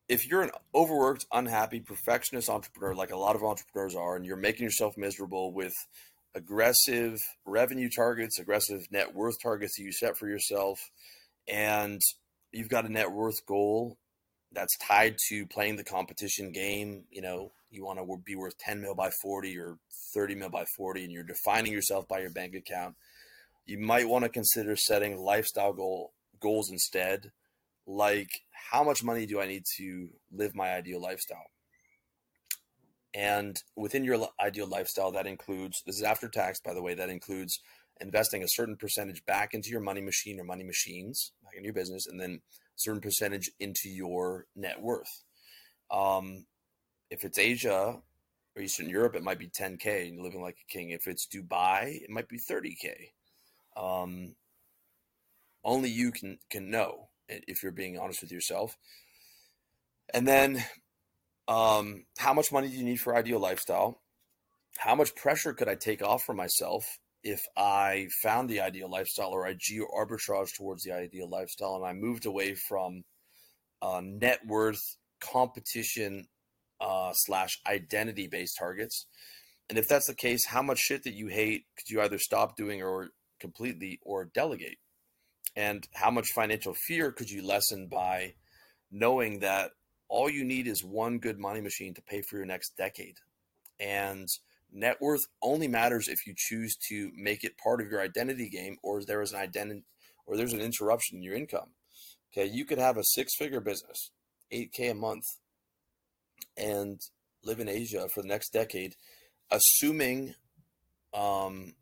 if 0.09 0.27
you're 0.27 0.41
an 0.41 0.51
overworked, 0.73 1.27
unhappy, 1.31 1.79
perfectionist 1.79 2.49
entrepreneur, 2.49 2.95
like 2.95 3.11
a 3.11 3.17
lot 3.17 3.35
of 3.35 3.43
entrepreneurs 3.43 3.95
are, 3.95 4.15
and 4.15 4.25
you're 4.25 4.35
making 4.35 4.63
yourself 4.63 4.97
miserable 4.97 5.53
with 5.53 5.75
aggressive 6.33 7.19
revenue 7.45 7.89
targets, 7.89 8.39
aggressive 8.39 8.87
net 8.91 9.13
worth 9.13 9.39
targets 9.41 9.77
that 9.77 9.83
you 9.83 9.91
set 9.91 10.17
for 10.17 10.27
yourself, 10.27 10.79
and 11.47 12.01
you've 12.51 12.69
got 12.69 12.85
a 12.85 12.91
net 12.91 13.11
worth 13.11 13.45
goal 13.45 13.97
that's 14.51 14.75
tied 14.79 15.15
to 15.29 15.45
playing 15.45 15.75
the 15.75 15.83
competition 15.83 16.51
game, 16.51 17.03
you 17.11 17.21
know, 17.21 17.51
you 17.69 17.85
want 17.85 17.99
to 17.99 18.17
be 18.25 18.35
worth 18.35 18.57
10 18.57 18.81
mil 18.81 18.95
by 18.95 19.11
40 19.21 19.59
or 19.59 19.77
30 20.15 20.33
mil 20.33 20.49
by 20.49 20.65
40, 20.75 21.03
and 21.03 21.13
you're 21.13 21.23
defining 21.23 21.71
yourself 21.71 22.07
by 22.07 22.19
your 22.19 22.31
bank 22.31 22.55
account, 22.55 22.95
you 23.67 23.77
might 23.77 24.09
want 24.09 24.23
to 24.23 24.29
consider 24.29 24.75
setting 24.75 25.19
lifestyle 25.19 25.71
goal 25.71 26.13
goals 26.39 26.71
instead, 26.71 27.31
like 27.89 28.41
how 28.51 28.83
much 28.83 29.03
money 29.03 29.25
do 29.25 29.41
I 29.41 29.47
need 29.47 29.63
to 29.77 30.09
live 30.31 30.55
my 30.55 30.73
ideal 30.73 31.01
lifestyle? 31.01 31.47
And 33.15 33.57
within 33.75 34.03
your 34.03 34.27
ideal 34.39 34.67
lifestyle, 34.67 35.11
that 35.13 35.25
includes 35.25 35.81
this 35.85 35.97
is 35.97 36.03
after 36.03 36.29
tax, 36.29 36.59
by 36.63 36.75
the 36.75 36.83
way, 36.83 36.93
that 36.93 37.09
includes 37.09 37.59
investing 37.99 38.43
a 38.43 38.47
certain 38.47 38.77
percentage 38.77 39.25
back 39.25 39.55
into 39.55 39.71
your 39.71 39.81
money 39.81 40.01
machine 40.01 40.39
or 40.39 40.43
money 40.43 40.63
machines, 40.63 41.31
back 41.43 41.55
in 41.57 41.63
your 41.63 41.73
business, 41.73 42.05
and 42.05 42.19
then 42.19 42.33
a 42.33 42.79
certain 42.79 43.01
percentage 43.01 43.49
into 43.59 43.89
your 43.89 44.45
net 44.55 44.79
worth. 44.79 45.23
Um, 45.89 46.45
if 47.09 47.25
it's 47.25 47.39
Asia 47.39 47.99
or 48.55 48.61
Eastern 48.61 48.87
Europe, 48.87 49.15
it 49.15 49.23
might 49.23 49.39
be 49.39 49.47
10K 49.47 50.05
and 50.05 50.13
you're 50.13 50.23
living 50.23 50.43
like 50.43 50.57
a 50.61 50.71
king. 50.71 50.91
If 50.91 51.07
it's 51.07 51.25
Dubai, 51.25 52.03
it 52.03 52.09
might 52.11 52.29
be 52.29 52.37
30K. 52.37 53.09
Um, 53.75 54.35
only 55.63 55.89
you 55.89 56.11
can 56.11 56.37
can 56.49 56.69
know 56.69 57.08
if 57.29 57.63
you're 57.63 57.71
being 57.71 57.97
honest 57.97 58.21
with 58.21 58.31
yourself. 58.31 58.75
And 60.13 60.27
then, 60.27 60.63
um, 61.47 62.05
how 62.17 62.33
much 62.33 62.51
money 62.51 62.69
do 62.69 62.75
you 62.75 62.83
need 62.83 63.01
for 63.01 63.15
ideal 63.15 63.39
lifestyle? 63.39 64.01
How 64.77 64.95
much 64.95 65.15
pressure 65.15 65.53
could 65.53 65.67
I 65.67 65.75
take 65.75 66.01
off 66.01 66.23
for 66.23 66.33
myself 66.33 66.99
if 67.23 67.41
I 67.57 68.07
found 68.21 68.49
the 68.49 68.61
ideal 68.61 68.89
lifestyle 68.89 69.29
or 69.29 69.45
I 69.45 69.55
geo 69.57 69.85
arbitrage 69.87 70.55
towards 70.55 70.83
the 70.83 70.93
ideal 70.93 71.29
lifestyle 71.29 71.75
and 71.75 71.85
I 71.85 71.93
moved 71.93 72.25
away 72.25 72.55
from 72.55 73.03
uh, 73.81 74.01
net 74.03 74.39
worth 74.45 74.97
competition 75.19 76.27
uh, 76.79 77.11
slash 77.13 77.59
identity 77.67 78.27
based 78.27 78.57
targets? 78.57 79.07
And 79.69 79.77
if 79.77 79.87
that's 79.87 80.07
the 80.07 80.15
case, 80.15 80.45
how 80.45 80.61
much 80.61 80.79
shit 80.79 81.03
that 81.03 81.13
you 81.13 81.27
hate 81.27 81.65
could 81.77 81.89
you 81.89 82.01
either 82.01 82.17
stop 82.17 82.55
doing 82.55 82.81
or 82.81 83.09
completely 83.39 83.99
or 84.03 84.25
delegate? 84.25 84.77
And 85.59 85.85
how 85.93 86.09
much 86.09 86.31
financial 86.33 86.73
fear 86.73 87.11
could 87.11 87.29
you 87.29 87.45
lessen 87.45 87.87
by 87.87 88.35
knowing 88.89 89.39
that 89.39 89.71
all 90.07 90.29
you 90.29 90.45
need 90.45 90.67
is 90.67 90.85
one 90.85 91.19
good 91.19 91.37
money 91.37 91.59
machine 91.59 91.93
to 91.95 92.01
pay 92.01 92.21
for 92.21 92.37
your 92.37 92.45
next 92.45 92.77
decade? 92.77 93.17
And 93.77 94.29
net 94.71 95.01
worth 95.01 95.19
only 95.41 95.67
matters 95.67 96.07
if 96.07 96.25
you 96.25 96.33
choose 96.33 96.77
to 96.87 97.11
make 97.13 97.43
it 97.43 97.57
part 97.57 97.81
of 97.81 97.91
your 97.91 97.99
identity 97.99 98.47
game 98.47 98.77
or 98.81 99.03
there 99.03 99.21
is 99.21 99.33
an 99.33 99.39
identity 99.41 99.83
or 100.25 100.37
there's 100.37 100.53
an 100.53 100.61
interruption 100.61 101.17
in 101.17 101.23
your 101.23 101.35
income. 101.35 101.71
Okay, 102.31 102.49
you 102.49 102.63
could 102.63 102.77
have 102.77 102.95
a 102.95 103.03
six 103.03 103.35
figure 103.35 103.59
business, 103.59 104.11
8K 104.53 104.91
a 104.91 104.93
month, 104.93 105.25
and 106.55 107.01
live 107.43 107.59
in 107.59 107.67
Asia 107.67 108.07
for 108.07 108.21
the 108.21 108.29
next 108.29 108.53
decade, 108.53 108.95
assuming 109.51 110.35
um, 111.13 111.73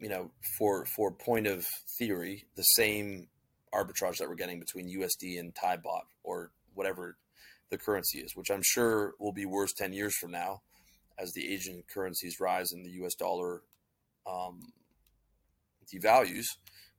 you 0.00 0.08
know, 0.08 0.30
for 0.58 0.84
for 0.86 1.10
point 1.10 1.46
of 1.46 1.66
theory, 1.98 2.46
the 2.56 2.62
same 2.62 3.28
arbitrage 3.74 4.18
that 4.18 4.28
we're 4.28 4.34
getting 4.34 4.60
between 4.60 4.88
USD 4.98 5.38
and 5.38 5.54
Thai 5.54 5.76
baht 5.76 6.04
or 6.22 6.50
whatever 6.74 7.16
the 7.70 7.78
currency 7.78 8.18
is, 8.18 8.36
which 8.36 8.50
I'm 8.50 8.62
sure 8.62 9.14
will 9.18 9.32
be 9.32 9.44
worse 9.44 9.72
10 9.72 9.92
years 9.92 10.16
from 10.16 10.30
now 10.30 10.62
as 11.18 11.32
the 11.32 11.52
Asian 11.52 11.82
currencies 11.92 12.38
rise 12.40 12.72
and 12.72 12.84
the 12.84 13.04
US 13.04 13.14
dollar 13.14 13.62
um, 14.26 14.72
devalues. 15.92 16.46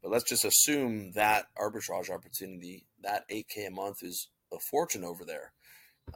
But 0.01 0.11
let's 0.11 0.29
just 0.29 0.45
assume 0.45 1.11
that 1.13 1.45
arbitrage 1.57 2.09
opportunity, 2.09 2.85
that 3.03 3.27
8K 3.29 3.67
a 3.67 3.71
month 3.71 4.03
is 4.03 4.29
a 4.53 4.57
fortune 4.59 5.03
over 5.03 5.23
there. 5.25 5.53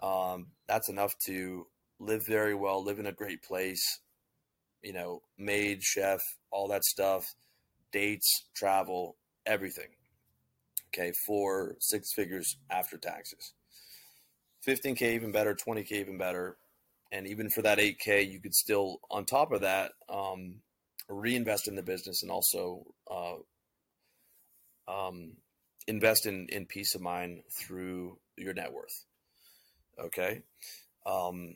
Um, 0.02 0.48
that's 0.68 0.90
enough 0.90 1.18
to 1.26 1.68
live 2.00 2.26
very 2.26 2.56
well, 2.56 2.84
live 2.84 3.00
in 3.00 3.06
a 3.06 3.12
great 3.12 3.44
place, 3.44 4.00
you 4.84 4.94
know, 4.94 5.22
maid, 5.38 5.84
chef, 5.84 6.22
all 6.52 6.68
that 6.70 6.84
stuff, 6.84 7.36
dates, 7.92 8.46
travel, 8.56 9.18
everything. 9.46 9.90
Okay, 10.94 11.14
for 11.26 11.76
six 11.80 12.14
figures 12.14 12.58
after 12.70 12.98
taxes. 12.98 13.54
15K 14.68 15.14
even 15.14 15.32
better, 15.32 15.56
20K 15.56 15.92
even 15.94 16.18
better. 16.18 16.58
And 17.12 17.28
even 17.28 17.50
for 17.50 17.62
that 17.62 17.78
8K, 17.78 18.30
you 18.30 18.40
could 18.40 18.54
still, 18.54 19.00
on 19.10 19.26
top 19.26 19.52
of 19.52 19.62
that, 19.62 19.92
um, 20.10 20.56
reinvest 21.10 21.68
in 21.68 21.76
the 21.76 21.84
business 21.84 22.24
and 22.24 22.32
also 22.32 22.86
uh, 23.10 23.36
um, 24.88 25.34
invest 25.88 26.26
in, 26.26 26.48
in 26.50 26.66
peace 26.66 26.96
of 26.96 27.02
mind 27.02 27.42
through 27.52 28.18
your 28.38 28.54
net 28.54 28.72
worth. 28.72 29.06
Okay. 30.00 30.44
Um, 31.06 31.56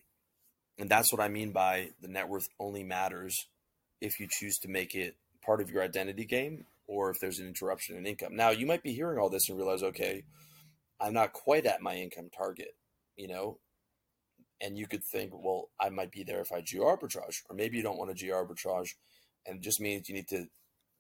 and 0.78 0.90
that's 0.90 1.12
what 1.12 1.22
I 1.22 1.28
mean 1.28 1.52
by 1.52 1.90
the 2.02 2.08
net 2.08 2.28
worth 2.28 2.50
only 2.60 2.84
matters 2.84 3.48
if 4.02 4.20
you 4.20 4.28
choose 4.30 4.58
to 4.60 4.68
make 4.68 4.94
it 4.94 5.16
part 5.44 5.62
of 5.62 5.70
your 5.70 5.84
identity 5.84 6.26
game 6.26 6.66
or 6.88 7.10
if 7.10 7.20
there's 7.20 7.40
an 7.40 7.48
interruption 7.48 7.98
in 7.98 8.06
income. 8.06 8.36
Now, 8.36 8.50
you 8.50 8.66
might 8.66 8.84
be 8.84 8.94
hearing 8.94 9.18
all 9.18 9.30
this 9.30 9.50
and 9.50 9.58
realize, 9.58 9.84
okay, 9.84 10.24
I'm 11.00 11.14
not 11.14 11.34
quite 11.34 11.66
at 11.66 11.82
my 11.82 11.96
income 11.96 12.30
target, 12.36 12.76
you 13.16 13.28
know? 13.28 13.60
And 14.62 14.78
you 14.78 14.88
could 14.88 15.04
think, 15.04 15.32
well, 15.34 15.70
I 15.80 15.90
might 15.90 16.12
be 16.12 16.24
there 16.24 16.40
if 16.42 16.52
I 16.52 16.62
geo 16.62 16.84
arbitrage, 16.84 17.42
or 17.50 17.56
maybe 17.56 17.78
you 17.78 17.84
don't 17.84 17.98
want 17.98 18.10
to 18.10 18.16
geo 18.16 18.36
arbitrage, 18.36 18.92
and 19.46 19.58
it 19.58 19.62
just 19.62 19.82
means 19.82 20.08
you 20.08 20.16
need 20.16 20.28
to 20.30 20.46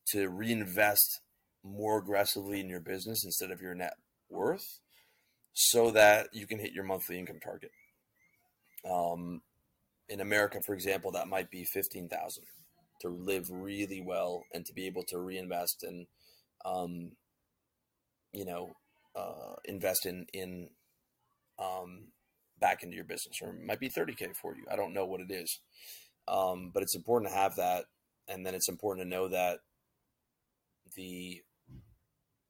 to 0.08 0.30
reinvest 0.30 1.22
more 1.64 1.98
aggressively 1.98 2.60
in 2.60 2.70
your 2.70 2.80
business 2.80 3.24
instead 3.24 3.50
of 3.50 3.62
your 3.62 3.74
net 3.74 3.96
worth, 4.30 4.80
so 5.54 5.90
that 5.92 6.28
you 6.34 6.46
can 6.46 6.60
hit 6.60 6.74
your 6.74 6.84
monthly 6.84 7.18
income 7.18 7.40
target. 7.42 7.72
Um, 8.88 9.42
in 10.10 10.22
America, 10.22 10.60
for 10.66 10.74
example, 10.74 11.12
that 11.12 11.28
might 11.28 11.50
be 11.50 11.64
fifteen 11.64 12.08
thousand 12.10 12.46
to 13.02 13.10
live 13.10 13.50
really 13.50 14.02
well 14.02 14.44
and 14.54 14.66
to 14.66 14.74
be 14.74 14.86
able 14.86 15.04
to 15.04 15.20
reinvest 15.20 15.84
and, 15.84 16.08
um, 16.64 17.12
you 18.32 18.46
know, 18.46 18.74
uh, 19.16 19.56
invest 19.66 20.06
in 20.06 20.26
in 20.34 20.70
um, 21.60 22.08
back 22.60 22.84
into 22.84 22.96
your 22.96 23.06
business, 23.06 23.40
or 23.42 23.50
it 23.50 23.66
might 23.66 23.80
be 23.80 23.90
thirty 23.90 24.14
k 24.14 24.28
for 24.34 24.56
you. 24.56 24.64
I 24.72 24.76
don't 24.76 24.94
know 24.94 25.06
what 25.06 25.22
it 25.22 25.32
is, 25.32 25.60
um, 26.28 26.72
but 26.74 26.84
it's 26.84 26.96
important 26.96 27.32
to 27.32 27.38
have 27.38 27.56
that, 27.56 27.86
and 28.28 28.46
then 28.46 28.56
it's 28.56 28.70
important 28.70 29.06
to 29.06 29.16
know 29.16 29.28
that 29.30 29.60
the 30.96 31.42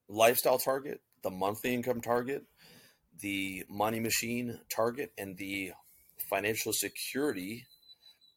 lifestyle 0.08 0.60
target, 0.60 1.02
the 1.24 1.32
monthly 1.32 1.74
income 1.74 2.02
target, 2.02 2.44
the 3.20 3.64
money 3.70 4.00
machine 4.00 4.60
target, 4.70 5.12
and 5.18 5.38
the 5.38 5.72
financial 6.30 6.74
security 6.74 7.66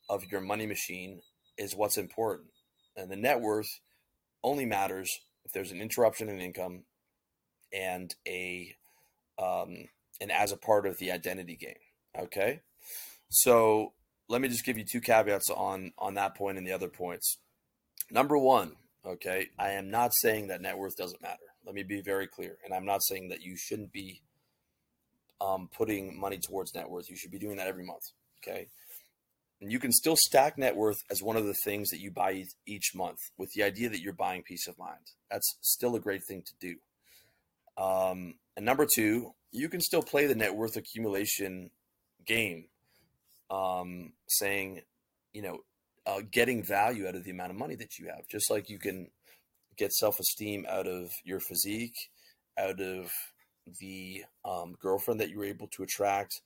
of 0.08 0.24
your 0.30 0.40
money 0.40 0.66
machine 0.66 1.20
is 1.56 1.74
what's 1.74 1.98
important. 1.98 2.48
And 2.96 3.10
the 3.10 3.16
net 3.16 3.40
worth 3.40 3.68
only 4.42 4.64
matters 4.64 5.10
if 5.44 5.52
there's 5.52 5.72
an 5.72 5.80
interruption 5.80 6.28
in 6.28 6.40
income 6.40 6.84
and 7.72 8.14
a 8.26 8.74
um, 9.38 9.88
and 10.20 10.32
as 10.32 10.52
a 10.52 10.56
part 10.56 10.86
of 10.86 10.98
the 10.98 11.12
identity 11.12 11.56
game. 11.56 11.74
Okay, 12.18 12.60
so 13.28 13.92
let 14.28 14.40
me 14.40 14.48
just 14.48 14.64
give 14.64 14.78
you 14.78 14.84
two 14.84 15.00
caveats 15.00 15.50
on 15.50 15.92
on 15.98 16.14
that 16.14 16.36
point 16.36 16.58
and 16.58 16.66
the 16.66 16.72
other 16.72 16.88
points. 16.88 17.38
Number 18.10 18.38
one, 18.38 18.76
okay, 19.06 19.48
I 19.58 19.70
am 19.72 19.90
not 19.90 20.14
saying 20.14 20.48
that 20.48 20.60
net 20.60 20.78
worth 20.78 20.96
doesn't 20.96 21.22
matter. 21.22 21.38
Let 21.64 21.74
me 21.74 21.82
be 21.82 22.00
very 22.00 22.26
clear, 22.26 22.56
and 22.64 22.72
I'm 22.72 22.86
not 22.86 23.02
saying 23.02 23.28
that 23.28 23.42
you 23.42 23.56
shouldn't 23.56 23.92
be 23.92 24.22
um, 25.40 25.68
putting 25.76 26.18
money 26.18 26.38
towards 26.38 26.74
net 26.74 26.90
worth. 26.90 27.08
You 27.08 27.16
should 27.16 27.30
be 27.30 27.38
doing 27.38 27.56
that 27.56 27.66
every 27.66 27.84
month. 27.84 28.02
Okay. 28.42 28.68
And 29.60 29.72
you 29.72 29.80
can 29.80 29.92
still 29.92 30.16
stack 30.16 30.56
net 30.56 30.76
worth 30.76 30.98
as 31.10 31.22
one 31.22 31.36
of 31.36 31.46
the 31.46 31.56
things 31.64 31.90
that 31.90 32.00
you 32.00 32.10
buy 32.10 32.44
each 32.66 32.92
month 32.94 33.18
with 33.36 33.50
the 33.54 33.64
idea 33.64 33.88
that 33.88 34.00
you're 34.00 34.12
buying 34.12 34.42
peace 34.42 34.68
of 34.68 34.78
mind. 34.78 35.12
That's 35.30 35.56
still 35.62 35.96
a 35.96 36.00
great 36.00 36.22
thing 36.28 36.42
to 36.42 36.52
do. 36.60 36.76
Um, 37.82 38.34
and 38.56 38.64
number 38.64 38.86
two, 38.92 39.32
you 39.50 39.68
can 39.68 39.80
still 39.80 40.02
play 40.02 40.26
the 40.26 40.34
net 40.34 40.54
worth 40.54 40.76
accumulation 40.76 41.70
game, 42.24 42.66
um, 43.50 44.12
saying, 44.28 44.82
you 45.32 45.42
know, 45.42 45.58
uh, 46.06 46.22
getting 46.30 46.62
value 46.62 47.06
out 47.06 47.14
of 47.14 47.24
the 47.24 47.30
amount 47.30 47.50
of 47.50 47.56
money 47.56 47.74
that 47.74 47.98
you 47.98 48.06
have, 48.06 48.28
just 48.30 48.50
like 48.50 48.68
you 48.68 48.78
can 48.78 49.10
get 49.76 49.92
self 49.92 50.18
esteem 50.20 50.66
out 50.68 50.86
of 50.86 51.10
your 51.24 51.40
physique, 51.40 51.96
out 52.58 52.80
of 52.80 53.10
the 53.78 54.24
um, 54.44 54.76
girlfriend 54.80 55.20
that 55.20 55.30
you 55.30 55.38
were 55.38 55.44
able 55.44 55.68
to 55.68 55.82
attract, 55.82 56.42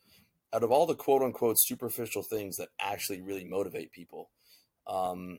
out 0.52 0.62
of 0.62 0.70
all 0.70 0.86
the 0.86 0.94
quote 0.94 1.22
unquote 1.22 1.58
superficial 1.58 2.22
things 2.22 2.56
that 2.56 2.68
actually 2.80 3.22
really 3.22 3.44
motivate 3.44 3.92
people. 3.92 4.30
Um, 4.86 5.38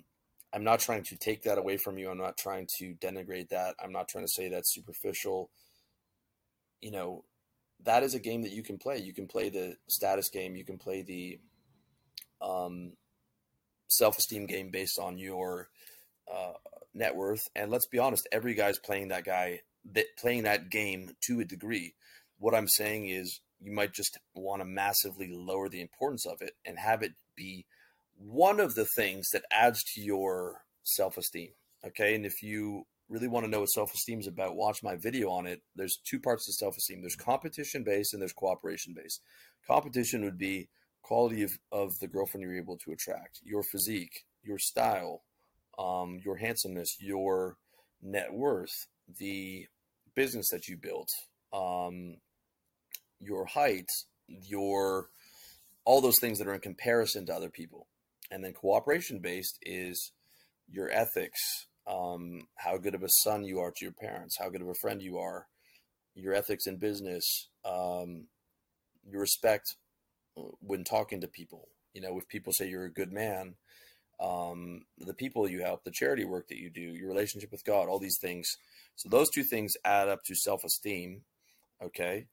I'm 0.53 0.63
not 0.63 0.79
trying 0.79 1.03
to 1.03 1.17
take 1.17 1.43
that 1.43 1.57
away 1.57 1.77
from 1.77 1.97
you. 1.97 2.09
I'm 2.09 2.17
not 2.17 2.37
trying 2.37 2.67
to 2.77 2.93
denigrate 2.95 3.49
that. 3.49 3.75
I'm 3.83 3.91
not 3.91 4.07
trying 4.07 4.25
to 4.25 4.31
say 4.31 4.49
that's 4.49 4.73
superficial. 4.73 5.49
You 6.81 6.91
know, 6.91 7.23
that 7.83 8.03
is 8.03 8.13
a 8.13 8.19
game 8.19 8.43
that 8.43 8.51
you 8.51 8.63
can 8.63 8.77
play. 8.77 8.99
You 8.99 9.13
can 9.13 9.27
play 9.27 9.49
the 9.49 9.77
status 9.87 10.29
game. 10.29 10.55
You 10.55 10.63
can 10.63 10.77
play 10.77 11.01
the 11.01 11.39
um, 12.41 12.93
self 13.87 14.17
esteem 14.17 14.45
game 14.45 14.69
based 14.69 14.99
on 14.99 15.17
your 15.17 15.69
uh, 16.31 16.53
net 16.93 17.15
worth. 17.15 17.49
And 17.55 17.71
let's 17.71 17.87
be 17.87 17.99
honest, 17.99 18.27
every 18.31 18.53
guy's 18.53 18.79
playing 18.79 19.09
that 19.09 19.25
guy 19.25 19.61
that 19.91 20.05
playing 20.17 20.43
that 20.43 20.69
game 20.69 21.11
to 21.27 21.39
a 21.39 21.45
degree. 21.45 21.95
What 22.39 22.55
I'm 22.55 22.67
saying 22.67 23.09
is 23.09 23.41
you 23.59 23.71
might 23.71 23.93
just 23.93 24.17
want 24.35 24.61
to 24.61 24.65
massively 24.65 25.29
lower 25.31 25.69
the 25.69 25.81
importance 25.81 26.25
of 26.25 26.41
it 26.41 26.53
and 26.65 26.77
have 26.77 27.01
it 27.01 27.13
be 27.35 27.65
one 28.17 28.59
of 28.59 28.75
the 28.75 28.85
things 28.85 29.29
that 29.31 29.45
adds 29.51 29.83
to 29.83 30.01
your 30.01 30.61
self-esteem. 30.83 31.49
Okay. 31.85 32.15
And 32.15 32.25
if 32.25 32.41
you 32.41 32.85
really 33.09 33.27
want 33.27 33.45
to 33.45 33.49
know 33.49 33.61
what 33.61 33.69
self-esteem 33.69 34.19
is 34.19 34.27
about, 34.27 34.55
watch 34.55 34.83
my 34.83 34.95
video 34.95 35.29
on 35.29 35.45
it. 35.45 35.61
There's 35.75 35.97
two 35.97 36.19
parts 36.19 36.45
to 36.45 36.53
self-esteem. 36.53 37.01
There's 37.01 37.15
competition 37.15 37.83
based 37.83 38.13
and 38.13 38.21
there's 38.21 38.33
cooperation 38.33 38.93
based. 38.93 39.21
Competition 39.67 40.23
would 40.23 40.37
be 40.37 40.69
quality 41.01 41.43
of, 41.43 41.57
of 41.71 41.99
the 41.99 42.07
girlfriend 42.07 42.43
you're 42.43 42.57
able 42.57 42.77
to 42.77 42.91
attract, 42.91 43.41
your 43.43 43.63
physique, 43.63 44.23
your 44.41 44.57
style, 44.57 45.23
um, 45.77 46.19
your 46.23 46.37
handsomeness, 46.37 46.97
your 46.99 47.57
net 48.01 48.33
worth, 48.33 48.87
the 49.19 49.67
business 50.15 50.49
that 50.51 50.67
you 50.67 50.77
built, 50.77 51.09
um, 51.51 52.17
your 53.19 53.45
height, 53.45 53.87
your 54.27 55.09
all 55.85 56.01
those 56.01 56.19
things 56.19 56.39
that 56.39 56.47
are 56.47 56.53
in 56.53 56.61
comparison 56.61 57.25
to 57.25 57.33
other 57.33 57.49
people. 57.49 57.87
And 58.31 58.43
then 58.43 58.53
cooperation 58.53 59.19
based 59.19 59.59
is 59.61 60.11
your 60.69 60.89
ethics, 60.89 61.39
um, 61.85 62.47
how 62.57 62.77
good 62.77 62.95
of 62.95 63.03
a 63.03 63.09
son 63.09 63.43
you 63.43 63.59
are 63.59 63.71
to 63.71 63.85
your 63.85 63.93
parents, 63.93 64.37
how 64.39 64.49
good 64.49 64.61
of 64.61 64.69
a 64.69 64.75
friend 64.81 65.01
you 65.01 65.17
are, 65.17 65.47
your 66.15 66.33
ethics 66.33 66.65
in 66.67 66.77
business, 66.77 67.49
um, 67.65 68.27
your 69.05 69.21
respect 69.21 69.75
uh, 70.37 70.41
when 70.61 70.83
talking 70.83 71.21
to 71.21 71.27
people. 71.27 71.67
You 71.93 72.01
know, 72.01 72.17
if 72.17 72.27
people 72.27 72.53
say 72.53 72.67
you're 72.67 72.85
a 72.85 72.91
good 72.91 73.11
man, 73.11 73.55
um, 74.23 74.85
the 74.97 75.13
people 75.13 75.49
you 75.49 75.61
help, 75.61 75.83
the 75.83 75.91
charity 75.91 76.23
work 76.23 76.47
that 76.47 76.57
you 76.57 76.69
do, 76.69 76.81
your 76.81 77.09
relationship 77.09 77.51
with 77.51 77.65
God, 77.65 77.89
all 77.89 77.99
these 77.99 78.19
things. 78.21 78.47
So 78.95 79.09
those 79.09 79.29
two 79.29 79.43
things 79.43 79.73
add 79.83 80.07
up 80.07 80.23
to 80.25 80.35
self 80.35 80.63
esteem. 80.63 81.23
Okay. 81.83 82.27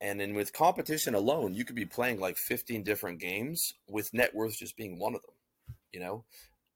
And 0.00 0.20
then 0.20 0.34
with 0.34 0.52
competition 0.52 1.14
alone, 1.14 1.54
you 1.54 1.64
could 1.64 1.76
be 1.76 1.86
playing 1.86 2.20
like 2.20 2.36
15 2.36 2.82
different 2.82 3.20
games 3.20 3.72
with 3.88 4.12
net 4.12 4.34
worth 4.34 4.56
just 4.58 4.76
being 4.76 4.98
one 4.98 5.14
of 5.14 5.22
them, 5.22 5.34
you 5.92 6.00
know, 6.00 6.24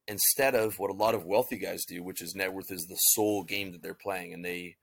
instead 0.07 0.55
of 0.55 0.79
what 0.79 0.91
a 0.91 0.95
lot 0.95 1.14
of 1.14 1.27
wealthy 1.27 1.59
guys 1.59 1.85
do, 1.85 2.05
which 2.05 2.23
is 2.23 2.37
net 2.37 2.53
worth 2.53 2.71
is 2.71 2.87
the 2.87 2.95
sole 2.95 3.43
game 3.43 3.73
that 3.73 3.83
they're 3.83 3.95
playing 3.95 4.33
and 4.33 4.45
they 4.45 4.77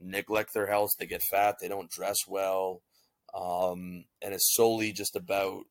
neglect 0.00 0.54
their 0.54 0.66
health, 0.66 0.90
they 0.98 1.06
get 1.06 1.22
fat, 1.22 1.56
they 1.60 1.68
don't 1.68 1.90
dress 1.90 2.18
well. 2.26 2.82
Um, 3.32 4.04
and 4.20 4.34
it's 4.34 4.54
solely 4.56 4.92
just 4.92 5.14
about 5.14 5.62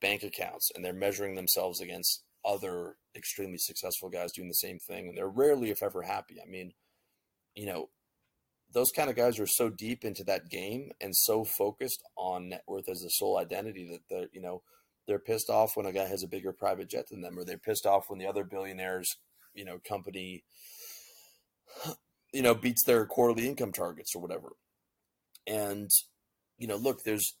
bank 0.00 0.22
accounts 0.22 0.70
and 0.74 0.84
they're 0.84 0.94
measuring 0.94 1.34
themselves 1.34 1.80
against 1.80 2.22
other 2.46 2.96
extremely 3.14 3.58
successful 3.58 4.08
guys 4.08 4.32
doing 4.32 4.48
the 4.48 4.54
same 4.54 4.78
thing. 4.78 5.08
And 5.08 5.18
they're 5.18 5.28
rarely, 5.28 5.70
if 5.70 5.82
ever, 5.82 6.02
happy. 6.02 6.36
I 6.40 6.48
mean, 6.48 6.72
you 7.54 7.66
know, 7.66 7.90
those 8.72 8.90
kind 8.94 9.10
of 9.10 9.16
guys 9.16 9.38
are 9.38 9.46
so 9.46 9.68
deep 9.68 10.04
into 10.04 10.24
that 10.24 10.48
game 10.48 10.90
and 11.00 11.16
so 11.16 11.44
focused 11.44 12.02
on 12.16 12.50
net 12.50 12.62
worth 12.66 12.88
as 12.88 13.02
a 13.02 13.10
sole 13.10 13.38
identity 13.38 13.88
that 13.90 14.00
they're, 14.10 14.28
you 14.32 14.40
know, 14.40 14.62
they're 15.06 15.18
pissed 15.18 15.50
off 15.50 15.76
when 15.76 15.86
a 15.86 15.92
guy 15.92 16.06
has 16.06 16.22
a 16.22 16.28
bigger 16.28 16.52
private 16.52 16.90
jet 16.90 17.08
than 17.08 17.20
them, 17.20 17.38
or 17.38 17.44
they're 17.44 17.58
pissed 17.58 17.86
off 17.86 18.08
when 18.08 18.18
the 18.18 18.26
other 18.26 18.44
billionaires, 18.44 19.16
you 19.54 19.64
know, 19.64 19.78
company, 19.88 20.44
you 22.32 22.42
know, 22.42 22.54
beats 22.54 22.82
their 22.84 23.06
quarterly 23.06 23.46
income 23.48 23.72
targets 23.72 24.14
or 24.14 24.20
whatever. 24.20 24.50
And, 25.46 25.88
you 26.58 26.66
know, 26.66 26.76
look, 26.76 27.04
there's 27.04 27.36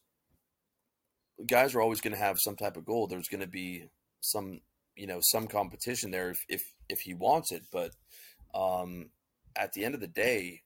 guys 1.44 1.74
are 1.74 1.80
always 1.80 2.00
going 2.00 2.14
to 2.14 2.22
have 2.22 2.38
some 2.38 2.56
type 2.56 2.76
of 2.76 2.84
goal. 2.84 3.06
There's 3.06 3.28
going 3.28 3.40
to 3.40 3.48
be 3.48 3.88
some, 4.20 4.60
you 4.96 5.06
know, 5.06 5.20
some 5.20 5.46
competition 5.46 6.10
there 6.10 6.30
if, 6.30 6.44
if, 6.48 6.62
if 6.88 7.00
he 7.00 7.14
wants 7.14 7.52
it, 7.52 7.62
but, 7.72 7.90
um, 8.54 9.10
at 9.56 9.72
the 9.72 9.84
end 9.84 9.94
of 9.94 10.00
the 10.00 10.06
day, 10.06 10.62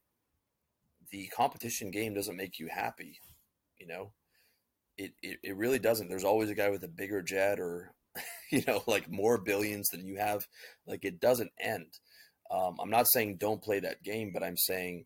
the 1.11 1.27
competition 1.27 1.91
game 1.91 2.13
doesn't 2.13 2.37
make 2.37 2.59
you 2.59 2.67
happy. 2.67 3.19
You 3.79 3.87
know, 3.87 4.11
it, 4.97 5.11
it, 5.21 5.39
it 5.43 5.57
really 5.57 5.79
doesn't. 5.79 6.09
There's 6.09 6.23
always 6.23 6.49
a 6.49 6.55
guy 6.55 6.69
with 6.69 6.83
a 6.83 6.89
bigger 6.89 7.21
jet 7.21 7.59
or, 7.59 7.93
you 8.51 8.63
know, 8.67 8.83
like 8.87 9.09
more 9.09 9.37
billions 9.37 9.87
than 9.89 10.05
you 10.05 10.17
have. 10.17 10.45
Like 10.85 11.03
it 11.03 11.19
doesn't 11.19 11.51
end. 11.59 11.87
Um, 12.51 12.77
I'm 12.81 12.89
not 12.89 13.07
saying 13.11 13.37
don't 13.37 13.63
play 13.63 13.79
that 13.79 14.03
game, 14.03 14.31
but 14.33 14.43
I'm 14.43 14.57
saying 14.57 15.05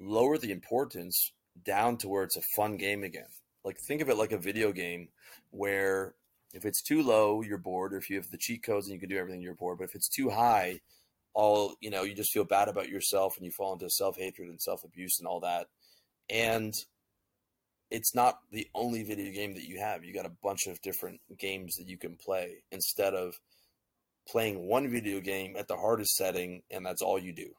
lower 0.00 0.38
the 0.38 0.52
importance 0.52 1.32
down 1.64 1.96
to 1.98 2.08
where 2.08 2.22
it's 2.22 2.36
a 2.36 2.42
fun 2.56 2.76
game 2.76 3.02
again. 3.02 3.26
Like 3.64 3.76
think 3.86 4.00
of 4.00 4.08
it 4.08 4.16
like 4.16 4.32
a 4.32 4.38
video 4.38 4.72
game 4.72 5.08
where 5.50 6.14
if 6.52 6.64
it's 6.64 6.82
too 6.82 7.02
low, 7.02 7.42
you're 7.42 7.58
bored. 7.58 7.94
Or 7.94 7.98
if 7.98 8.10
you 8.10 8.16
have 8.16 8.30
the 8.30 8.36
cheat 8.36 8.62
codes 8.62 8.86
and 8.86 8.94
you 8.94 9.00
can 9.00 9.08
do 9.08 9.18
everything, 9.18 9.40
you're 9.40 9.54
bored. 9.54 9.78
But 9.78 9.84
if 9.84 9.94
it's 9.94 10.08
too 10.08 10.30
high, 10.30 10.80
all 11.32 11.74
you 11.80 11.90
know, 11.90 12.02
you 12.02 12.14
just 12.14 12.32
feel 12.32 12.44
bad 12.44 12.68
about 12.68 12.88
yourself 12.88 13.36
and 13.36 13.44
you 13.44 13.52
fall 13.52 13.72
into 13.72 13.88
self 13.88 14.16
hatred 14.16 14.48
and 14.48 14.60
self 14.60 14.84
abuse 14.84 15.18
and 15.18 15.28
all 15.28 15.40
that. 15.40 15.68
And 16.28 16.74
it's 17.90 18.14
not 18.14 18.38
the 18.52 18.68
only 18.74 19.02
video 19.02 19.32
game 19.32 19.54
that 19.54 19.68
you 19.68 19.78
have. 19.78 20.04
You 20.04 20.14
got 20.14 20.26
a 20.26 20.36
bunch 20.42 20.66
of 20.66 20.80
different 20.80 21.20
games 21.38 21.76
that 21.76 21.88
you 21.88 21.98
can 21.98 22.16
play 22.16 22.62
instead 22.70 23.14
of 23.14 23.40
playing 24.28 24.66
one 24.66 24.88
video 24.88 25.20
game 25.20 25.56
at 25.56 25.66
the 25.66 25.76
hardest 25.76 26.14
setting 26.16 26.62
and 26.70 26.86
that's 26.86 27.02
all 27.02 27.18
you 27.18 27.32
do. 27.32 27.50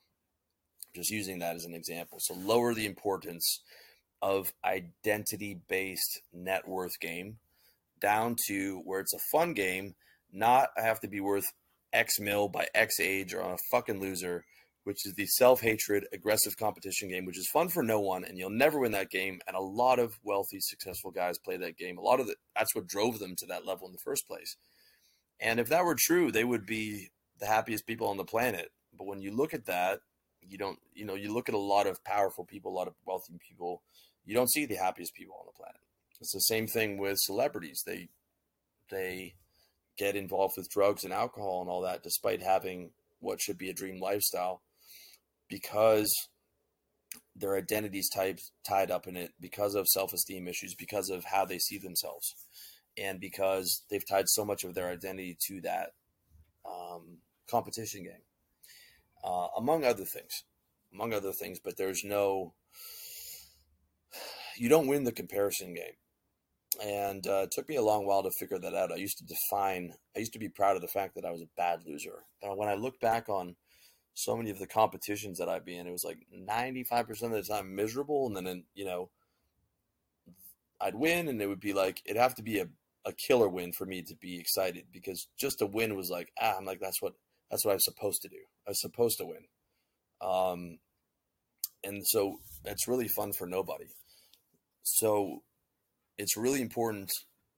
Just 0.95 1.09
using 1.09 1.39
that 1.39 1.55
as 1.55 1.65
an 1.65 1.73
example. 1.73 2.19
So 2.19 2.33
lower 2.33 2.73
the 2.73 2.85
importance 2.85 3.61
of 4.21 4.53
identity 4.63 5.59
based 5.67 6.21
net 6.33 6.67
worth 6.67 6.99
game 6.99 7.37
down 8.01 8.35
to 8.47 8.81
where 8.85 8.99
it's 8.99 9.13
a 9.13 9.19
fun 9.31 9.53
game, 9.53 9.93
not 10.31 10.69
have 10.75 10.99
to 11.01 11.07
be 11.07 11.19
worth 11.19 11.45
X 11.93 12.19
mil 12.19 12.47
by 12.49 12.67
X 12.73 12.99
age 12.99 13.33
or 13.33 13.41
on 13.41 13.51
a 13.51 13.57
fucking 13.71 13.99
loser, 13.99 14.43
which 14.83 15.05
is 15.05 15.13
the 15.13 15.27
self 15.27 15.61
hatred, 15.61 16.05
aggressive 16.11 16.57
competition 16.57 17.09
game, 17.09 17.25
which 17.25 17.37
is 17.37 17.49
fun 17.49 17.69
for 17.69 17.83
no 17.83 17.99
one, 17.99 18.23
and 18.23 18.37
you'll 18.37 18.49
never 18.49 18.79
win 18.79 18.91
that 18.93 19.11
game. 19.11 19.39
And 19.47 19.55
a 19.55 19.61
lot 19.61 19.99
of 19.99 20.17
wealthy, 20.23 20.59
successful 20.59 21.11
guys 21.11 21.37
play 21.37 21.57
that 21.57 21.77
game. 21.77 21.97
A 21.97 22.01
lot 22.01 22.19
of 22.19 22.27
the, 22.27 22.35
that's 22.55 22.73
what 22.75 22.87
drove 22.87 23.19
them 23.19 23.35
to 23.37 23.45
that 23.47 23.65
level 23.65 23.87
in 23.87 23.93
the 23.93 23.99
first 23.99 24.27
place. 24.27 24.55
And 25.39 25.59
if 25.59 25.69
that 25.69 25.85
were 25.85 25.95
true, 25.97 26.31
they 26.31 26.43
would 26.43 26.65
be 26.65 27.09
the 27.39 27.47
happiest 27.47 27.87
people 27.87 28.07
on 28.07 28.17
the 28.17 28.23
planet. 28.23 28.71
But 28.97 29.07
when 29.07 29.21
you 29.21 29.31
look 29.35 29.53
at 29.53 29.65
that, 29.65 29.99
you 30.41 30.57
don't, 30.57 30.79
you 30.93 31.05
know, 31.05 31.15
you 31.15 31.33
look 31.33 31.49
at 31.49 31.55
a 31.55 31.59
lot 31.59 31.87
of 31.87 32.03
powerful 32.03 32.45
people, 32.45 32.71
a 32.71 32.77
lot 32.77 32.87
of 32.87 32.93
wealthy 33.05 33.33
people, 33.47 33.81
you 34.25 34.33
don't 34.33 34.51
see 34.51 34.65
the 34.65 34.75
happiest 34.75 35.13
people 35.13 35.35
on 35.39 35.45
the 35.45 35.57
planet. 35.57 35.81
It's 36.21 36.33
the 36.33 36.39
same 36.39 36.67
thing 36.67 36.97
with 36.97 37.17
celebrities. 37.19 37.83
They, 37.85 38.09
they, 38.89 39.35
get 39.97 40.15
involved 40.15 40.55
with 40.57 40.69
drugs 40.69 41.03
and 41.03 41.13
alcohol 41.13 41.61
and 41.61 41.69
all 41.69 41.81
that, 41.81 42.01
despite 42.01 42.41
having 42.41 42.91
what 43.19 43.39
should 43.39 43.57
be 43.57 43.69
a 43.69 43.73
dream 43.73 43.99
lifestyle, 43.99 44.63
because 45.47 46.11
their 47.35 47.55
identities 47.55 48.09
type 48.09 48.39
tied 48.67 48.89
up 48.89 49.05
in 49.07 49.15
it, 49.15 49.31
because 49.39 49.75
of 49.75 49.87
self 49.87 50.11
esteem 50.11 50.47
issues, 50.47 50.73
because 50.73 51.09
of 51.09 51.25
how 51.25 51.45
they 51.45 51.59
see 51.59 51.77
themselves, 51.77 52.33
and 52.97 53.19
because 53.19 53.83
they've 53.89 54.07
tied 54.07 54.27
so 54.27 54.43
much 54.43 54.63
of 54.63 54.73
their 54.73 54.89
identity 54.89 55.37
to 55.47 55.61
that 55.61 55.89
um, 56.65 57.17
competition 57.47 58.03
game, 58.03 58.23
uh, 59.23 59.47
among 59.55 59.83
other 59.85 60.05
things, 60.05 60.43
among 60.91 61.13
other 61.13 61.31
things. 61.31 61.59
But 61.63 61.77
there's 61.77 62.03
no, 62.03 62.53
you 64.57 64.67
don't 64.67 64.87
win 64.87 65.03
the 65.03 65.11
comparison 65.11 65.75
game 65.75 65.93
and 66.81 67.27
uh, 67.27 67.43
it 67.43 67.51
took 67.51 67.69
me 67.69 67.75
a 67.75 67.81
long 67.81 68.07
while 68.07 68.23
to 68.23 68.31
figure 68.31 68.57
that 68.57 68.73
out. 68.73 68.91
I 68.91 68.95
used 68.95 69.19
to 69.19 69.25
define, 69.25 69.93
I 70.15 70.19
used 70.19 70.33
to 70.33 70.39
be 70.39 70.49
proud 70.49 70.75
of 70.75 70.81
the 70.81 70.87
fact 70.87 71.15
that 71.15 71.25
I 71.25 71.31
was 71.31 71.41
a 71.41 71.49
bad 71.55 71.81
loser. 71.85 72.23
When 72.41 72.67
I 72.67 72.73
look 72.73 72.99
back 72.99 73.29
on 73.29 73.55
so 74.15 74.35
many 74.35 74.49
of 74.49 74.57
the 74.57 74.67
competitions 74.67 75.37
that 75.37 75.47
I'd 75.47 75.65
be 75.65 75.77
in, 75.77 75.85
it 75.85 75.91
was 75.91 76.03
like 76.03 76.25
95% 76.35 77.09
of 77.23 77.31
the 77.31 77.43
time 77.43 77.75
miserable. 77.75 78.35
And 78.35 78.47
then, 78.47 78.63
you 78.73 78.85
know, 78.85 79.09
I'd 80.79 80.95
win 80.95 81.27
and 81.27 81.39
it 81.39 81.47
would 81.47 81.59
be 81.59 81.73
like, 81.73 82.01
it'd 82.05 82.19
have 82.19 82.35
to 82.35 82.43
be 82.43 82.59
a, 82.59 82.67
a 83.05 83.13
killer 83.13 83.47
win 83.47 83.73
for 83.73 83.85
me 83.85 84.01
to 84.01 84.15
be 84.15 84.39
excited 84.39 84.85
because 84.91 85.27
just 85.37 85.61
a 85.61 85.67
win 85.67 85.95
was 85.95 86.09
like, 86.09 86.31
ah, 86.41 86.55
I'm 86.57 86.65
like, 86.65 86.79
that's 86.79 87.01
what, 87.01 87.13
that's 87.51 87.63
what 87.63 87.71
I 87.71 87.75
was 87.75 87.85
supposed 87.85 88.23
to 88.23 88.29
do. 88.29 88.39
I 88.67 88.71
was 88.71 88.81
supposed 88.81 89.19
to 89.19 89.25
win. 89.25 89.45
Um, 90.19 90.79
and 91.83 92.01
so 92.07 92.39
it's 92.65 92.87
really 92.87 93.07
fun 93.07 93.33
for 93.33 93.45
nobody. 93.45 93.85
So 94.81 95.43
it's 96.21 96.37
really 96.37 96.61
important 96.61 97.11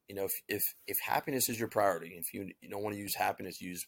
you 0.08 0.14
know 0.14 0.24
if, 0.24 0.32
if 0.48 0.62
if 0.86 0.96
happiness 1.06 1.48
is 1.48 1.58
your 1.58 1.68
priority 1.68 2.16
if 2.18 2.32
you, 2.32 2.50
you 2.60 2.68
don't 2.68 2.82
want 2.82 2.94
to 2.94 3.00
use 3.00 3.14
happiness 3.14 3.60
use 3.60 3.86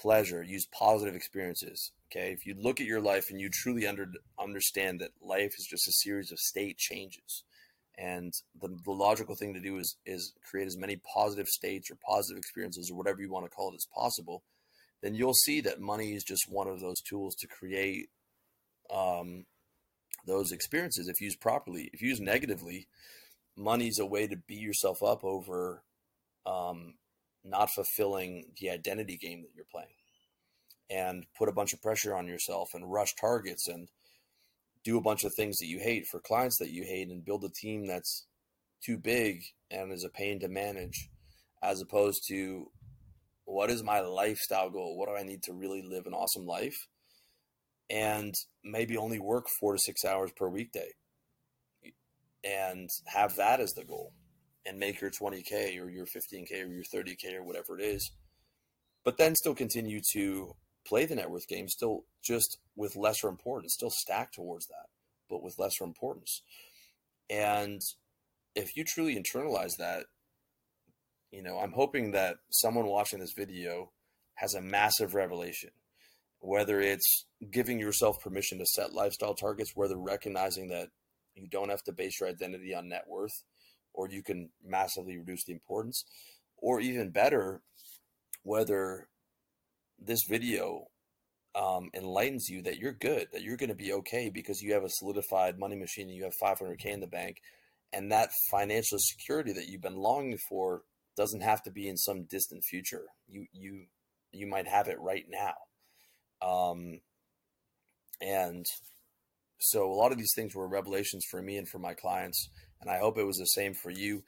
pleasure 0.00 0.42
use 0.42 0.66
positive 0.66 1.14
experiences 1.14 1.92
okay? 2.10 2.32
If 2.32 2.46
you 2.46 2.54
look 2.58 2.80
at 2.80 2.86
your 2.86 3.00
life 3.00 3.26
and 3.30 3.40
you 3.40 3.50
truly 3.52 3.86
under, 3.86 4.06
understand 4.38 5.00
that 5.00 5.10
life 5.20 5.54
is 5.58 5.66
just 5.68 5.88
a 5.88 5.92
series 5.92 6.32
of 6.32 6.38
state 6.38 6.78
changes 6.78 7.44
and 7.98 8.32
the, 8.60 8.68
the 8.84 8.92
logical 8.92 9.34
thing 9.34 9.54
to 9.54 9.60
do 9.60 9.78
is 9.78 9.96
is 10.06 10.32
create 10.48 10.66
as 10.66 10.76
many 10.76 11.00
positive 11.14 11.48
states 11.48 11.90
or 11.90 11.98
positive 12.06 12.38
experiences 12.38 12.90
or 12.90 12.96
whatever 12.96 13.20
you 13.20 13.30
want 13.30 13.44
to 13.44 13.50
call 13.50 13.72
it 13.72 13.76
as 13.76 13.86
possible 13.94 14.42
then 15.02 15.14
you'll 15.14 15.34
see 15.34 15.60
that 15.60 15.80
money 15.80 16.14
is 16.14 16.24
just 16.24 16.50
one 16.50 16.68
of 16.68 16.80
those 16.80 17.00
tools 17.00 17.34
to 17.36 17.46
create 17.46 18.08
um, 18.92 19.44
those 20.26 20.52
experiences. 20.52 21.08
If 21.08 21.20
used 21.20 21.40
properly 21.40 21.90
if 21.92 22.02
used 22.02 22.22
negatively 22.22 22.86
money's 23.58 23.98
a 23.98 24.06
way 24.06 24.26
to 24.26 24.36
beat 24.36 24.60
yourself 24.60 25.02
up 25.02 25.24
over 25.24 25.82
um, 26.46 26.94
not 27.44 27.70
fulfilling 27.70 28.52
the 28.60 28.70
identity 28.70 29.16
game 29.16 29.42
that 29.42 29.54
you're 29.54 29.64
playing. 29.70 29.88
And 30.90 31.26
put 31.36 31.50
a 31.50 31.52
bunch 31.52 31.74
of 31.74 31.82
pressure 31.82 32.14
on 32.14 32.26
yourself 32.26 32.70
and 32.72 32.90
rush 32.90 33.14
targets 33.14 33.68
and 33.68 33.88
do 34.84 34.96
a 34.96 35.02
bunch 35.02 35.24
of 35.24 35.34
things 35.34 35.58
that 35.58 35.66
you 35.66 35.80
hate 35.80 36.06
for 36.06 36.18
clients 36.18 36.56
that 36.58 36.70
you 36.70 36.84
hate 36.84 37.08
and 37.08 37.24
build 37.24 37.44
a 37.44 37.50
team 37.50 37.86
that's 37.86 38.26
too 38.82 38.96
big 38.96 39.42
and 39.70 39.92
is 39.92 40.04
a 40.04 40.08
pain 40.08 40.40
to 40.40 40.48
manage 40.48 41.10
as 41.62 41.82
opposed 41.82 42.26
to 42.28 42.70
what 43.44 43.70
is 43.70 43.82
my 43.82 44.00
lifestyle 44.00 44.70
goal? 44.70 44.96
What 44.96 45.08
do 45.08 45.16
i 45.16 45.22
need 45.22 45.42
to 45.44 45.52
really 45.52 45.82
live 45.82 46.06
an 46.06 46.14
awesome 46.14 46.46
life? 46.46 46.86
And 47.90 48.34
maybe 48.62 48.96
only 48.96 49.18
work 49.18 49.48
four 49.48 49.72
to 49.72 49.78
six 49.78 50.04
hours 50.04 50.30
per 50.36 50.48
weekday 50.48 50.92
and 52.44 52.88
have 53.06 53.36
that 53.36 53.60
as 53.60 53.72
the 53.72 53.84
goal 53.84 54.12
and 54.66 54.78
make 54.78 55.00
your 55.00 55.10
20K 55.10 55.80
or 55.80 55.88
your 55.88 56.06
15K 56.06 56.64
or 56.64 56.72
your 56.72 56.84
30K 56.84 57.36
or 57.36 57.42
whatever 57.42 57.78
it 57.78 57.84
is. 57.84 58.10
But 59.04 59.16
then 59.16 59.34
still 59.34 59.54
continue 59.54 60.00
to 60.12 60.54
play 60.86 61.06
the 61.06 61.14
net 61.14 61.30
worth 61.30 61.48
game, 61.48 61.68
still 61.68 62.04
just 62.22 62.58
with 62.76 62.96
lesser 62.96 63.28
importance, 63.28 63.74
still 63.74 63.90
stack 63.90 64.32
towards 64.32 64.66
that, 64.66 64.86
but 65.28 65.42
with 65.42 65.58
lesser 65.58 65.84
importance. 65.84 66.42
And 67.30 67.80
if 68.54 68.76
you 68.76 68.84
truly 68.84 69.16
internalize 69.16 69.76
that, 69.78 70.06
you 71.30 71.42
know, 71.42 71.58
I'm 71.58 71.72
hoping 71.72 72.12
that 72.12 72.36
someone 72.50 72.86
watching 72.86 73.20
this 73.20 73.34
video 73.36 73.90
has 74.34 74.54
a 74.54 74.62
massive 74.62 75.14
revelation, 75.14 75.70
whether 76.40 76.80
it's 76.80 77.26
giving 77.50 77.78
yourself 77.78 78.20
permission 78.22 78.58
to 78.58 78.66
set 78.66 78.94
lifestyle 78.94 79.34
targets, 79.34 79.72
whether 79.74 79.96
recognizing 79.96 80.68
that 80.68 80.88
you 81.38 81.48
don't 81.48 81.70
have 81.70 81.82
to 81.84 81.92
base 81.92 82.20
your 82.20 82.28
identity 82.28 82.74
on 82.74 82.88
net 82.88 83.04
worth, 83.08 83.44
or 83.92 84.08
you 84.08 84.22
can 84.22 84.50
massively 84.64 85.16
reduce 85.16 85.44
the 85.44 85.52
importance. 85.52 86.04
Or 86.56 86.80
even 86.80 87.10
better, 87.10 87.62
whether 88.42 89.08
this 89.98 90.24
video 90.28 90.86
um, 91.54 91.90
enlightens 91.94 92.48
you 92.48 92.62
that 92.62 92.78
you're 92.78 92.92
good, 92.92 93.28
that 93.32 93.42
you're 93.42 93.56
going 93.56 93.68
to 93.68 93.74
be 93.74 93.92
okay 93.92 94.30
because 94.30 94.62
you 94.62 94.72
have 94.74 94.84
a 94.84 94.90
solidified 94.90 95.58
money 95.58 95.76
machine 95.76 96.08
and 96.08 96.16
you 96.16 96.24
have 96.24 96.34
500K 96.42 96.86
in 96.86 97.00
the 97.00 97.06
bank. 97.06 97.38
And 97.92 98.12
that 98.12 98.30
financial 98.50 98.98
security 98.98 99.52
that 99.52 99.68
you've 99.68 99.82
been 99.82 99.96
longing 99.96 100.38
for 100.48 100.82
doesn't 101.16 101.40
have 101.40 101.62
to 101.62 101.70
be 101.70 101.88
in 101.88 101.96
some 101.96 102.24
distant 102.24 102.62
future. 102.64 103.06
You, 103.26 103.46
you, 103.52 103.86
you 104.30 104.46
might 104.46 104.68
have 104.68 104.88
it 104.88 105.00
right 105.00 105.24
now. 105.28 105.54
Um, 106.46 107.00
and 108.20 108.66
so 109.58 109.90
a 109.90 109.94
lot 109.94 110.12
of 110.12 110.18
these 110.18 110.32
things 110.34 110.54
were 110.54 110.68
revelations 110.68 111.24
for 111.30 111.42
me 111.42 111.56
and 111.56 111.68
for 111.68 111.78
my 111.78 111.94
clients, 111.94 112.48
and 112.80 112.90
I 112.90 112.98
hope 112.98 113.18
it 113.18 113.26
was 113.26 113.38
the 113.38 113.46
same 113.46 113.74
for 113.74 113.90
you. 113.90 114.22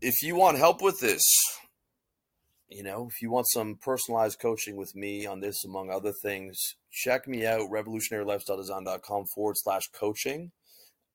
If 0.00 0.22
you 0.22 0.36
want 0.36 0.58
help 0.58 0.82
with 0.82 1.00
this, 1.00 1.22
you 2.68 2.82
know, 2.82 3.06
if 3.08 3.22
you 3.22 3.30
want 3.30 3.46
some 3.48 3.78
personalized 3.80 4.40
coaching 4.40 4.76
with 4.76 4.94
me 4.94 5.26
on 5.26 5.40
this, 5.40 5.64
among 5.64 5.90
other 5.90 6.12
things, 6.22 6.58
check 6.90 7.28
me 7.28 7.46
out, 7.46 7.70
revolutionarylifestyledesign.com 7.70 9.26
forward 9.34 9.56
slash 9.56 9.88
coaching. 9.92 10.50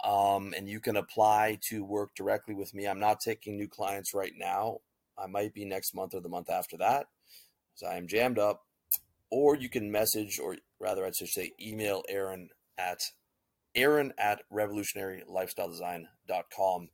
Um, 0.03 0.53
and 0.57 0.67
you 0.67 0.79
can 0.79 0.95
apply 0.95 1.59
to 1.69 1.83
work 1.83 2.15
directly 2.15 2.55
with 2.55 2.73
me. 2.73 2.87
I'm 2.87 2.99
not 2.99 3.19
taking 3.19 3.57
new 3.57 3.67
clients 3.67 4.13
right 4.13 4.33
now. 4.35 4.79
I 5.17 5.27
might 5.27 5.53
be 5.53 5.65
next 5.65 5.93
month 5.93 6.15
or 6.15 6.21
the 6.21 6.29
month 6.29 6.49
after 6.49 6.77
that. 6.77 7.07
So 7.75 7.87
I 7.87 7.97
am 7.97 8.07
jammed 8.07 8.39
up. 8.39 8.61
Or 9.29 9.55
you 9.55 9.69
can 9.69 9.91
message, 9.91 10.39
or 10.39 10.57
rather, 10.79 11.05
I 11.05 11.11
should 11.11 11.29
say, 11.29 11.51
email 11.61 12.03
Aaron 12.09 12.49
at 12.77 12.99
aaron 13.75 14.13
at 14.17 14.41
revolutionarylifestyledesign.com 14.51 16.89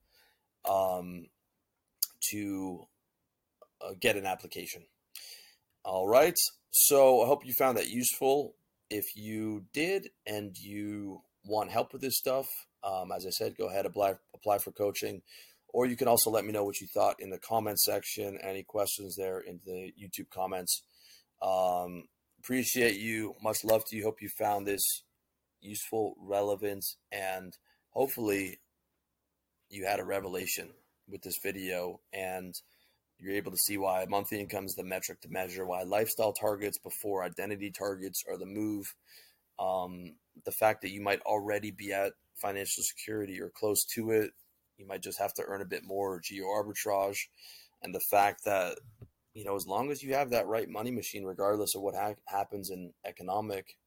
um, 0.70 1.26
to 2.32 2.88
uh, 3.82 3.94
get 4.00 4.16
an 4.16 4.26
application. 4.26 4.84
All 5.84 6.08
right. 6.08 6.38
So 6.72 7.24
I 7.24 7.28
hope 7.28 7.46
you 7.46 7.54
found 7.54 7.78
that 7.78 7.90
useful. 7.90 8.56
if 8.90 9.16
you 9.16 9.66
did 9.74 10.10
and 10.26 10.58
you 10.58 11.22
want 11.46 11.72
help 11.72 11.94
with 11.94 12.02
this 12.02 12.18
stuff, 12.18 12.48
um, 12.84 13.12
as 13.12 13.26
I 13.26 13.32
said, 13.32 13.58
go 13.58 13.68
ahead 13.68 13.86
apply 13.86 14.16
apply 14.34 14.60
for 14.60 14.72
coaching, 14.72 15.22
or 15.70 15.86
you 15.86 15.98
can 15.98 16.08
also 16.08 16.30
let 16.30 16.46
me 16.46 16.52
know 16.52 16.64
what 16.64 16.80
you 16.80 16.88
thought 16.88 17.16
in 17.20 17.30
the 17.30 17.40
comment 17.40 17.80
section. 17.80 18.38
Any 18.42 18.64
questions 18.64 19.16
there 19.16 19.40
in 19.40 19.60
the 19.66 19.94
YouTube 20.02 20.30
comments. 20.30 20.84
Um, 21.42 22.06
appreciate 22.40 22.98
you. 22.98 23.36
Much 23.42 23.64
love 23.64 23.84
to 23.88 23.96
you. 23.96 24.04
Hope 24.04 24.22
you 24.22 24.30
found 24.30 24.68
this 24.68 25.04
useful, 25.62 26.16
relevant, 26.20 26.86
and 27.12 27.58
hopefully 27.92 28.60
you 29.70 29.86
had 29.86 30.00
a 30.00 30.06
revelation 30.06 30.70
with 31.10 31.22
this 31.22 31.40
video 31.42 32.00
and 32.14 32.56
you're 33.20 33.34
able 33.34 33.52
to 33.52 33.58
see 33.58 33.78
why 33.78 34.06
monthly 34.08 34.40
income 34.40 34.66
is 34.66 34.76
the 34.76 34.84
metric 34.84 35.22
to 35.22 35.30
measure, 35.30 35.66
why 35.66 35.84
lifestyle 35.84 36.34
targets 36.34 36.78
before 36.78 37.24
identity 37.24 37.72
targets 37.72 38.24
are 38.30 38.38
the 38.38 38.46
move. 38.46 38.94
Um, 39.60 40.16
the 40.46 40.52
fact 40.52 40.82
that 40.84 40.92
you 40.92 41.02
might 41.02 41.22
already 41.22 41.72
be 41.72 41.92
at 41.92 42.14
financial 42.36 42.84
security 42.84 43.42
or 43.42 43.50
close 43.50 43.84
to 43.96 44.12
it, 44.12 44.32
you 44.78 44.86
might 44.86 45.02
just 45.02 45.20
have 45.20 45.34
to 45.36 45.44
earn 45.48 45.62
a 45.62 45.66
bit 45.66 45.84
more 45.84 46.20
geo 46.20 46.46
arbitrage, 46.46 47.18
and 47.82 47.96
the 47.96 48.00
fact 48.00 48.46
that 48.46 48.78
you 49.34 49.44
know 49.44 49.56
as 49.56 49.66
long 49.66 49.90
as 49.90 50.04
you 50.04 50.14
have 50.14 50.30
that 50.30 50.46
right 50.46 50.70
money 50.70 50.92
machine, 50.92 51.24
regardless 51.24 51.74
of 51.74 51.82
what 51.82 51.96
ha- 51.96 52.14
happens 52.28 52.70
in 52.70 52.94
economic 53.04 53.78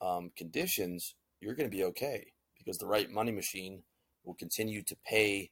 um, 0.00 0.30
conditions, 0.36 1.14
you're 1.40 1.54
going 1.54 1.70
to 1.70 1.76
be 1.76 1.84
okay 1.84 2.26
because 2.58 2.78
the 2.78 2.86
right 2.86 3.10
money 3.10 3.32
machine 3.32 3.82
will 4.24 4.34
continue 4.34 4.82
to 4.82 4.96
pay 5.06 5.50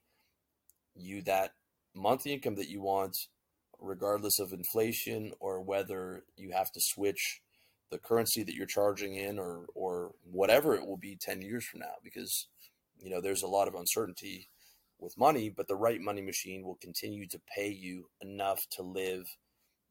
you 0.94 1.22
that 1.22 1.52
monthly 1.94 2.32
income 2.32 2.56
that 2.56 2.68
you 2.68 2.80
want, 2.82 3.28
regardless 3.80 4.38
of 4.38 4.52
inflation 4.52 5.32
or 5.40 5.60
whether 5.60 6.24
you 6.36 6.52
have 6.52 6.70
to 6.72 6.80
switch 6.80 7.40
the 7.90 7.98
currency 7.98 8.42
that 8.42 8.54
you're 8.54 8.66
charging 8.66 9.14
in 9.14 9.38
or 9.38 9.66
or 9.74 10.12
whatever 10.24 10.74
it 10.74 10.86
will 10.86 10.96
be 10.96 11.16
10 11.16 11.42
years 11.42 11.64
from 11.64 11.80
now 11.80 11.94
because 12.02 12.48
you 12.98 13.10
know 13.10 13.20
there's 13.20 13.42
a 13.42 13.46
lot 13.48 13.68
of 13.68 13.74
uncertainty 13.74 14.48
with 14.98 15.18
money 15.18 15.50
but 15.50 15.68
the 15.68 15.76
right 15.76 16.00
money 16.00 16.22
machine 16.22 16.64
will 16.64 16.76
continue 16.76 17.26
to 17.26 17.40
pay 17.54 17.68
you 17.68 18.08
enough 18.22 18.66
to 18.70 18.82
live 18.82 19.36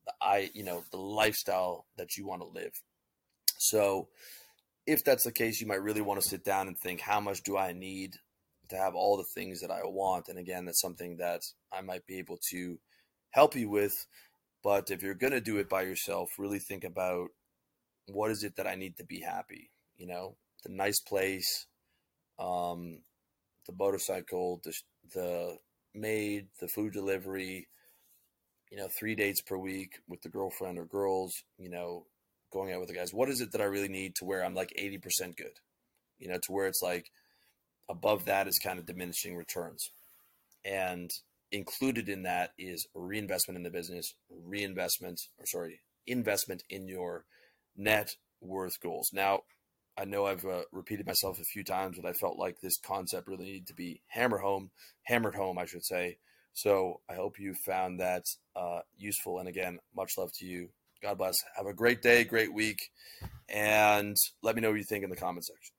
the 0.06 0.14
i 0.22 0.49
you 0.54 0.64
know 0.64 0.84
the 0.91 0.97
lifestyle 0.97 1.86
that 1.97 2.18
you 2.18 2.26
want 2.26 2.41
to 2.41 2.47
live. 2.47 2.82
So 3.58 4.10
if 4.86 5.04
that's 5.04 5.24
the 5.24 5.32
case 5.32 5.62
you 5.62 5.68
might 5.68 5.82
really 5.82 6.02
want 6.02 6.22
to 6.22 6.28
sit 6.28 6.44
down 6.44 6.68
and 6.68 6.78
think 6.78 7.02
how 7.02 7.20
much 7.20 7.42
do 7.44 7.58
i 7.58 7.72
need 7.72 8.16
to 8.70 8.78
have 8.78 8.96
all 8.96 9.18
the 9.18 9.24
things 9.24 9.62
that 9.62 9.72
I 9.72 9.82
want. 9.84 10.28
And 10.28 10.38
again, 10.38 10.66
that's 10.66 10.82
something 10.82 11.18
that 11.18 11.42
I 11.72 11.82
might 11.82 12.06
be 12.06 12.18
able 12.18 12.40
to 12.52 12.80
help 13.32 13.56
you 13.56 13.70
with. 13.70 13.94
But 14.64 14.92
if 14.92 15.02
you're 15.02 15.14
going 15.14 15.34
to 15.34 15.42
do 15.42 15.58
it 15.58 15.70
by 15.70 15.84
yourself, 15.84 16.30
really 16.38 16.60
think 16.60 16.84
about 16.84 17.30
what 18.08 18.32
is 18.32 18.44
it 18.44 18.56
that 18.58 18.68
I 18.68 18.76
need 18.76 18.98
to 18.98 19.06
be 19.06 19.22
happy? 19.22 19.72
You 19.98 20.08
know, 20.08 20.36
the 20.64 20.72
nice 20.72 21.00
place, 21.00 21.68
um, 22.40 23.02
the 23.68 23.74
motorcycle, 23.78 24.62
the, 24.64 24.74
the 25.14 25.58
maid, 25.94 26.48
the 26.60 26.68
food 26.68 26.94
delivery, 26.94 27.68
you 28.72 28.78
know, 28.78 28.88
three 28.98 29.16
dates 29.16 29.42
per 29.42 29.58
week 29.58 30.00
with 30.08 30.22
the 30.22 30.30
girlfriend 30.30 30.80
or 30.80 30.86
girls, 30.86 31.44
you 31.58 31.70
know, 31.70 32.06
going 32.54 32.72
out 32.72 32.80
with 32.80 32.89
the 32.89 32.95
guys. 32.95 33.14
What 33.14 33.30
is 33.30 33.41
it 33.41 33.51
that 33.51 33.62
I 33.62 33.66
really 33.66 33.89
need 33.89 34.16
to 34.16 34.26
where 34.26 34.43
I'm 34.43 34.56
like 34.56 34.74
80% 34.80 35.36
good? 35.36 35.60
You 36.20 36.30
know, 36.30 36.38
to 36.38 36.51
where 36.51 36.68
it's 36.68 36.82
like, 36.82 37.08
above 37.89 38.26
that 38.26 38.47
is 38.47 38.60
kind 38.60 38.80
of 38.80 38.86
diminishing 38.86 39.36
returns. 39.36 39.89
And 40.64 41.12
included 41.51 42.08
in 42.08 42.24
that 42.24 42.51
is 42.58 42.88
reinvestment 42.93 43.58
in 43.58 43.64
the 43.64 43.70
business, 43.70 44.16
reinvestment, 44.30 45.20
or 45.38 45.45
sorry, 45.45 45.82
investment 46.08 46.64
in 46.70 46.88
your 46.88 47.26
net 47.76 48.16
worth 48.41 48.80
goals. 48.82 49.10
Now, 49.14 49.41
I 49.97 50.06
know 50.06 50.26
I've 50.26 50.45
uh, 50.45 50.64
repeated 50.72 51.06
myself 51.06 51.39
a 51.39 51.43
few 51.43 51.64
times, 51.64 51.97
but 52.01 52.10
I 52.10 52.14
felt 52.14 52.39
like 52.39 52.60
this 52.60 52.80
concept 52.80 53.28
really 53.28 53.45
needed 53.45 53.68
to 53.68 53.76
be 53.76 54.01
hammered 54.08 54.41
home, 54.41 54.72
hammered 55.04 55.36
home, 55.36 55.60
I 55.60 55.66
should 55.66 55.86
say. 55.86 56.18
So 56.54 57.01
I 57.10 57.16
hope 57.16 57.39
you 57.39 57.54
found 57.54 57.99
that 57.99 58.24
uh, 58.56 58.80
useful. 58.97 59.39
And 59.39 59.47
again, 59.47 59.80
much 59.95 60.18
love 60.18 60.32
to 60.39 60.45
you. 60.45 60.70
God 61.04 61.18
bless. 61.18 61.36
Have 61.58 61.68
a 61.68 61.74
great 61.74 62.01
day, 62.01 62.24
great 62.24 62.54
week, 62.54 62.89
and 63.49 64.16
let 64.41 64.56
me 64.56 64.62
know 64.62 64.70
what 64.70 64.78
you 64.78 64.86
think 64.86 65.04
in 65.04 65.10
the 65.10 65.18
comment 65.18 65.43
section. 65.45 65.73